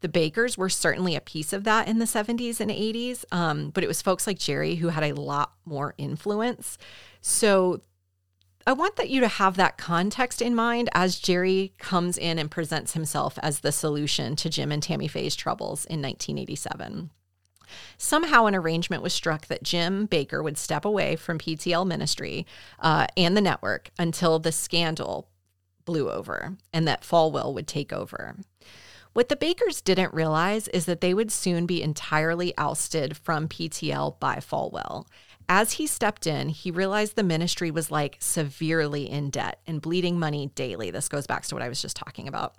The 0.00 0.08
Bakkers 0.08 0.56
were 0.56 0.68
certainly 0.68 1.14
a 1.14 1.20
piece 1.20 1.52
of 1.52 1.64
that 1.64 1.88
in 1.88 1.98
the 1.98 2.06
70s 2.06 2.60
and 2.60 2.70
80s, 2.70 3.24
um, 3.32 3.70
but 3.70 3.84
it 3.84 3.86
was 3.86 4.02
folks 4.02 4.26
like 4.26 4.38
Jerry 4.38 4.76
who 4.76 4.88
had 4.88 5.04
a 5.04 5.14
lot 5.14 5.52
more 5.64 5.94
influence. 5.98 6.78
So 7.20 7.82
I 8.66 8.72
want 8.72 8.96
that 8.96 9.10
you 9.10 9.20
to 9.20 9.28
have 9.28 9.56
that 9.56 9.78
context 9.78 10.40
in 10.40 10.54
mind 10.54 10.90
as 10.94 11.18
Jerry 11.18 11.72
comes 11.78 12.16
in 12.16 12.38
and 12.38 12.50
presents 12.50 12.92
himself 12.92 13.38
as 13.42 13.60
the 13.60 13.72
solution 13.72 14.36
to 14.36 14.50
Jim 14.50 14.70
and 14.70 14.82
Tammy 14.82 15.08
Faye's 15.08 15.36
troubles 15.36 15.84
in 15.86 16.00
1987. 16.00 17.10
Somehow, 17.96 18.46
an 18.46 18.54
arrangement 18.54 19.02
was 19.02 19.12
struck 19.12 19.46
that 19.46 19.62
Jim 19.62 20.08
Bakker 20.08 20.42
would 20.42 20.58
step 20.58 20.84
away 20.84 21.16
from 21.16 21.38
PTL 21.38 21.86
ministry 21.86 22.46
uh, 22.80 23.06
and 23.16 23.36
the 23.36 23.40
network 23.40 23.90
until 23.98 24.38
the 24.38 24.52
scandal 24.52 25.28
blew 25.84 26.10
over 26.10 26.56
and 26.72 26.86
that 26.86 27.02
Falwell 27.02 27.54
would 27.54 27.66
take 27.66 27.92
over. 27.92 28.36
What 29.12 29.28
the 29.28 29.36
Bakkers 29.36 29.82
didn't 29.82 30.14
realize 30.14 30.68
is 30.68 30.84
that 30.84 31.00
they 31.00 31.14
would 31.14 31.32
soon 31.32 31.66
be 31.66 31.82
entirely 31.82 32.54
ousted 32.56 33.16
from 33.16 33.48
PTL 33.48 34.20
by 34.20 34.36
Falwell. 34.36 35.06
As 35.52 35.72
he 35.72 35.88
stepped 35.88 36.28
in, 36.28 36.48
he 36.50 36.70
realized 36.70 37.16
the 37.16 37.24
ministry 37.24 37.72
was 37.72 37.90
like 37.90 38.18
severely 38.20 39.10
in 39.10 39.30
debt 39.30 39.58
and 39.66 39.82
bleeding 39.82 40.16
money 40.16 40.52
daily. 40.54 40.92
This 40.92 41.08
goes 41.08 41.26
back 41.26 41.42
to 41.46 41.56
what 41.56 41.62
I 41.62 41.68
was 41.68 41.82
just 41.82 41.96
talking 41.96 42.28
about. 42.28 42.54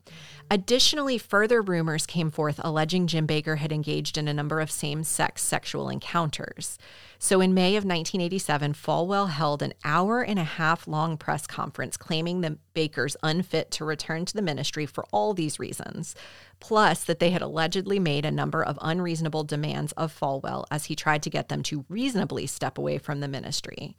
Additionally, 0.49 1.17
further 1.17 1.61
rumors 1.61 2.05
came 2.05 2.29
forth 2.29 2.59
alleging 2.61 3.07
Jim 3.07 3.25
Bakker 3.25 3.59
had 3.59 3.71
engaged 3.71 4.17
in 4.17 4.27
a 4.27 4.33
number 4.33 4.59
of 4.59 4.69
same 4.69 5.05
sex 5.05 5.41
sexual 5.41 5.87
encounters. 5.87 6.77
So 7.23 7.39
in 7.39 7.53
May 7.53 7.75
of 7.75 7.85
1987, 7.85 8.73
Falwell 8.73 9.29
held 9.29 9.61
an 9.61 9.75
hour 9.85 10.23
and 10.23 10.39
a 10.39 10.43
half 10.43 10.87
long 10.87 11.17
press 11.17 11.45
conference 11.45 11.95
claiming 11.95 12.41
the 12.41 12.57
Bakkers 12.73 13.15
unfit 13.21 13.69
to 13.71 13.85
return 13.85 14.25
to 14.25 14.33
the 14.33 14.41
ministry 14.41 14.87
for 14.87 15.05
all 15.11 15.35
these 15.35 15.59
reasons, 15.59 16.15
plus 16.59 17.03
that 17.03 17.19
they 17.19 17.29
had 17.29 17.43
allegedly 17.43 17.99
made 17.99 18.25
a 18.25 18.31
number 18.31 18.63
of 18.63 18.79
unreasonable 18.81 19.43
demands 19.43 19.91
of 19.91 20.11
Falwell 20.11 20.65
as 20.71 20.85
he 20.85 20.95
tried 20.95 21.21
to 21.21 21.29
get 21.29 21.47
them 21.47 21.61
to 21.61 21.85
reasonably 21.89 22.47
step 22.47 22.79
away 22.79 22.97
from 22.97 23.19
the 23.19 23.27
ministry. 23.27 23.95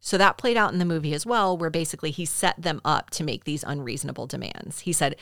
So 0.00 0.16
that 0.16 0.38
played 0.38 0.56
out 0.56 0.72
in 0.72 0.78
the 0.78 0.86
movie 0.86 1.12
as 1.12 1.26
well, 1.26 1.56
where 1.58 1.68
basically 1.68 2.10
he 2.10 2.24
set 2.24 2.60
them 2.60 2.80
up 2.86 3.10
to 3.10 3.22
make 3.22 3.44
these 3.44 3.64
unreasonable 3.64 4.26
demands. 4.26 4.80
He 4.80 4.94
said, 4.94 5.16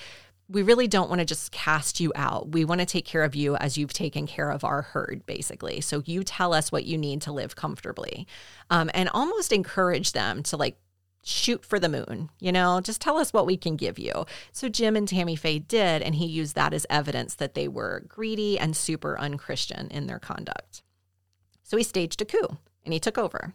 we 0.50 0.62
really 0.62 0.88
don't 0.88 1.08
want 1.08 1.20
to 1.20 1.24
just 1.24 1.52
cast 1.52 2.00
you 2.00 2.12
out. 2.16 2.50
We 2.50 2.64
want 2.64 2.80
to 2.80 2.86
take 2.86 3.04
care 3.04 3.22
of 3.22 3.36
you 3.36 3.54
as 3.56 3.78
you've 3.78 3.92
taken 3.92 4.26
care 4.26 4.50
of 4.50 4.64
our 4.64 4.82
herd, 4.82 5.24
basically. 5.24 5.80
So 5.80 6.02
you 6.04 6.24
tell 6.24 6.52
us 6.52 6.72
what 6.72 6.84
you 6.84 6.98
need 6.98 7.22
to 7.22 7.32
live 7.32 7.54
comfortably, 7.54 8.26
um, 8.68 8.90
and 8.92 9.08
almost 9.10 9.52
encourage 9.52 10.12
them 10.12 10.42
to 10.44 10.56
like 10.56 10.76
shoot 11.22 11.64
for 11.64 11.78
the 11.78 11.88
moon. 11.88 12.30
You 12.40 12.50
know, 12.50 12.80
just 12.80 13.00
tell 13.00 13.16
us 13.16 13.32
what 13.32 13.46
we 13.46 13.56
can 13.56 13.76
give 13.76 13.98
you. 13.98 14.26
So 14.50 14.68
Jim 14.68 14.96
and 14.96 15.06
Tammy 15.06 15.36
Faye 15.36 15.60
did, 15.60 16.02
and 16.02 16.16
he 16.16 16.26
used 16.26 16.56
that 16.56 16.74
as 16.74 16.86
evidence 16.90 17.34
that 17.36 17.54
they 17.54 17.68
were 17.68 18.04
greedy 18.08 18.58
and 18.58 18.76
super 18.76 19.18
unchristian 19.18 19.88
in 19.88 20.08
their 20.08 20.18
conduct. 20.18 20.82
So 21.62 21.76
he 21.76 21.84
staged 21.84 22.20
a 22.22 22.24
coup 22.24 22.58
and 22.84 22.92
he 22.92 22.98
took 22.98 23.18
over. 23.18 23.54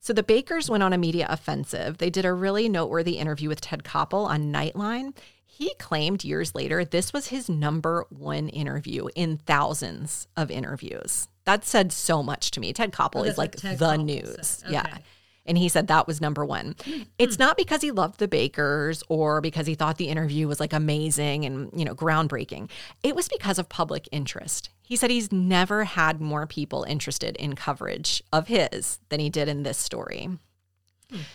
So 0.00 0.12
the 0.12 0.22
Bakkers 0.22 0.68
went 0.68 0.82
on 0.82 0.92
a 0.92 0.98
media 0.98 1.26
offensive. 1.28 1.98
They 1.98 2.10
did 2.10 2.24
a 2.24 2.32
really 2.32 2.68
noteworthy 2.68 3.18
interview 3.18 3.48
with 3.48 3.60
Ted 3.60 3.82
Koppel 3.82 4.26
on 4.26 4.52
Nightline. 4.52 5.16
He 5.56 5.72
claimed 5.78 6.22
years 6.22 6.54
later 6.54 6.84
this 6.84 7.14
was 7.14 7.28
his 7.28 7.48
number 7.48 8.04
one 8.10 8.50
interview 8.50 9.08
in 9.14 9.38
thousands 9.38 10.28
of 10.36 10.50
interviews. 10.50 11.28
That 11.46 11.64
said 11.64 11.92
so 11.92 12.22
much 12.22 12.50
to 12.50 12.60
me. 12.60 12.74
Ted 12.74 12.92
Koppel 12.92 13.20
Oh, 13.20 13.24
is 13.24 13.38
like 13.38 13.52
the 13.56 13.68
Koppel 13.68 14.04
news. 14.04 14.36
said. 14.48 14.70
Yeah. 14.70 14.86
Hmm. 14.86 14.96
And 15.46 15.56
he 15.56 15.68
said 15.70 15.86
that 15.86 16.06
was 16.06 16.20
number 16.20 16.44
one. 16.44 16.74
It's 17.18 17.38
not 17.38 17.56
because 17.56 17.80
he 17.80 17.90
loved 17.92 18.18
the 18.18 18.26
Bakkers 18.28 19.02
or 19.08 19.40
because 19.40 19.66
he 19.66 19.74
thought 19.76 19.96
the 19.96 20.08
interview 20.08 20.46
was 20.48 20.58
like 20.60 20.72
amazing 20.74 21.44
and, 21.46 21.70
you 21.74 21.84
know, 21.84 21.94
groundbreaking. 21.94 22.68
It 23.02 23.14
was 23.16 23.28
because 23.28 23.58
of 23.58 23.68
public 23.68 24.08
interest. 24.12 24.68
He 24.82 24.96
said 24.96 25.10
he's 25.10 25.30
never 25.32 25.84
had 25.84 26.20
more 26.20 26.46
people 26.46 26.82
interested 26.82 27.34
in 27.36 27.54
coverage 27.54 28.22
of 28.32 28.48
his 28.48 28.98
than 29.08 29.20
he 29.20 29.30
did 29.30 29.48
in 29.48 29.62
this 29.62 29.78
story. 29.78 30.28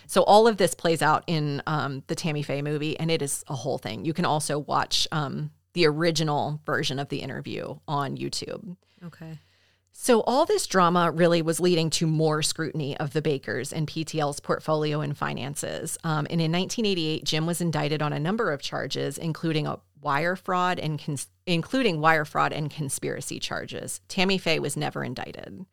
So 0.08 0.24
all 0.24 0.48
of 0.48 0.58
this 0.58 0.74
plays 0.74 1.02
out 1.02 1.24
in 1.28 1.62
um, 1.66 2.04
the 2.08 2.16
Tammy 2.16 2.44
Faye 2.44 2.62
movie, 2.62 3.00
and 3.00 3.10
it 3.10 3.22
is 3.22 3.44
a 3.48 3.56
whole 3.56 3.78
thing. 3.78 4.06
You 4.06 4.14
can 4.14 4.26
also 4.26 4.60
watch 4.60 5.08
um, 5.12 5.52
the 5.74 5.88
original 5.88 6.60
version 6.66 7.00
of 7.00 7.10
the 7.10 7.20
interview 7.20 7.78
on 7.88 8.18
YouTube. 8.18 8.76
Okay. 9.06 9.40
So 9.94 10.22
all 10.22 10.46
this 10.46 10.68
drama 10.68 11.12
really 11.12 11.42
was 11.42 11.60
leading 11.60 11.90
to 11.92 12.08
more 12.08 12.42
scrutiny 12.42 12.98
of 12.98 13.14
the 13.14 13.22
Bakkers 13.22 13.72
and 13.72 13.88
PTL's 13.88 14.40
portfolio 14.40 15.02
and 15.02 15.16
finances. 15.16 15.98
Um, 16.04 16.26
and 16.30 16.42
in 16.42 16.52
1988, 16.52 17.24
Jim 17.24 17.46
was 17.46 17.62
indicted 17.62 18.02
on 18.02 18.14
a 18.14 18.20
number 18.20 18.52
of 18.52 18.62
charges, 18.62 19.18
including 19.18 19.68
a 19.68 19.80
wire 20.02 20.36
fraud 20.36 20.80
and 20.80 21.00
cons- 21.04 21.28
including 21.46 22.02
wire 22.02 22.26
fraud 22.26 22.54
and 22.54 22.72
conspiracy 22.72 23.40
charges. 23.40 24.02
Tammy 24.08 24.38
Faye 24.38 24.60
was 24.60 24.76
never 24.76 25.04
indicted. 25.04 25.66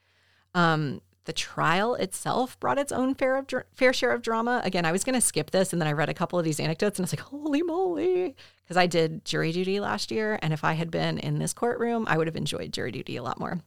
Um, 0.55 1.01
the 1.29 1.33
trial 1.35 1.95
itself 1.95 2.59
brought 2.59 2.79
its 2.79 2.91
own 2.91 3.15
fair 3.15 3.37
of 3.37 3.47
fair 3.75 3.93
share 3.93 4.13
of 4.13 4.23
drama. 4.23 4.63
Again, 4.65 4.87
I 4.87 4.93
was 4.93 5.05
going 5.05 5.15
to 5.15 5.21
skip 5.21 5.51
this, 5.51 5.75
and 5.75 5.81
then 5.81 5.87
I 5.87 5.93
read 5.93 6.09
a 6.09 6.15
couple 6.15 6.39
of 6.39 6.45
these 6.47 6.59
anecdotes, 6.59 6.99
and 6.99 7.05
I 7.05 7.07
was 7.07 7.13
like, 7.13 7.21
"Holy 7.21 7.63
moly!" 7.63 8.35
Because 8.65 8.79
I 8.79 8.87
did 8.87 9.27
jury 9.27 9.53
duty 9.53 9.79
last 9.79 10.11
year, 10.11 10.39
and 10.41 10.55
if 10.55 10.65
I 10.65 10.73
had 10.73 10.91
been 10.91 11.19
in 11.19 11.39
this 11.39 11.53
courtroom, 11.53 12.07
I 12.09 12.17
would 12.17 12.29
have 12.29 12.35
enjoyed 12.35 12.73
jury 12.73 12.91
duty 12.91 13.17
a 13.17 13.23
lot 13.23 13.39
more. 13.39 13.61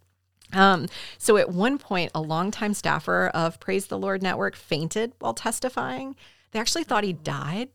Um, 0.54 0.88
so 1.20 1.38
at 1.38 1.52
one 1.52 1.78
point, 1.78 2.12
a 2.16 2.22
longtime 2.22 2.74
staffer 2.74 3.28
of 3.28 3.60
Praise 3.60 3.86
the 3.86 4.00
Lord 4.00 4.24
Network 4.24 4.56
fainted 4.56 5.14
while 5.20 5.36
testifying. 5.36 6.16
They 6.52 6.60
actually 6.60 6.84
thought 6.84 7.04
he 7.04 7.14
died. 7.14 7.70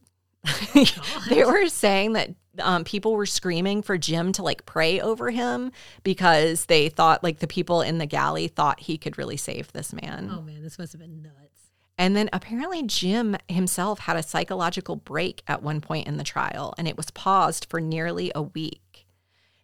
they 1.28 1.44
were 1.44 1.68
saying 1.68 2.12
that 2.14 2.30
um, 2.60 2.84
people 2.84 3.14
were 3.14 3.26
screaming 3.26 3.82
for 3.82 3.98
Jim 3.98 4.32
to 4.32 4.42
like 4.42 4.66
pray 4.66 5.00
over 5.00 5.30
him 5.30 5.72
because 6.02 6.66
they 6.66 6.88
thought 6.88 7.22
like 7.22 7.38
the 7.38 7.46
people 7.46 7.82
in 7.82 7.98
the 7.98 8.06
galley 8.06 8.48
thought 8.48 8.80
he 8.80 8.98
could 8.98 9.18
really 9.18 9.36
save 9.36 9.72
this 9.72 9.92
man. 9.92 10.30
Oh 10.32 10.42
man, 10.42 10.62
this 10.62 10.78
must 10.78 10.92
have 10.92 11.00
been 11.00 11.22
nuts. 11.22 11.70
And 11.98 12.14
then 12.14 12.28
apparently 12.32 12.82
Jim 12.82 13.36
himself 13.48 14.00
had 14.00 14.16
a 14.16 14.22
psychological 14.22 14.96
break 14.96 15.42
at 15.46 15.62
one 15.62 15.80
point 15.80 16.06
in 16.06 16.18
the 16.18 16.24
trial 16.24 16.74
and 16.76 16.86
it 16.86 16.96
was 16.96 17.10
paused 17.10 17.66
for 17.70 17.80
nearly 17.80 18.30
a 18.34 18.42
week. 18.42 19.06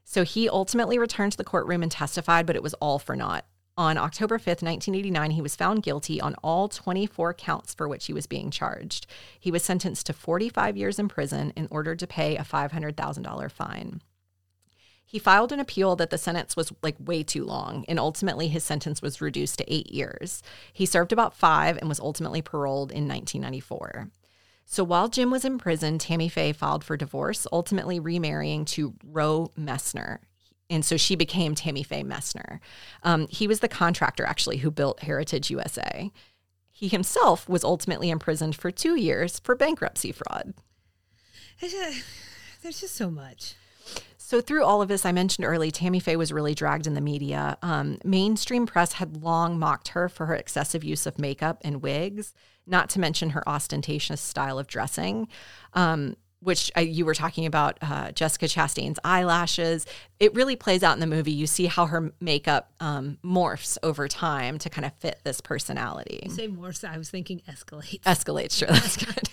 So 0.04 0.24
he 0.24 0.48
ultimately 0.48 0.98
returned 0.98 1.32
to 1.32 1.38
the 1.38 1.44
courtroom 1.44 1.82
and 1.82 1.90
testified, 1.90 2.46
but 2.46 2.56
it 2.56 2.62
was 2.62 2.74
all 2.74 2.98
for 2.98 3.16
naught. 3.16 3.46
On 3.78 3.96
October 3.96 4.36
5th, 4.36 4.62
1989, 4.62 5.30
he 5.30 5.40
was 5.40 5.56
found 5.56 5.82
guilty 5.82 6.20
on 6.20 6.34
all 6.42 6.68
24 6.68 7.32
counts 7.34 7.72
for 7.72 7.88
which 7.88 8.04
he 8.04 8.12
was 8.12 8.26
being 8.26 8.50
charged. 8.50 9.06
He 9.40 9.50
was 9.50 9.62
sentenced 9.62 10.06
to 10.06 10.12
45 10.12 10.76
years 10.76 10.98
in 10.98 11.08
prison 11.08 11.54
in 11.56 11.68
order 11.70 11.96
to 11.96 12.06
pay 12.06 12.36
a 12.36 12.42
$500,000 12.42 13.50
fine. 13.50 14.02
He 15.06 15.18
filed 15.18 15.52
an 15.52 15.60
appeal 15.60 15.96
that 15.96 16.10
the 16.10 16.18
sentence 16.18 16.54
was 16.54 16.72
like 16.82 16.96
way 16.98 17.22
too 17.22 17.44
long, 17.44 17.84
and 17.88 17.98
ultimately 17.98 18.48
his 18.48 18.64
sentence 18.64 19.00
was 19.00 19.20
reduced 19.20 19.58
to 19.58 19.72
eight 19.72 19.90
years. 19.90 20.42
He 20.72 20.86
served 20.86 21.12
about 21.12 21.36
five 21.36 21.78
and 21.78 21.88
was 21.88 22.00
ultimately 22.00 22.42
paroled 22.42 22.90
in 22.90 23.08
1994. 23.08 24.10
So 24.64 24.84
while 24.84 25.08
Jim 25.08 25.30
was 25.30 25.44
in 25.44 25.58
prison, 25.58 25.98
Tammy 25.98 26.28
Faye 26.28 26.52
filed 26.52 26.84
for 26.84 26.96
divorce, 26.96 27.46
ultimately 27.52 28.00
remarrying 28.00 28.64
to 28.66 28.94
Roe 29.04 29.50
Messner. 29.58 30.20
And 30.72 30.86
so 30.86 30.96
she 30.96 31.16
became 31.16 31.54
Tammy 31.54 31.82
Faye 31.82 32.02
Messner. 32.02 32.58
Um, 33.02 33.28
he 33.28 33.46
was 33.46 33.60
the 33.60 33.68
contractor 33.68 34.24
actually 34.24 34.56
who 34.56 34.70
built 34.70 35.00
Heritage 35.00 35.50
USA. 35.50 36.10
He 36.70 36.88
himself 36.88 37.46
was 37.46 37.62
ultimately 37.62 38.08
imprisoned 38.08 38.56
for 38.56 38.70
two 38.70 38.96
years 38.96 39.38
for 39.38 39.54
bankruptcy 39.54 40.12
fraud. 40.12 40.54
Just, 41.60 42.04
there's 42.62 42.80
just 42.80 42.96
so 42.96 43.10
much. 43.10 43.54
So 44.16 44.40
through 44.40 44.64
all 44.64 44.80
of 44.80 44.88
this, 44.88 45.04
I 45.04 45.12
mentioned 45.12 45.44
early, 45.44 45.70
Tammy 45.70 46.00
Faye 46.00 46.16
was 46.16 46.32
really 46.32 46.54
dragged 46.54 46.86
in 46.86 46.94
the 46.94 47.02
media. 47.02 47.58
Um, 47.60 47.98
mainstream 48.02 48.64
press 48.64 48.94
had 48.94 49.22
long 49.22 49.58
mocked 49.58 49.88
her 49.88 50.08
for 50.08 50.24
her 50.24 50.34
excessive 50.34 50.82
use 50.82 51.04
of 51.04 51.18
makeup 51.18 51.60
and 51.62 51.82
wigs, 51.82 52.32
not 52.66 52.88
to 52.90 52.98
mention 52.98 53.30
her 53.30 53.46
ostentatious 53.46 54.22
style 54.22 54.58
of 54.58 54.66
dressing. 54.66 55.28
Um, 55.74 56.16
which 56.42 56.72
I, 56.74 56.80
you 56.80 57.04
were 57.04 57.14
talking 57.14 57.46
about, 57.46 57.78
uh, 57.80 58.10
Jessica 58.12 58.46
Chastain's 58.46 58.98
eyelashes. 59.04 59.86
It 60.18 60.34
really 60.34 60.56
plays 60.56 60.82
out 60.82 60.94
in 60.94 61.00
the 61.00 61.06
movie. 61.06 61.32
You 61.32 61.46
see 61.46 61.66
how 61.66 61.86
her 61.86 62.12
makeup 62.20 62.72
um, 62.80 63.18
morphs 63.24 63.78
over 63.82 64.08
time 64.08 64.58
to 64.58 64.68
kind 64.68 64.84
of 64.84 64.92
fit 64.94 65.20
this 65.24 65.40
personality. 65.40 66.26
Say 66.30 66.48
more. 66.48 66.72
So 66.72 66.88
I 66.88 66.98
was 66.98 67.10
thinking 67.10 67.42
escalates. 67.48 68.00
Escalates, 68.02 68.52
sure, 68.52 68.68
that's 68.68 68.96
good. 68.96 69.28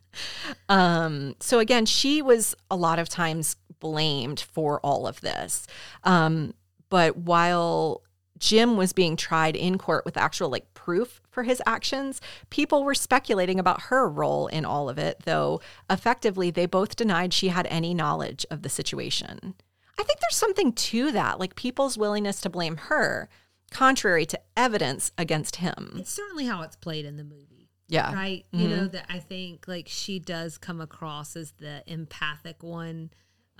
um, 0.68 1.36
so 1.40 1.58
again, 1.58 1.86
she 1.86 2.22
was 2.22 2.54
a 2.70 2.76
lot 2.76 2.98
of 2.98 3.08
times 3.08 3.56
blamed 3.80 4.40
for 4.40 4.80
all 4.80 5.06
of 5.06 5.20
this. 5.20 5.66
Um, 6.04 6.54
but 6.88 7.16
while 7.16 8.02
Jim 8.38 8.76
was 8.76 8.92
being 8.92 9.16
tried 9.16 9.56
in 9.56 9.78
court 9.78 10.04
with 10.04 10.16
actual 10.16 10.48
like 10.48 10.72
proof 10.74 11.20
for 11.38 11.44
his 11.44 11.62
actions, 11.66 12.20
people 12.50 12.82
were 12.82 12.96
speculating 12.96 13.60
about 13.60 13.82
her 13.82 14.08
role 14.08 14.48
in 14.48 14.64
all 14.64 14.88
of 14.88 14.98
it, 14.98 15.20
though 15.24 15.60
effectively 15.88 16.50
they 16.50 16.66
both 16.66 16.96
denied 16.96 17.32
she 17.32 17.46
had 17.46 17.64
any 17.68 17.94
knowledge 17.94 18.44
of 18.50 18.62
the 18.62 18.68
situation. 18.68 19.54
I 19.96 20.02
think 20.02 20.18
there's 20.18 20.34
something 20.34 20.72
to 20.72 21.12
that, 21.12 21.38
like 21.38 21.54
people's 21.54 21.96
willingness 21.96 22.40
to 22.40 22.50
blame 22.50 22.76
her, 22.76 23.28
contrary 23.70 24.26
to 24.26 24.40
evidence 24.56 25.12
against 25.16 25.56
him. 25.56 25.94
It's 26.00 26.10
certainly 26.10 26.46
how 26.46 26.62
it's 26.62 26.74
played 26.74 27.04
in 27.04 27.16
the 27.16 27.22
movie. 27.22 27.68
Yeah. 27.86 28.12
Right. 28.12 28.44
You 28.50 28.66
know, 28.66 28.88
that 28.88 29.06
I 29.08 29.20
think 29.20 29.68
like 29.68 29.86
she 29.88 30.18
does 30.18 30.58
come 30.58 30.80
across 30.80 31.36
as 31.36 31.52
the 31.52 31.84
empathic 31.86 32.64
one. 32.64 33.10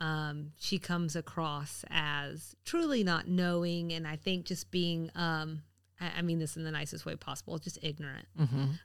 Um, 0.00 0.50
she 0.58 0.80
comes 0.80 1.14
across 1.14 1.84
as 1.90 2.56
truly 2.64 3.04
not 3.04 3.28
knowing 3.28 3.92
and 3.92 4.04
I 4.04 4.16
think 4.16 4.46
just 4.46 4.72
being 4.72 5.12
um 5.14 5.62
I 6.00 6.22
mean 6.22 6.38
this 6.38 6.56
in 6.56 6.64
the 6.64 6.70
nicest 6.70 7.04
way 7.04 7.16
possible, 7.16 7.58
just 7.58 7.78
ignorant. 7.82 8.26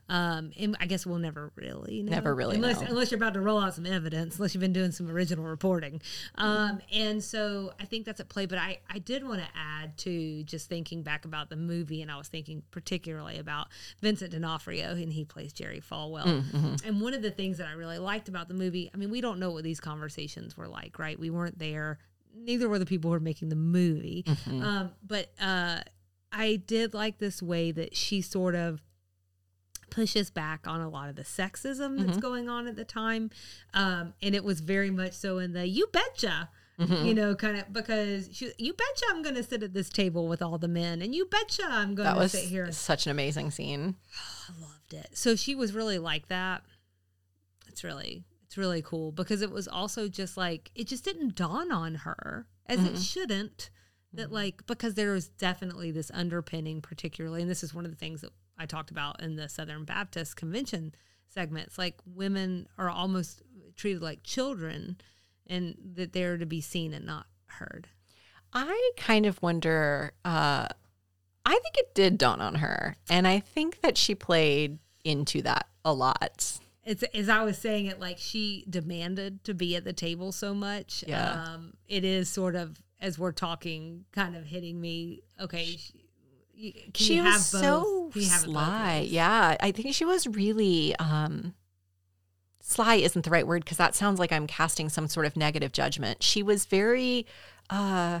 Um, 0.08 0.52
and 0.58 0.76
I 0.80 0.86
guess 0.86 1.06
we'll 1.06 1.18
never 1.18 1.52
really 1.56 2.02
know. 2.02 2.10
Never 2.10 2.34
really 2.34 2.56
unless, 2.56 2.80
know. 2.80 2.88
unless 2.88 3.10
you're 3.10 3.18
about 3.18 3.34
to 3.34 3.40
roll 3.40 3.58
out 3.58 3.74
some 3.74 3.86
evidence, 3.86 4.36
unless 4.36 4.54
you've 4.54 4.60
been 4.60 4.72
doing 4.72 4.90
some 4.90 5.10
original 5.10 5.44
reporting. 5.44 6.02
Um, 6.36 6.80
and 6.92 7.22
so 7.22 7.72
I 7.80 7.84
think 7.84 8.04
that's 8.04 8.20
at 8.20 8.28
play. 8.28 8.46
But 8.46 8.58
I, 8.58 8.78
I 8.90 8.98
did 8.98 9.26
want 9.26 9.40
to 9.40 9.48
add 9.56 9.96
to 9.98 10.42
just 10.44 10.68
thinking 10.68 11.02
back 11.02 11.24
about 11.24 11.50
the 11.50 11.56
movie, 11.56 12.02
and 12.02 12.10
I 12.10 12.16
was 12.16 12.28
thinking 12.28 12.62
particularly 12.70 13.38
about 13.38 13.68
Vincent 14.00 14.32
D'Onofrio, 14.32 14.90
and 14.92 15.12
he 15.12 15.24
plays 15.24 15.52
Jerry 15.52 15.80
Falwell. 15.80 16.24
Mm-hmm. 16.24 16.74
And 16.84 17.00
one 17.00 17.14
of 17.14 17.22
the 17.22 17.30
things 17.30 17.58
that 17.58 17.68
I 17.68 17.72
really 17.72 17.98
liked 17.98 18.28
about 18.28 18.48
the 18.48 18.54
movie, 18.54 18.90
I 18.92 18.96
mean, 18.96 19.10
we 19.10 19.20
don't 19.20 19.38
know 19.38 19.50
what 19.50 19.64
these 19.64 19.80
conversations 19.80 20.56
were 20.56 20.68
like, 20.68 20.98
right? 20.98 21.18
We 21.18 21.30
weren't 21.30 21.58
there. 21.58 21.98
Neither 22.36 22.68
were 22.68 22.80
the 22.80 22.86
people 22.86 23.10
who 23.10 23.12
were 23.12 23.20
making 23.20 23.48
the 23.48 23.56
movie. 23.56 24.24
Mm-hmm. 24.26 24.62
Um, 24.62 24.90
but 25.06 25.30
uh, 25.40 25.80
I 26.34 26.56
did 26.56 26.94
like 26.94 27.18
this 27.18 27.42
way 27.42 27.70
that 27.72 27.96
she 27.96 28.20
sort 28.20 28.54
of 28.54 28.82
pushes 29.90 30.30
back 30.30 30.66
on 30.66 30.80
a 30.80 30.88
lot 30.88 31.08
of 31.08 31.16
the 31.16 31.22
sexism 31.22 31.98
that's 31.98 32.10
mm-hmm. 32.12 32.18
going 32.18 32.48
on 32.48 32.66
at 32.66 32.74
the 32.74 32.84
time. 32.84 33.30
Um, 33.72 34.14
and 34.20 34.34
it 34.34 34.42
was 34.42 34.60
very 34.60 34.90
much 34.90 35.12
so 35.12 35.38
in 35.38 35.52
the 35.52 35.66
you 35.66 35.86
betcha. 35.92 36.50
Mm-hmm. 36.78 37.06
You 37.06 37.14
know, 37.14 37.36
kind 37.36 37.56
of 37.56 37.72
because 37.72 38.28
she, 38.32 38.50
you 38.58 38.72
betcha 38.72 39.04
I'm 39.10 39.22
going 39.22 39.36
to 39.36 39.44
sit 39.44 39.62
at 39.62 39.74
this 39.74 39.88
table 39.88 40.26
with 40.26 40.42
all 40.42 40.58
the 40.58 40.66
men, 40.66 41.02
and 41.02 41.14
you 41.14 41.24
betcha 41.26 41.62
I'm 41.68 41.94
going 41.94 42.12
to 42.12 42.28
sit 42.28 42.46
here. 42.46 42.72
such 42.72 43.06
an 43.06 43.12
amazing 43.12 43.52
scene. 43.52 43.94
I 44.48 44.60
loved 44.60 44.92
it. 44.92 45.16
So 45.16 45.36
she 45.36 45.54
was 45.54 45.72
really 45.72 46.00
like 46.00 46.26
that. 46.28 46.64
It's 47.68 47.84
really 47.84 48.24
it's 48.44 48.58
really 48.58 48.82
cool 48.82 49.12
because 49.12 49.40
it 49.40 49.52
was 49.52 49.68
also 49.68 50.08
just 50.08 50.36
like 50.36 50.72
it 50.74 50.88
just 50.88 51.04
didn't 51.04 51.36
dawn 51.36 51.70
on 51.70 51.94
her 51.96 52.48
as 52.66 52.80
it 52.80 52.94
mm-hmm. 52.94 53.00
shouldn't 53.00 53.70
that 54.14 54.32
like 54.32 54.66
because 54.66 54.94
there 54.94 55.12
was 55.12 55.28
definitely 55.28 55.90
this 55.90 56.10
underpinning 56.14 56.80
particularly 56.80 57.42
and 57.42 57.50
this 57.50 57.62
is 57.62 57.74
one 57.74 57.84
of 57.84 57.90
the 57.90 57.96
things 57.96 58.20
that 58.20 58.30
I 58.58 58.66
talked 58.66 58.90
about 58.90 59.20
in 59.20 59.36
the 59.36 59.48
Southern 59.48 59.84
Baptist 59.84 60.36
convention 60.36 60.94
segments 61.28 61.78
like 61.78 61.96
women 62.06 62.68
are 62.78 62.88
almost 62.88 63.42
treated 63.76 64.02
like 64.02 64.22
children 64.22 64.96
and 65.46 65.76
that 65.94 66.12
they're 66.12 66.38
to 66.38 66.46
be 66.46 66.60
seen 66.60 66.94
and 66.94 67.04
not 67.04 67.26
heard. 67.46 67.88
I 68.52 68.92
kind 68.96 69.26
of 69.26 69.42
wonder. 69.42 70.12
Uh, 70.24 70.68
I 71.46 71.52
think 71.52 71.76
it 71.76 71.94
did 71.94 72.16
dawn 72.18 72.40
on 72.40 72.56
her, 72.56 72.96
and 73.10 73.26
I 73.26 73.40
think 73.40 73.80
that 73.82 73.98
she 73.98 74.14
played 74.14 74.78
into 75.04 75.42
that 75.42 75.66
a 75.84 75.92
lot. 75.92 76.58
it's 76.84 77.02
as 77.02 77.28
I 77.28 77.42
was 77.42 77.58
saying 77.58 77.86
it, 77.86 78.00
like 78.00 78.18
she 78.18 78.64
demanded 78.70 79.44
to 79.44 79.54
be 79.54 79.76
at 79.76 79.84
the 79.84 79.92
table 79.92 80.32
so 80.32 80.54
much. 80.54 81.04
Yeah. 81.06 81.44
Um, 81.44 81.74
it 81.88 82.04
is 82.04 82.30
sort 82.30 82.54
of 82.54 82.80
as 83.00 83.18
we're 83.18 83.32
talking, 83.32 84.04
kind 84.12 84.36
of 84.36 84.44
hitting 84.44 84.80
me. 84.80 85.22
Okay, 85.40 85.64
she, 85.76 86.72
can 86.72 86.92
she 86.94 87.16
you 87.16 87.24
was 87.24 87.44
so 87.46 87.82
both? 87.82 88.12
Can 88.12 88.22
you 88.22 88.28
have 88.28 88.42
it 88.42 88.46
both 88.46 88.54
sly. 88.54 89.06
Yeah, 89.08 89.56
I 89.60 89.72
think 89.72 89.94
she 89.94 90.04
was 90.04 90.26
really 90.26 90.94
um, 90.96 91.54
sly. 92.60 92.96
Isn't 92.96 93.24
the 93.24 93.30
right 93.30 93.46
word 93.46 93.64
because 93.64 93.78
that 93.78 93.94
sounds 93.94 94.18
like 94.18 94.32
I'm 94.32 94.46
casting 94.46 94.88
some 94.88 95.08
sort 95.08 95.26
of 95.26 95.36
negative 95.36 95.72
judgment. 95.72 96.22
She 96.22 96.42
was 96.42 96.64
very. 96.66 97.26
Uh, 97.70 98.20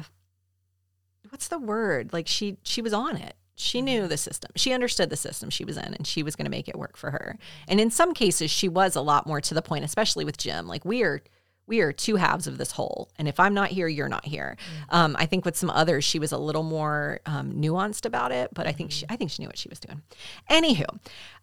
what's 1.30 1.48
the 1.48 1.58
word? 1.58 2.12
Like 2.12 2.26
she 2.28 2.58
she 2.62 2.82
was 2.82 2.92
on 2.92 3.16
it. 3.16 3.34
She 3.56 3.78
Mm-hmm. 3.78 3.84
knew 3.84 4.08
the 4.08 4.16
system. 4.16 4.50
She 4.56 4.72
understood 4.72 5.10
the 5.10 5.16
system 5.16 5.48
she 5.48 5.64
was 5.64 5.76
in 5.76 5.94
and 5.94 6.06
she 6.06 6.22
was 6.24 6.34
going 6.34 6.46
to 6.46 6.50
make 6.50 6.68
it 6.68 6.76
work 6.76 6.96
for 6.96 7.12
her. 7.12 7.38
And 7.68 7.80
in 7.80 7.90
some 7.90 8.12
cases 8.12 8.50
she 8.50 8.68
was 8.68 8.96
a 8.96 9.00
lot 9.00 9.26
more 9.28 9.40
to 9.40 9.54
the 9.54 9.62
point, 9.62 9.84
especially 9.84 10.24
with 10.24 10.36
Jim. 10.38 10.66
Like 10.66 10.84
we 10.84 11.02
are 11.04 11.22
we 11.66 11.80
are 11.80 11.92
two 11.92 12.16
halves 12.16 12.46
of 12.46 12.58
this 12.58 12.72
whole. 12.72 13.08
And 13.18 13.26
if 13.26 13.40
I'm 13.40 13.54
not 13.54 13.68
here, 13.68 13.88
you're 13.88 14.08
not 14.08 14.24
here. 14.26 14.56
Mm-hmm. 14.58 14.94
Um, 14.96 15.16
I 15.18 15.26
think 15.26 15.44
with 15.44 15.56
some 15.56 15.70
others, 15.70 16.04
she 16.04 16.18
was 16.18 16.30
a 16.32 16.38
little 16.38 16.62
more 16.62 17.20
um, 17.26 17.52
nuanced 17.52 18.04
about 18.04 18.32
it, 18.32 18.50
but 18.52 18.66
I 18.66 18.72
think 18.72 18.90
Mm-hmm. 18.90 18.98
she, 18.98 19.06
I 19.08 19.16
think 19.16 19.30
she 19.30 19.42
knew 19.42 19.48
what 19.48 19.56
she 19.58 19.68
was 19.70 19.80
doing. 19.80 20.02
Anywho, 20.50 20.84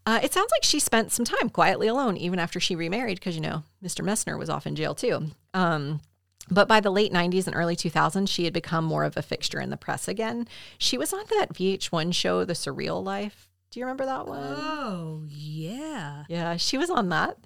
uh, 0.06 0.20
it 0.22 0.32
sounds 0.34 0.52
like 0.52 0.64
she 0.64 0.80
spent 0.80 1.12
some 1.12 1.26
time 1.26 1.50
quietly 1.50 1.88
alone, 1.88 2.18
even 2.18 2.38
after 2.40 2.60
she 2.60 2.76
remarried, 2.76 3.20
because 3.20 3.36
you 3.36 3.42
know 3.42 3.64
Mr. 3.84 4.04
Messner 4.06 4.38
was 4.38 4.50
off 4.50 4.68
in 4.68 4.76
jail 4.76 4.94
too. 4.94 5.32
Um, 5.54 6.02
but 6.50 6.68
by 6.68 6.80
the 6.82 6.92
late 6.92 7.14
90s 7.14 7.48
and 7.48 7.56
early 7.56 7.76
2000s, 7.76 8.28
she 8.30 8.44
had 8.44 8.54
become 8.54 8.84
more 8.84 9.04
of 9.04 9.16
a 9.18 9.22
fixture 9.22 9.60
in 9.60 9.70
the 9.70 9.78
press 9.78 10.08
again. 10.08 10.48
She 10.78 10.98
was 10.98 11.14
on 11.14 11.24
that 11.32 11.54
VH1 11.54 12.14
show, 12.14 12.46
The 12.46 12.54
Surreal 12.54 13.04
Life. 13.04 13.48
Do 13.72 13.80
you 13.80 13.86
remember 13.86 14.06
that 14.06 14.28
one? 14.28 14.40
Oh 14.44 15.24
yeah. 15.28 16.26
Yeah, 16.28 16.58
she 16.58 16.78
was 16.78 16.90
on 16.90 17.10
that. 17.10 17.38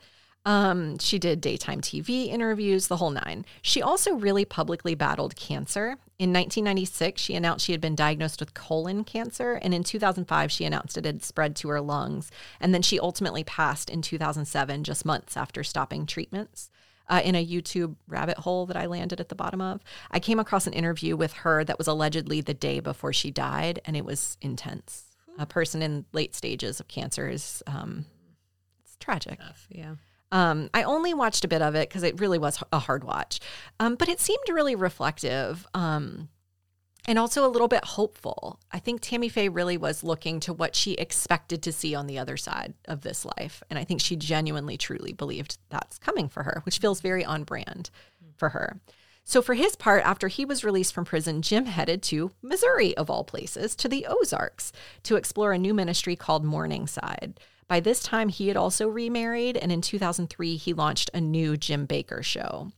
Um, 0.46 1.00
she 1.00 1.18
did 1.18 1.41
daytime 1.41 1.82
TV 1.82 2.28
interviews, 2.28 2.88
the 2.88 2.98
whole 2.98 3.10
nine. 3.10 3.46
She 3.64 3.82
also 3.82 4.14
really 4.14 4.46
publicly 4.46 4.93
battled 4.93 5.36
cancer. 5.36 5.98
In 6.20 6.32
1996, 6.32 7.20
she 7.20 7.34
announced 7.34 7.66
she 7.66 7.72
had 7.72 7.82
been 7.82 7.96
diagnosed 7.96 8.39
with 8.39 8.54
colon 8.54 9.04
cancer, 9.04 9.54
and 9.54 9.74
in 9.74 9.84
2005, 9.84 10.52
she 10.52 10.64
announced 10.64 10.98
it 10.98 11.06
had 11.06 11.24
spread 11.24 11.56
to 11.58 11.70
her 11.70 11.82
lungs. 11.82 12.30
And 12.60 12.74
then 12.74 12.84
she 12.84 13.00
ultimately 13.00 13.43
passed 13.43 13.89
in 13.89 14.04
2007, 14.04 14.84
just 14.84 15.04
months 15.04 15.36
after 15.36 15.64
stopping 15.64 16.06
treatments. 16.06 16.70
Uh, 17.08 17.22
in 17.24 17.36
a 17.36 17.46
YouTube 17.46 17.96
rabbit 18.08 18.36
hole 18.39 18.66
that 18.66 18.76
I 18.76 18.88
landed 18.88 19.20
at 19.20 19.30
the 19.30 19.36
bottom 19.36 19.62
of, 19.62 19.82
I 20.10 20.20
came 20.20 20.39
across 20.39 20.66
an 20.66 20.74
interview 20.74 21.16
with 21.16 21.34
her 21.34 21.64
that 21.64 21.78
was 21.78 21.86
allegedly 21.86 22.41
the 22.41 22.56
day 22.56 22.80
before 22.80 23.14
she 23.14 23.30
died, 23.30 23.80
and 23.86 23.96
it 23.96 24.04
was 24.04 24.38
intense. 24.41 25.04
A 25.38 25.46
person 25.46 25.84
in 25.84 26.06
late 26.14 26.34
stages 26.34 26.80
of 26.80 26.88
cancer 26.88 27.30
is 27.30 27.62
um, 27.68 28.06
it's 28.84 28.96
tragic. 29.00 29.39
Tough, 29.39 29.68
Yeah. 29.70 29.96
Um, 30.36 30.69
I 30.73 30.83
only 30.83 31.13
watched 31.13 31.45
a 31.45 31.47
bit 31.47 31.61
of 31.61 31.75
it 31.75 31.88
because 31.88 32.03
it 32.03 32.19
really 32.19 32.38
was 32.38 32.61
a 32.73 32.79
hard 32.79 33.05
watch, 33.05 33.39
um, 33.79 33.95
but 33.95 34.09
it 34.09 34.19
seemed 34.19 34.43
really 34.49 34.75
reflective 34.75 35.65
um, 35.73 36.27
and 37.07 37.17
also 37.17 37.47
a 37.47 37.47
little 37.47 37.69
bit 37.69 37.86
hopeful. 37.86 38.59
I 38.69 38.79
think 38.79 38.99
Tammy 38.99 39.29
Faye 39.29 39.47
really 39.47 39.77
was 39.77 40.03
looking 40.03 40.41
to 40.41 40.51
what 40.51 40.75
she 40.75 40.91
expected 40.95 41.63
to 41.63 41.71
see 41.71 41.95
on 41.95 42.05
the 42.05 42.19
other 42.19 42.36
side 42.36 42.73
of 42.83 42.99
this 42.99 43.23
life, 43.23 43.63
and 43.69 43.79
I 43.79 43.86
think 43.86 44.01
she 44.01 44.17
genuinely, 44.17 44.75
truly 44.75 45.13
believed 45.13 45.57
that's 45.69 45.97
coming 45.99 46.27
for 46.27 46.43
her, 46.43 46.59
which 46.65 46.79
feels 46.79 46.99
very 46.99 47.23
on 47.23 47.45
brand 47.45 47.89
for 48.36 48.49
her. 48.49 48.81
So, 49.23 49.41
for 49.41 49.53
his 49.53 49.77
part, 49.77 50.03
after 50.03 50.27
he 50.27 50.43
was 50.43 50.65
released 50.65 50.93
from 50.93 51.05
prison, 51.05 51.41
Jim 51.43 51.67
headed 51.67 52.03
to 52.03 52.31
Missouri, 52.41 52.95
of 52.97 53.09
all 53.09 53.23
places, 53.23 53.73
to 53.77 53.88
the 53.88 54.05
Ozarks 54.05 54.73
to 55.03 55.15
explore 55.15 55.53
a 55.53 55.57
new 55.57 55.73
ministry 55.73 56.17
called 56.17 56.43
Morningside. 56.43 57.39
By 57.68 57.80
this 57.80 58.01
time, 58.01 58.30
he 58.30 58.47
had 58.47 58.57
also 58.57 58.88
remarried, 58.88 59.57
and 59.57 59.72
in 59.72 59.82
2003, 59.82 60.55
he 60.55 60.74
launched 60.74 61.09
a 61.13 61.22
new 61.22 61.57
Jim 61.57 61.88
Bakker 61.88 62.24
show. 62.24 62.72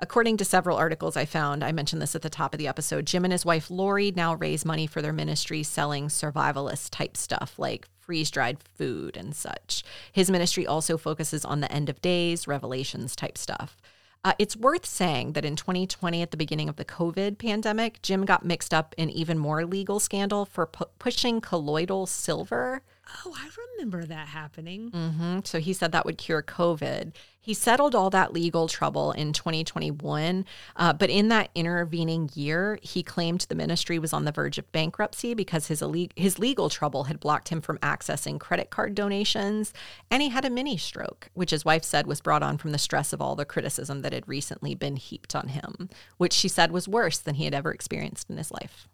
According 0.00 0.36
to 0.38 0.44
several 0.44 0.76
articles 0.76 1.16
I 1.16 1.24
found, 1.24 1.64
I 1.64 1.72
mentioned 1.72 2.02
this 2.02 2.14
at 2.14 2.20
the 2.22 2.28
top 2.28 2.52
of 2.52 2.58
the 2.58 2.68
episode, 2.68 3.06
Jim 3.06 3.24
and 3.24 3.32
his 3.32 3.46
wife 3.46 3.70
Lori 3.70 4.12
now 4.14 4.34
raise 4.34 4.64
money 4.64 4.86
for 4.86 5.00
their 5.00 5.12
ministry 5.12 5.62
selling 5.62 6.08
survivalist 6.08 6.90
type 6.90 7.16
stuff 7.16 7.58
like 7.58 7.88
freeze 8.00 8.30
dried 8.30 8.58
food 8.62 9.16
and 9.16 9.34
such. 9.34 9.82
His 10.12 10.30
ministry 10.30 10.66
also 10.66 10.98
focuses 10.98 11.44
on 11.44 11.60
the 11.60 11.72
end 11.72 11.88
of 11.88 12.02
days, 12.02 12.46
revelations 12.46 13.16
type 13.16 13.38
stuff. 13.38 13.80
Uh, 14.24 14.32
it's 14.38 14.56
worth 14.56 14.84
saying 14.84 15.32
that 15.34 15.44
in 15.44 15.56
2020, 15.56 16.20
at 16.22 16.30
the 16.30 16.36
beginning 16.36 16.68
of 16.68 16.76
the 16.76 16.84
COVID 16.84 17.38
pandemic, 17.38 18.02
Jim 18.02 18.24
got 18.24 18.44
mixed 18.44 18.74
up 18.74 18.94
in 18.98 19.10
even 19.10 19.38
more 19.38 19.64
legal 19.64 20.00
scandal 20.00 20.44
for 20.44 20.66
pu- 20.66 20.86
pushing 20.98 21.40
colloidal 21.40 22.06
silver. 22.06 22.82
Oh, 23.24 23.34
I 23.36 23.48
remember 23.76 24.04
that 24.06 24.28
happening. 24.28 24.88
hmm 24.88 25.40
So 25.44 25.60
he 25.60 25.72
said 25.72 25.92
that 25.92 26.06
would 26.06 26.18
cure 26.18 26.42
COVID. 26.42 27.12
He 27.40 27.52
settled 27.52 27.94
all 27.94 28.08
that 28.10 28.32
legal 28.32 28.68
trouble 28.68 29.12
in 29.12 29.34
2021. 29.34 30.46
Uh, 30.76 30.92
but 30.94 31.10
in 31.10 31.28
that 31.28 31.50
intervening 31.54 32.30
year, 32.34 32.78
he 32.82 33.02
claimed 33.02 33.42
the 33.42 33.54
ministry 33.54 33.98
was 33.98 34.14
on 34.14 34.24
the 34.24 34.32
verge 34.32 34.56
of 34.56 34.70
bankruptcy 34.72 35.34
because 35.34 35.66
his, 35.66 35.82
his 36.16 36.38
legal 36.38 36.70
trouble 36.70 37.04
had 37.04 37.20
blocked 37.20 37.50
him 37.50 37.60
from 37.60 37.76
accessing 37.78 38.40
credit 38.40 38.70
card 38.70 38.94
donations. 38.94 39.74
And 40.10 40.22
he 40.22 40.30
had 40.30 40.46
a 40.46 40.50
mini 40.50 40.78
stroke, 40.78 41.28
which 41.34 41.50
his 41.50 41.64
wife 41.64 41.84
said 41.84 42.06
was 42.06 42.22
brought 42.22 42.42
on 42.42 42.56
from 42.56 42.72
the 42.72 42.78
stress 42.78 43.12
of 43.12 43.20
all 43.20 43.36
the 43.36 43.44
criticism 43.44 44.00
that 44.00 44.14
had 44.14 44.26
recently 44.26 44.74
been 44.74 44.96
heaped 44.96 45.36
on 45.36 45.48
him, 45.48 45.90
which 46.16 46.32
she 46.32 46.48
said 46.48 46.72
was 46.72 46.88
worse 46.88 47.18
than 47.18 47.34
he 47.34 47.44
had 47.44 47.54
ever 47.54 47.72
experienced 47.72 48.30
in 48.30 48.38
his 48.38 48.50
life. 48.50 48.88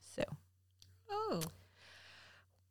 So. 0.00 0.24
Oh, 1.08 1.42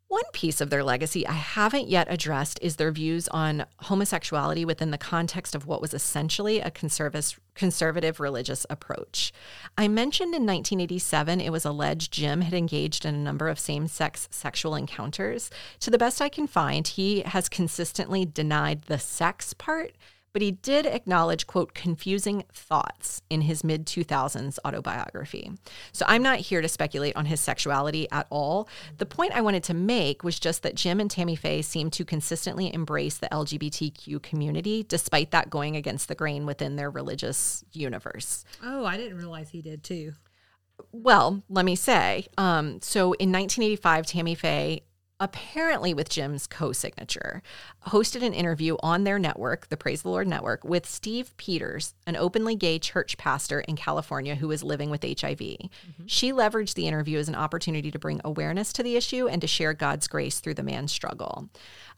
One 0.07 0.23
piece 0.33 0.61
of 0.61 0.69
their 0.69 0.83
legacy 0.83 1.25
I 1.25 1.33
haven't 1.33 1.87
yet 1.87 2.07
addressed 2.11 2.59
is 2.61 2.75
their 2.75 2.91
views 2.91 3.27
on 3.29 3.65
homosexuality 3.79 4.63
within 4.63 4.91
the 4.91 4.99
context 4.99 5.55
of 5.55 5.65
what 5.65 5.81
was 5.81 5.95
essentially 5.95 6.59
a 6.59 6.69
conservative, 6.69 7.39
conservative 7.55 8.19
religious 8.19 8.67
approach. 8.69 9.33
I 9.77 9.87
mentioned 9.87 10.35
in 10.35 10.45
1987 10.45 11.41
it 11.41 11.51
was 11.51 11.65
alleged 11.65 12.13
Jim 12.13 12.41
had 12.41 12.53
engaged 12.53 13.03
in 13.03 13.15
a 13.15 13.19
number 13.19 13.49
of 13.49 13.57
same 13.57 13.87
sex 13.87 14.27
sexual 14.29 14.75
encounters. 14.75 15.49
To 15.79 15.89
the 15.89 15.97
best 15.97 16.21
I 16.21 16.29
can 16.29 16.45
find, 16.45 16.87
he 16.87 17.21
has 17.21 17.49
consistently 17.49 18.25
denied 18.25 18.83
the 18.83 18.99
sex 18.99 19.53
part 19.53 19.93
but 20.35 20.41
he 20.41 20.51
did 20.51 20.85
acknowledge, 20.85 21.47
quote, 21.47 21.73
confusing 21.73 22.43
thoughts 22.51 23.21
in 23.29 23.39
his 23.39 23.63
mid 23.63 23.85
2000s 23.85 24.59
autobiography. 24.65 25.49
So 25.93 26.03
I'm 26.09 26.21
not 26.21 26.39
here 26.39 26.59
to 26.59 26.67
speculate 26.67 27.15
on 27.15 27.25
his 27.25 27.39
sexuality 27.39 28.11
at 28.11 28.27
all. 28.29 28.67
The 28.97 29.05
point 29.05 29.31
I 29.31 29.39
wanted 29.39 29.63
to 29.63 29.73
make 29.73 30.25
was 30.25 30.37
just 30.37 30.61
that 30.63 30.75
Jim 30.75 30.99
and 30.99 31.09
Tammy 31.09 31.37
Faye 31.37 31.61
seem 31.61 31.89
to 31.91 32.03
consistently 32.03 32.73
embrace 32.73 33.17
the 33.17 33.29
LGBTQ 33.29 34.21
community, 34.23 34.83
despite 34.83 35.31
that 35.31 35.49
going 35.49 35.77
against 35.77 36.09
the 36.09 36.15
grain 36.15 36.45
within 36.45 36.75
their 36.75 36.89
religious 36.89 37.63
universe. 37.71 38.43
Oh, 38.61 38.83
I 38.83 38.97
didn't 38.97 39.17
realize 39.17 39.47
he 39.51 39.61
did 39.61 39.85
too. 39.85 40.11
Well, 40.91 41.43
let 41.47 41.63
me 41.63 41.77
say, 41.77 42.27
um, 42.37 42.81
so 42.81 43.13
in 43.13 43.31
1985, 43.31 44.05
Tammy 44.05 44.35
Faye 44.35 44.83
apparently 45.19 45.93
with 45.93 46.09
Jim's 46.09 46.47
co 46.47 46.71
signature, 46.71 47.41
hosted 47.87 48.21
an 48.21 48.33
interview 48.33 48.75
on 48.81 49.03
their 49.03 49.19
network, 49.19 49.69
the 49.69 49.77
Praise 49.77 50.01
the 50.01 50.09
Lord 50.09 50.27
Network, 50.27 50.63
with 50.63 50.85
Steve 50.85 51.35
Pieters, 51.37 51.93
an 52.05 52.15
openly 52.15 52.55
gay 52.55 52.79
church 52.79 53.17
pastor 53.17 53.61
in 53.61 53.75
California 53.75 54.35
who 54.35 54.47
was 54.47 54.63
living 54.63 54.89
with 54.89 55.03
HIV. 55.03 55.39
Mm-hmm. 55.39 56.05
She 56.07 56.31
leveraged 56.31 56.73
the 56.73 56.87
interview 56.87 57.17
as 57.17 57.29
an 57.29 57.35
opportunity 57.35 57.91
to 57.91 57.99
bring 57.99 58.21
awareness 58.23 58.73
to 58.73 58.83
the 58.83 58.95
issue 58.95 59.27
and 59.27 59.41
to 59.41 59.47
share 59.47 59.73
God's 59.73 60.07
grace 60.07 60.39
through 60.39 60.55
the 60.55 60.63
man's 60.63 60.91
struggle. 60.91 61.49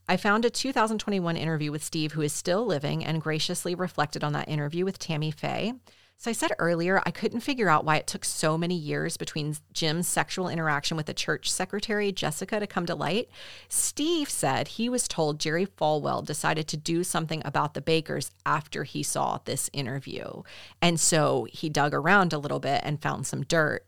I 0.07 0.15
found 0.15 0.45
a 0.45 0.49
2021 0.49 1.35
interview 1.35 1.71
with 1.71 1.83
Steve, 1.83 2.13
who 2.13 2.21
is 2.21 2.31
still 2.31 2.65
living, 2.65 3.03
and 3.03 3.21
graciously 3.21 3.75
reflected 3.75 4.23
on 4.23 4.33
that 4.33 4.47
interview 4.47 4.85
with 4.85 4.99
Tammy 4.99 5.31
Faye. 5.31 5.73
So 6.19 6.31
I 6.31 6.33
said 6.33 6.51
earlier, 6.57 6.99
I 7.05 7.11
couldn't 7.11 7.41
figure 7.41 7.69
out 7.69 7.85
why 7.85 7.97
it 7.97 8.07
took 8.07 8.25
so 8.25 8.57
many 8.57 8.73
years 8.73 9.17
between 9.17 9.55
Jim's 9.71 10.07
sexual 10.07 10.49
interaction 10.49 10.97
with 10.97 11.05
the 11.05 11.13
church 11.13 11.51
secretary, 11.51 12.11
Jessica, 12.11 12.59
to 12.59 12.65
come 12.65 12.87
to 12.87 12.95
light. 12.95 13.29
Steve 13.69 14.27
said 14.27 14.67
he 14.67 14.89
was 14.89 15.07
told 15.07 15.39
Jerry 15.39 15.67
Falwell 15.67 16.25
decided 16.25 16.67
to 16.69 16.77
do 16.77 17.03
something 17.03 17.43
about 17.45 17.75
the 17.75 17.83
Bakkers 17.83 18.31
after 18.47 18.83
he 18.83 19.03
saw 19.03 19.37
this 19.45 19.69
interview. 19.73 20.41
And 20.81 20.99
so 20.99 21.45
he 21.51 21.69
dug 21.69 21.93
around 21.93 22.33
a 22.33 22.39
little 22.39 22.59
bit 22.59 22.81
and 22.83 22.99
found 22.99 23.27
some 23.27 23.43
dirt. 23.43 23.85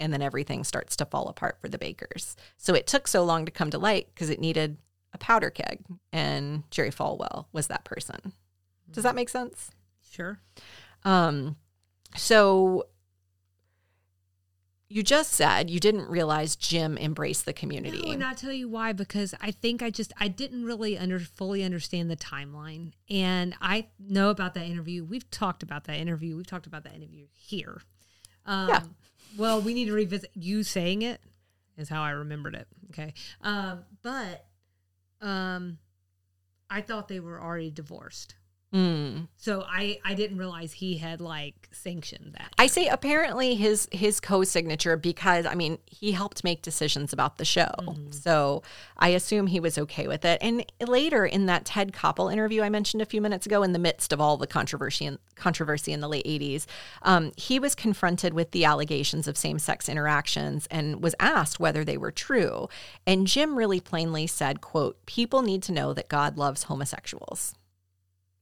And 0.00 0.12
then 0.12 0.22
everything 0.22 0.64
starts 0.64 0.96
to 0.96 1.04
fall 1.04 1.28
apart 1.28 1.58
for 1.60 1.68
the 1.68 1.78
Bakkers. 1.78 2.34
So 2.56 2.74
it 2.74 2.88
took 2.88 3.06
so 3.06 3.22
long 3.22 3.44
to 3.44 3.52
come 3.52 3.70
to 3.70 3.78
light 3.78 4.08
because 4.12 4.28
it 4.28 4.40
needed 4.40 4.78
a 5.12 5.18
powder 5.18 5.50
keg. 5.50 5.84
And 6.12 6.64
Jerry 6.72 6.90
Falwell 6.90 7.46
was 7.52 7.68
that 7.68 7.84
person. 7.84 8.32
Does 8.90 9.04
that 9.04 9.14
make 9.14 9.28
sense? 9.28 9.70
Sure. 10.10 10.40
Um, 11.04 11.56
so 12.16 12.86
you 14.88 15.02
just 15.04 15.32
said 15.32 15.70
you 15.70 15.78
didn't 15.78 16.08
realize 16.08 16.56
Jim 16.56 16.98
embraced 16.98 17.46
the 17.46 17.52
community. 17.52 18.02
No, 18.04 18.12
and 18.12 18.24
I'll 18.24 18.34
tell 18.34 18.52
you 18.52 18.68
why. 18.68 18.92
Because 18.92 19.34
I 19.40 19.52
think 19.52 19.82
I 19.82 19.90
just 19.90 20.12
I 20.18 20.28
didn't 20.28 20.64
really 20.64 20.98
under 20.98 21.20
fully 21.20 21.62
understand 21.62 22.10
the 22.10 22.16
timeline, 22.16 22.92
and 23.08 23.54
I 23.60 23.86
know 23.98 24.30
about 24.30 24.54
that 24.54 24.64
interview. 24.64 25.04
We've 25.04 25.30
talked 25.30 25.62
about 25.62 25.84
that 25.84 25.96
interview. 25.96 26.36
We've 26.36 26.46
talked 26.46 26.66
about 26.66 26.82
that 26.84 26.94
interview 26.94 27.26
here. 27.32 27.82
Um, 28.44 28.68
yeah. 28.68 28.82
Well, 29.38 29.60
we 29.60 29.74
need 29.74 29.86
to 29.86 29.92
revisit 29.92 30.30
you 30.34 30.64
saying 30.64 31.02
it 31.02 31.20
is 31.76 31.88
how 31.88 32.02
I 32.02 32.10
remembered 32.10 32.54
it. 32.54 32.66
Okay. 32.90 33.14
Um, 33.42 33.84
but 34.02 34.44
um, 35.20 35.78
I 36.68 36.80
thought 36.80 37.08
they 37.08 37.20
were 37.20 37.40
already 37.40 37.70
divorced. 37.70 38.34
Mm. 38.72 39.26
So 39.36 39.64
I 39.66 39.98
I 40.04 40.14
didn't 40.14 40.38
realize 40.38 40.72
he 40.72 40.98
had 40.98 41.20
like 41.20 41.68
sanctioned 41.72 42.34
that. 42.38 42.52
I 42.56 42.68
say 42.68 42.86
apparently 42.86 43.56
his 43.56 43.88
his 43.90 44.20
co-signature 44.20 44.96
because 44.96 45.44
I 45.44 45.54
mean 45.54 45.78
he 45.86 46.12
helped 46.12 46.44
make 46.44 46.62
decisions 46.62 47.12
about 47.12 47.38
the 47.38 47.44
show. 47.44 47.72
Mm-hmm. 47.78 48.12
So 48.12 48.62
I 48.96 49.08
assume 49.08 49.48
he 49.48 49.58
was 49.58 49.76
okay 49.76 50.06
with 50.06 50.24
it. 50.24 50.38
And 50.40 50.64
later 50.86 51.26
in 51.26 51.46
that 51.46 51.64
Ted 51.64 51.92
Koppel 51.92 52.32
interview 52.32 52.62
I 52.62 52.68
mentioned 52.68 53.02
a 53.02 53.06
few 53.06 53.20
minutes 53.20 53.44
ago, 53.44 53.64
in 53.64 53.72
the 53.72 53.78
midst 53.80 54.12
of 54.12 54.20
all 54.20 54.36
the 54.36 54.46
controversy 54.46 55.04
in, 55.06 55.18
controversy 55.34 55.92
in 55.92 56.00
the 56.00 56.08
late 56.08 56.26
'80s, 56.26 56.66
um, 57.02 57.32
he 57.36 57.58
was 57.58 57.74
confronted 57.74 58.34
with 58.34 58.52
the 58.52 58.64
allegations 58.64 59.26
of 59.26 59.36
same-sex 59.36 59.88
interactions 59.88 60.68
and 60.70 61.02
was 61.02 61.16
asked 61.18 61.58
whether 61.58 61.84
they 61.84 61.96
were 61.96 62.12
true. 62.12 62.68
And 63.04 63.26
Jim 63.26 63.56
really 63.56 63.80
plainly 63.80 64.28
said, 64.28 64.60
"quote 64.60 65.04
People 65.06 65.42
need 65.42 65.64
to 65.64 65.72
know 65.72 65.92
that 65.92 66.08
God 66.08 66.38
loves 66.38 66.64
homosexuals." 66.64 67.54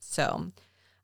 So 0.08 0.52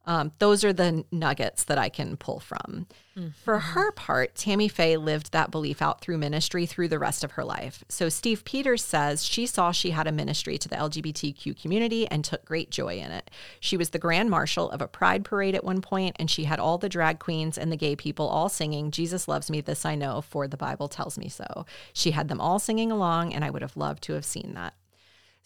um, 0.07 0.33
those 0.39 0.65
are 0.65 0.73
the 0.73 1.05
nuggets 1.11 1.65
that 1.65 1.79
I 1.79 1.89
can 1.89 2.17
pull 2.17 2.39
from. 2.39 2.87
Mm-hmm. 3.17 3.29
For 3.43 3.59
her 3.59 3.91
part, 3.93 4.35
Tammy 4.35 4.69
Faye 4.69 4.97
lived 4.97 5.33
that 5.33 5.51
belief 5.51 5.81
out 5.81 6.01
through 6.01 6.19
ministry 6.19 6.67
through 6.67 6.89
the 6.89 6.99
rest 6.99 7.25
of 7.25 7.33
her 7.33 7.45
life. 7.45 7.85
So 7.89 8.09
Steve 8.09 8.45
Pieters 8.45 8.81
says 8.81 9.25
she 9.25 9.47
saw 9.47 9.73
she 9.73 9.91
had 9.91 10.07
a 10.07 10.13
ministry 10.13 10.59
to 10.59 10.69
the 10.69 10.77
LGBTQ 10.77 11.61
community 11.61 12.07
and 12.09 12.23
took 12.25 12.45
great 12.45 12.71
joy 12.71 12.99
in 12.99 13.13
it. 13.13 13.31
She 13.61 13.77
was 13.77 13.91
the 13.91 13.99
grand 13.99 14.29
marshal 14.31 14.71
of 14.71 14.83
a 14.83 14.89
pride 14.89 15.25
parade 15.25 15.55
at 15.55 15.65
one 15.65 15.81
point, 15.81 16.17
and 16.19 16.31
she 16.31 16.45
had 16.45 16.59
all 16.59 16.77
the 16.77 16.89
drag 16.89 17.19
queens 17.19 17.57
and 17.57 17.73
the 17.73 17.77
gay 17.77 17.97
people 17.97 18.29
all 18.29 18.49
singing, 18.49 18.91
Jesus 18.91 19.27
loves 19.27 19.51
me, 19.51 19.61
this 19.61 19.87
I 19.87 19.95
know, 19.95 20.21
for 20.21 20.47
the 20.47 20.57
Bible 20.57 20.89
tells 20.89 21.17
me 21.17 21.29
so. 21.29 21.65
She 21.93 22.11
had 22.11 22.29
them 22.29 22.41
all 22.41 22.59
singing 22.59 22.93
along, 22.93 23.33
and 23.33 23.45
I 23.45 23.51
would 23.51 23.63
have 23.63 23.77
loved 23.77 24.03
to 24.05 24.13
have 24.15 24.25
seen 24.25 24.53
that. 24.55 24.75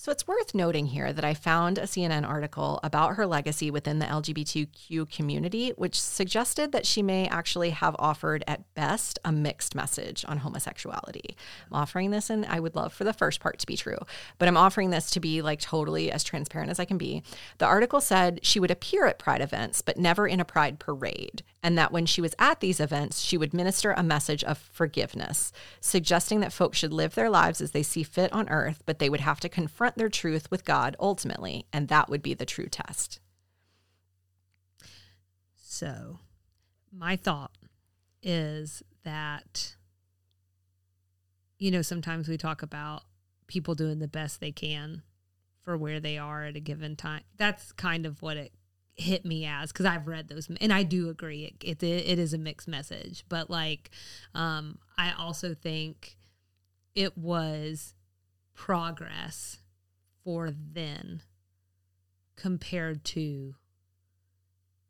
So 0.00 0.12
it's 0.12 0.28
worth 0.28 0.54
noting 0.54 0.86
here 0.86 1.12
that 1.12 1.24
I 1.24 1.34
found 1.34 1.76
a 1.76 1.82
CNN 1.82 2.24
article 2.24 2.78
about 2.84 3.16
her 3.16 3.26
legacy 3.26 3.68
within 3.68 3.98
the 3.98 4.06
LGBTQ 4.06 5.10
community, 5.10 5.70
which 5.70 6.00
suggested 6.00 6.70
that 6.70 6.86
she 6.86 7.02
may 7.02 7.26
actually 7.26 7.70
have 7.70 7.96
offered 7.98 8.44
at 8.46 8.72
best 8.74 9.18
a 9.24 9.32
mixed 9.32 9.74
message 9.74 10.24
on 10.28 10.38
homosexuality. 10.38 11.36
I'm 11.66 11.80
offering 11.80 12.12
this, 12.12 12.30
and 12.30 12.46
I 12.46 12.60
would 12.60 12.76
love 12.76 12.92
for 12.92 13.02
the 13.02 13.12
first 13.12 13.40
part 13.40 13.58
to 13.58 13.66
be 13.66 13.76
true, 13.76 13.98
but 14.38 14.46
I'm 14.46 14.56
offering 14.56 14.90
this 14.90 15.10
to 15.10 15.20
be 15.20 15.42
like 15.42 15.60
totally 15.60 16.12
as 16.12 16.22
transparent 16.22 16.70
as 16.70 16.78
I 16.78 16.84
can 16.84 16.96
be. 16.96 17.24
The 17.58 17.66
article 17.66 18.00
said 18.00 18.38
she 18.44 18.60
would 18.60 18.70
appear 18.70 19.04
at 19.04 19.18
Pride 19.18 19.40
events, 19.40 19.82
but 19.82 19.98
never 19.98 20.28
in 20.28 20.38
a 20.38 20.44
Pride 20.44 20.78
parade, 20.78 21.42
and 21.60 21.76
that 21.76 21.90
when 21.90 22.06
she 22.06 22.20
was 22.20 22.36
at 22.38 22.60
these 22.60 22.78
events, 22.78 23.20
she 23.20 23.36
would 23.36 23.52
minister 23.52 23.90
a 23.90 24.04
message 24.04 24.44
of 24.44 24.58
forgiveness, 24.58 25.50
suggesting 25.80 26.38
that 26.38 26.52
folks 26.52 26.78
should 26.78 26.92
live 26.92 27.16
their 27.16 27.28
lives 27.30 27.60
as 27.60 27.72
they 27.72 27.82
see 27.82 28.04
fit 28.04 28.32
on 28.32 28.48
earth, 28.48 28.84
but 28.86 29.00
they 29.00 29.10
would 29.10 29.22
have 29.22 29.40
to 29.40 29.48
confront 29.48 29.87
confront 29.88 29.98
their 29.98 30.08
truth 30.08 30.50
with 30.50 30.64
God 30.64 30.96
ultimately, 31.00 31.66
and 31.72 31.88
that 31.88 32.08
would 32.08 32.22
be 32.22 32.34
the 32.34 32.46
true 32.46 32.68
test. 32.68 33.20
So, 35.56 36.18
my 36.92 37.16
thought 37.16 37.52
is 38.22 38.82
that, 39.04 39.76
you 41.58 41.70
know, 41.70 41.82
sometimes 41.82 42.28
we 42.28 42.36
talk 42.36 42.62
about 42.62 43.02
people 43.46 43.74
doing 43.74 43.98
the 43.98 44.08
best 44.08 44.40
they 44.40 44.52
can 44.52 45.02
for 45.62 45.76
where 45.76 46.00
they 46.00 46.18
are 46.18 46.44
at 46.44 46.56
a 46.56 46.60
given 46.60 46.96
time. 46.96 47.22
That's 47.36 47.72
kind 47.72 48.06
of 48.06 48.20
what 48.22 48.36
it 48.36 48.52
hit 48.96 49.24
me 49.24 49.46
as 49.46 49.70
because 49.70 49.86
I've 49.86 50.08
read 50.08 50.28
those 50.28 50.48
and 50.60 50.72
I 50.72 50.82
do 50.82 51.08
agree 51.08 51.54
it, 51.62 51.84
it, 51.84 51.84
it 51.84 52.18
is 52.18 52.34
a 52.34 52.38
mixed 52.38 52.66
message 52.66 53.24
but 53.28 53.48
like 53.48 53.90
um 54.34 54.80
I 54.98 55.12
also 55.16 55.54
think 55.54 56.16
it 56.96 57.16
was 57.16 57.94
progress 58.56 59.58
for 60.24 60.50
then 60.50 61.22
compared 62.36 63.04
to 63.04 63.54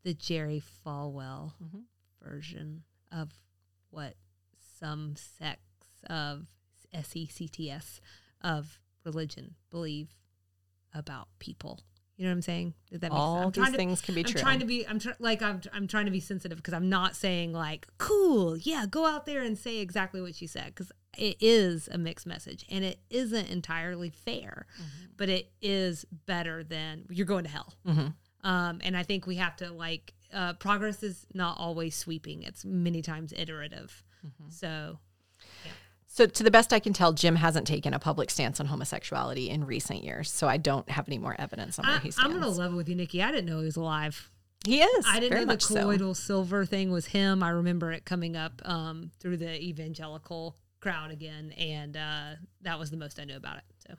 the 0.05 0.15
Jerry 0.15 0.63
Falwell 0.85 1.53
mm-hmm. 1.63 1.81
version 2.23 2.83
of 3.11 3.31
what 3.91 4.15
some 4.79 5.15
sects 5.17 6.03
of 6.09 6.47
SECTS 6.95 8.01
of 8.43 8.79
religion 9.05 9.55
believe 9.71 10.17
about 10.95 11.29
people. 11.39 11.81
You 12.17 12.25
know 12.25 12.31
what 12.31 12.37
I'm 12.37 12.43
saying? 12.43 12.75
Does 12.91 13.01
that 13.01 13.13
All 13.13 13.51
these 13.51 13.71
to, 13.71 13.77
things 13.77 14.01
can 14.01 14.15
be 14.17 14.23
I'm 14.23 14.25
true. 14.25 14.41
I'm 14.41 14.45
trying 14.45 14.59
to 14.59 14.67
be. 14.67 14.87
I'm 14.89 14.99
tr- 14.99 15.11
like 15.21 15.41
I'm. 15.41 15.61
I'm 15.73 15.87
trying 15.87 16.07
to 16.07 16.11
be 16.11 16.19
sensitive 16.19 16.59
because 16.59 16.75
I'm 16.75 16.89
not 16.89 17.15
saying 17.15 17.53
like 17.53 17.87
cool. 17.99 18.57
Yeah, 18.57 18.87
go 18.91 19.07
out 19.07 19.25
there 19.25 19.43
and 19.43 19.57
say 19.57 19.79
exactly 19.79 20.21
what 20.21 20.35
she 20.35 20.49
said 20.49 20.67
because 20.75 20.91
it 21.19 21.37
is 21.41 21.89
a 21.91 21.99
mixed 21.99 22.27
message 22.27 22.65
and 22.71 22.85
it 22.85 23.01
isn't 23.11 23.49
entirely 23.49 24.11
fair, 24.11 24.67
mm-hmm. 24.75 25.07
but 25.17 25.29
it 25.29 25.51
is 25.61 26.05
better 26.27 26.63
than 26.63 27.05
you're 27.11 27.27
going 27.27 27.45
to 27.45 27.51
hell. 27.51 27.75
Mm-hmm. 27.87 28.49
Um, 28.49 28.81
and 28.83 28.97
I 28.97 29.03
think 29.03 29.27
we 29.27 29.37
have 29.37 29.57
to 29.57 29.73
like 29.73 30.15
uh, 30.33 30.55
progress 30.55 31.03
is 31.03 31.27
not 31.35 31.59
always 31.59 31.97
sweeping. 31.97 32.43
It's 32.43 32.65
many 32.65 33.03
times 33.03 33.33
iterative. 33.37 34.05
Mm-hmm. 34.25 34.51
So 34.51 34.99
so, 36.11 36.27
to 36.27 36.43
the 36.43 36.51
best 36.51 36.73
I 36.73 36.81
can 36.81 36.93
tell, 36.93 37.13
Jim 37.13 37.37
hasn't 37.37 37.67
taken 37.67 37.95
a 37.95 37.99
public 37.99 38.31
stance 38.31 38.59
on 38.59 38.67
homosexuality 38.67 39.51
in 39.51 39.65
recent 39.65 40.03
years. 40.03 40.31
So, 40.31 40.49
I 40.49 40.57
don't 40.57 40.91
have 40.91 41.07
any 41.07 41.19
more 41.19 41.37
evidence 41.39 41.79
on 41.79 41.87
where 41.87 41.97
I, 41.97 41.99
he 41.99 42.11
stands. 42.11 42.25
I'm 42.25 42.41
going 42.41 42.43
to 42.43 42.59
level 42.59 42.77
with 42.77 42.89
you, 42.89 42.97
Nikki. 42.97 43.23
I 43.23 43.31
didn't 43.31 43.47
know 43.47 43.59
he 43.59 43.67
was 43.67 43.77
alive. 43.77 44.31
He 44.67 44.81
is. 44.81 45.07
I 45.07 45.21
didn't 45.21 45.39
know 45.39 45.55
the 45.55 45.59
colloidal 45.59 46.15
so. 46.15 46.27
silver 46.27 46.65
thing 46.65 46.91
was 46.91 47.07
him. 47.07 47.43
I 47.43 47.51
remember 47.51 47.93
it 47.93 48.05
coming 48.05 48.37
up 48.37 48.61
um, 48.65 49.13
through 49.21 49.37
the 49.37 49.63
evangelical 49.63 50.57
crowd 50.81 51.11
again, 51.11 51.53
and 51.59 51.97
uh, 51.97 52.31
that 52.63 52.79
was 52.79 52.91
the 52.91 52.97
most 52.97 53.19
I 53.21 53.25
knew 53.25 53.37
about 53.37 53.59
it. 53.59 53.65
So. 53.87 53.95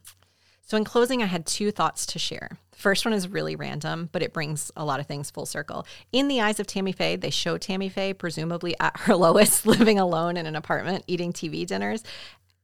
So, 0.61 0.77
in 0.77 0.83
closing, 0.83 1.23
I 1.23 1.25
had 1.25 1.47
two 1.47 1.71
thoughts 1.71 2.05
to 2.07 2.19
share. 2.19 2.51
The 2.71 2.77
first 2.77 3.03
one 3.03 3.11
is 3.13 3.27
really 3.27 3.55
random, 3.55 4.07
but 4.11 4.21
it 4.21 4.33
brings 4.33 4.71
a 4.77 4.85
lot 4.85 4.99
of 4.99 5.07
things 5.07 5.31
full 5.31 5.47
circle. 5.47 5.87
In 6.11 6.27
the 6.27 6.41
eyes 6.41 6.59
of 6.59 6.67
Tammy 6.67 6.91
Faye, 6.91 7.15
they 7.15 7.31
show 7.31 7.57
Tammy 7.57 7.89
Faye 7.89 8.13
presumably 8.13 8.75
at 8.79 8.95
her 8.99 9.15
lowest, 9.17 9.65
living 9.65 9.97
alone 9.97 10.37
in 10.37 10.45
an 10.45 10.55
apartment, 10.55 11.05
eating 11.07 11.33
TV 11.33 11.65
dinners, 11.65 12.03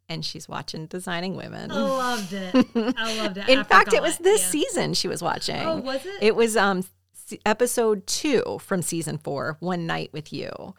and 0.08 0.24
she's 0.24 0.48
watching 0.48 0.86
Designing 0.86 1.36
Women. 1.36 1.72
I 1.72 1.80
loved 1.82 2.32
it. 2.32 2.54
I 2.96 3.18
loved 3.24 3.38
it. 3.40 3.50
in 3.50 3.58
I 3.60 3.64
fact, 3.64 3.92
it 3.92 4.04
was 4.04 4.20
this 4.20 4.42
Yeah. 4.44 4.50
season 4.50 4.94
she 4.94 5.08
was 5.08 5.24
watching. 5.24 5.62
Oh, 5.66 5.78
was 5.80 6.06
it? 6.06 6.14
It 6.22 6.36
was 6.36 6.56
um 6.56 6.84
episode 7.44 8.06
two 8.06 8.60
from 8.62 8.84
season 8.84 9.18
four, 9.18 9.58
One 9.62 9.88
Night 9.88 10.12
with 10.14 10.32
You. 10.32 10.76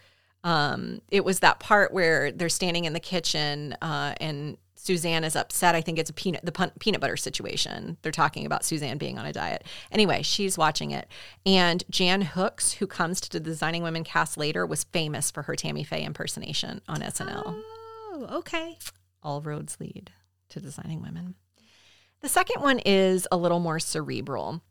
Um, 0.47 1.01
it 1.11 1.25
was 1.25 1.41
that 1.41 1.59
part 1.59 1.93
where 1.93 2.31
they're 2.31 2.49
standing 2.49 2.85
in 2.85 2.93
the 2.93 3.01
kitchen 3.01 3.75
uh, 3.83 4.15
and 4.21 4.57
Suzanne 4.77 5.25
is 5.25 5.35
upset. 5.35 5.75
I 5.75 5.81
think 5.81 5.99
it's 5.99 6.11
a 6.11 6.13
peanut 6.13 6.45
the 6.45 6.53
pun- 6.53 6.71
peanut 6.79 7.01
butter 7.01 7.17
situation. 7.17 7.97
They're 8.03 8.13
talking 8.13 8.47
about 8.47 8.65
Suzanne 8.65 8.99
being 8.99 9.19
on 9.19 9.27
a 9.27 9.33
diet. 9.33 9.65
Anyway, 9.91 10.23
she's 10.23 10.57
watching 10.57 10.93
it, 10.93 11.09
and 11.45 11.83
Jan 11.91 12.23
Hooks, 12.23 12.75
who 12.75 12.87
comes 12.87 13.21
to 13.23 13.31
the 13.31 13.41
Designing 13.41 13.83
Women 13.83 14.05
cast 14.05 14.37
later, 14.37 14.65
was 14.65 14.85
famous 14.85 15.33
for 15.33 15.43
her 15.43 15.57
Tammy 15.57 15.83
Faye 15.83 16.05
impersonation 16.05 16.81
on 16.89 17.01
SNL 17.01 17.43
Oh, 18.13 18.27
okay. 18.39 18.79
all 19.25 19.41
roads 19.41 19.77
lead 19.81 20.13
to 20.51 20.61
designing 20.61 21.03
women. 21.03 21.35
The 22.21 22.29
second 22.29 22.63
one 22.63 22.79
is 22.87 23.27
a 23.33 23.37
little 23.37 23.59
more 23.61 23.81
cerebral. 23.81 24.63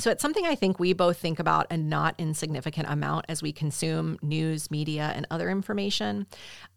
So 0.00 0.10
it's 0.10 0.22
something 0.22 0.46
I 0.46 0.54
think 0.54 0.80
we 0.80 0.94
both 0.94 1.18
think 1.18 1.38
about 1.38 1.66
a 1.70 1.76
not 1.76 2.14
insignificant 2.16 2.88
amount 2.88 3.26
as 3.28 3.42
we 3.42 3.52
consume 3.52 4.16
news, 4.22 4.70
media, 4.70 5.12
and 5.14 5.26
other 5.30 5.50
information. 5.50 6.26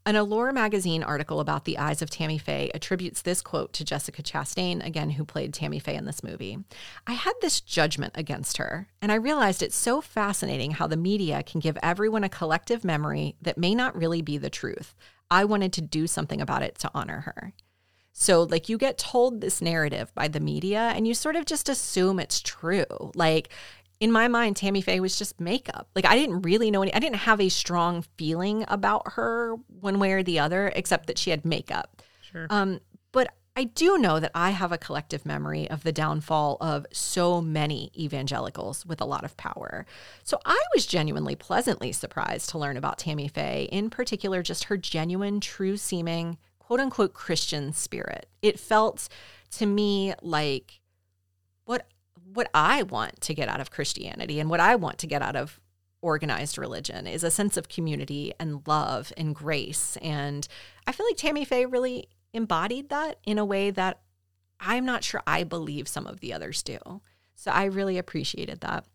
An 0.06 0.18
Allure 0.18 0.52
magazine 0.52 1.04
article 1.04 1.40
about 1.40 1.64
the 1.64 1.78
eyes 1.78 2.02
of 2.02 2.10
Tammy 2.10 2.38
Faye 2.38 2.70
attributes 2.76 3.22
this 3.22 3.42
quote 3.42 3.72
to 3.74 3.86
Jessica 3.86 4.22
Chastain, 4.22 4.86
again, 4.86 5.12
who 5.12 5.24
played 5.24 5.54
Tammy 5.54 5.80
Faye 5.80 5.96
in 5.96 6.04
this 6.04 6.22
movie. 6.22 6.58
I 7.08 7.14
had 7.14 7.36
this 7.40 7.62
judgment 7.62 8.12
against 8.16 8.58
her, 8.58 8.90
and 9.02 9.10
I 9.10 9.16
realized 9.16 9.64
it's 9.64 9.74
so 9.74 10.02
fascinating 10.02 10.72
how 10.72 10.88
the 10.88 10.98
media 10.98 11.44
can 11.44 11.62
give 11.62 11.78
everyone 11.82 12.26
a 12.26 12.30
collective 12.30 12.84
memory 12.84 13.38
that 13.42 13.58
may 13.58 13.74
not 13.74 13.96
really 13.96 14.22
be 14.22 14.38
the 14.38 14.50
truth. 14.50 14.96
I 15.32 15.46
wanted 15.46 15.72
to 15.74 15.82
do 15.82 16.08
something 16.08 16.42
about 16.42 16.62
it 16.62 16.78
to 16.80 16.92
honor 16.94 17.22
her. 17.22 17.54
So, 18.14 18.44
like, 18.44 18.70
you 18.70 18.78
get 18.78 18.98
told 18.98 19.42
this 19.42 19.62
narrative 19.62 20.14
by 20.14 20.28
the 20.28 20.40
media 20.40 20.94
and 20.96 21.08
you 21.08 21.16
sort 21.16 21.36
of 21.36 21.46
just 21.46 21.68
assume 21.68 22.20
it's 22.20 22.42
true. 22.42 23.12
Like, 23.16 23.50
in 24.00 24.12
my 24.12 24.28
mind, 24.28 24.56
Tammy 24.56 24.82
Faye 24.82 25.00
was 25.00 25.18
just 25.18 25.40
makeup. 25.40 25.88
Like, 25.96 26.06
I 26.06 26.16
didn't 26.16 26.44
really 26.44 26.70
know 26.70 26.84
any, 26.84 26.94
I 26.94 27.00
didn't 27.00 27.18
have 27.18 27.42
a 27.42 27.50
strong 27.50 28.04
feeling 28.18 28.66
about 28.68 29.14
her 29.14 29.56
one 29.68 29.98
way 30.00 30.12
or 30.12 30.24
the 30.24 30.40
other, 30.40 30.72
except 30.76 31.08
that 31.08 31.18
she 31.18 31.32
had 31.32 31.44
makeup. 31.44 32.02
Sure. 32.22 32.48
Um, 32.50 32.80
but 33.12 33.34
I 33.56 33.66
do 33.66 33.98
know 33.98 34.20
that 34.20 34.32
I 34.34 34.50
have 34.50 34.72
a 34.72 34.78
collective 34.78 35.26
memory 35.26 35.70
of 35.70 35.84
the 35.84 35.92
downfall 35.92 36.58
of 36.60 36.86
so 36.92 37.40
many 37.40 37.92
evangelicals 37.98 38.86
with 38.86 39.00
a 39.00 39.06
lot 39.06 39.24
of 39.24 39.38
power. 39.38 39.86
So 40.24 40.40
I 40.44 40.60
was 40.74 40.86
genuinely 40.86 41.36
pleasantly 41.36 41.92
surprised 41.92 42.50
to 42.50 42.58
learn 42.58 42.78
about 42.78 42.98
Tammy 42.98 43.28
Faye, 43.28 43.70
in 43.72 43.90
particular, 43.90 44.42
just 44.42 44.66
her 44.66 44.78
genuine, 44.78 45.40
true 45.40 45.78
seeming, 45.78 46.38
quote 46.66 46.80
unquote 46.80 47.14
Christian 47.14 47.74
spirit. 47.74 48.28
It 48.42 48.60
felt 48.60 49.10
to 49.52 49.66
me 49.66 50.14
like 50.22 50.82
what 51.66 51.88
what 52.34 52.50
I 52.54 52.84
want 52.84 53.22
to 53.22 53.34
get 53.34 53.50
out 53.50 53.60
of 53.60 53.72
Christianity 53.72 54.40
and 54.40 54.50
what 54.50 54.60
I 54.60 54.76
want 54.76 54.98
to 55.00 55.08
get 55.08 55.22
out 55.22 55.36
of 55.36 55.60
organized 56.02 56.58
religion 56.58 57.08
is 57.08 57.24
a 57.24 57.32
sense 57.32 57.58
of 57.58 57.70
community 57.70 58.34
and 58.40 58.68
love 58.68 59.14
and 59.16 59.34
grace. 59.34 59.98
And 60.02 60.48
I 60.86 60.92
feel 60.92 61.06
like 61.06 61.18
Tammy 61.18 61.46
Faye 61.46 61.66
really 61.66 62.08
embodied 62.34 62.90
that 62.90 63.20
in 63.26 63.38
a 63.38 63.46
way 63.46 63.72
that 63.72 64.02
I'm 64.60 64.86
not 64.86 65.04
sure 65.04 65.22
I 65.26 65.44
believe 65.44 65.88
some 65.88 66.08
of 66.08 66.20
the 66.20 66.34
others 66.34 66.64
do. 66.64 66.78
So 67.36 67.52
I 67.52 67.66
really 67.66 67.98
appreciated 67.98 68.62
that. 68.62 68.86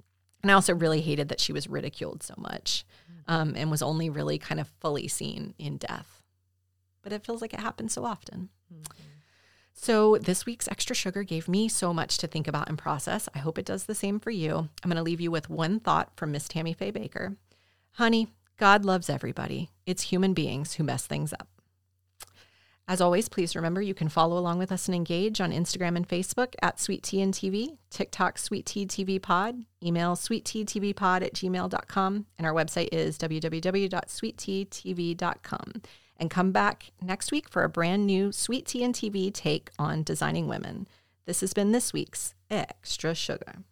And 0.42 0.50
I 0.50 0.54
also 0.54 0.74
really 0.74 1.00
hated 1.00 1.28
that 1.30 1.40
she 1.40 1.52
was 1.52 1.68
ridiculed 1.68 2.22
so 2.22 2.34
much 2.36 2.84
um, 3.26 3.54
and 3.56 3.70
was 3.70 3.82
only 3.82 4.10
really 4.10 4.38
kind 4.38 4.60
of 4.60 4.68
fully 4.80 5.08
seen 5.08 5.54
in 5.58 5.78
death. 5.78 6.17
But 7.09 7.14
it 7.14 7.24
feels 7.24 7.40
like 7.40 7.54
it 7.54 7.61
happens 7.61 7.94
so 7.94 8.04
often. 8.04 8.50
Mm-hmm. 8.70 8.82
So, 9.72 10.18
this 10.18 10.44
week's 10.44 10.68
extra 10.68 10.94
sugar 10.94 11.22
gave 11.22 11.48
me 11.48 11.66
so 11.70 11.94
much 11.94 12.18
to 12.18 12.26
think 12.26 12.46
about 12.46 12.68
and 12.68 12.76
process. 12.76 13.30
I 13.34 13.38
hope 13.38 13.56
it 13.56 13.64
does 13.64 13.84
the 13.84 13.94
same 13.94 14.20
for 14.20 14.30
you. 14.30 14.68
I'm 14.84 14.90
going 14.90 14.96
to 14.96 15.02
leave 15.02 15.22
you 15.22 15.30
with 15.30 15.48
one 15.48 15.80
thought 15.80 16.12
from 16.16 16.32
Miss 16.32 16.48
Tammy 16.48 16.74
Faye 16.74 16.92
Bakker 16.92 17.36
Honey, 17.92 18.28
God 18.59 18.84
loves 18.84 19.09
everybody. 19.09 19.70
It's 19.86 20.02
human 20.02 20.34
beings 20.34 20.74
who 20.74 20.84
mess 20.84 21.06
things 21.06 21.32
up. 21.32 21.48
As 22.86 23.00
always, 23.00 23.30
please 23.30 23.56
remember 23.56 23.80
you 23.80 23.94
can 23.94 24.11
follow 24.11 24.36
along 24.36 24.59
with 24.59 24.70
us 24.70 24.86
and 24.88 24.94
engage 24.94 25.40
on 25.40 25.52
Instagram 25.52 25.96
and 25.96 26.06
Facebook 26.06 26.52
at 26.61 26.78
Sweet 26.78 27.04
Tea 27.04 27.22
and 27.22 27.32
TV, 27.32 27.78
TikTok 27.88 28.36
Sweet 28.36 28.66
Tea 28.66 28.84
TV 28.84 29.22
Pod, 29.22 29.64
email 29.82 30.14
sweetteatvpod 30.16 31.22
at 31.22 31.34
gmail.com, 31.34 32.26
and 32.36 32.46
our 32.46 32.52
website 32.52 32.90
is 32.92 33.16
www.sweetteatv.com. 33.16 35.82
And 36.18 36.30
come 36.30 36.50
back 36.50 36.90
next 37.00 37.30
week 37.30 37.48
for 37.48 37.62
a 37.62 37.68
brand 37.68 38.06
new 38.06 38.32
Sweet 38.32 38.66
Tea 38.66 38.82
and 38.82 38.94
TV 38.94 39.32
take 39.32 39.70
on 39.78 40.02
designing 40.02 40.48
women. 40.48 40.88
This 41.26 41.40
has 41.42 41.52
been 41.52 41.72
this 41.72 41.92
week's 41.92 42.34
Extra 42.50 43.14
Sugar. 43.14 43.62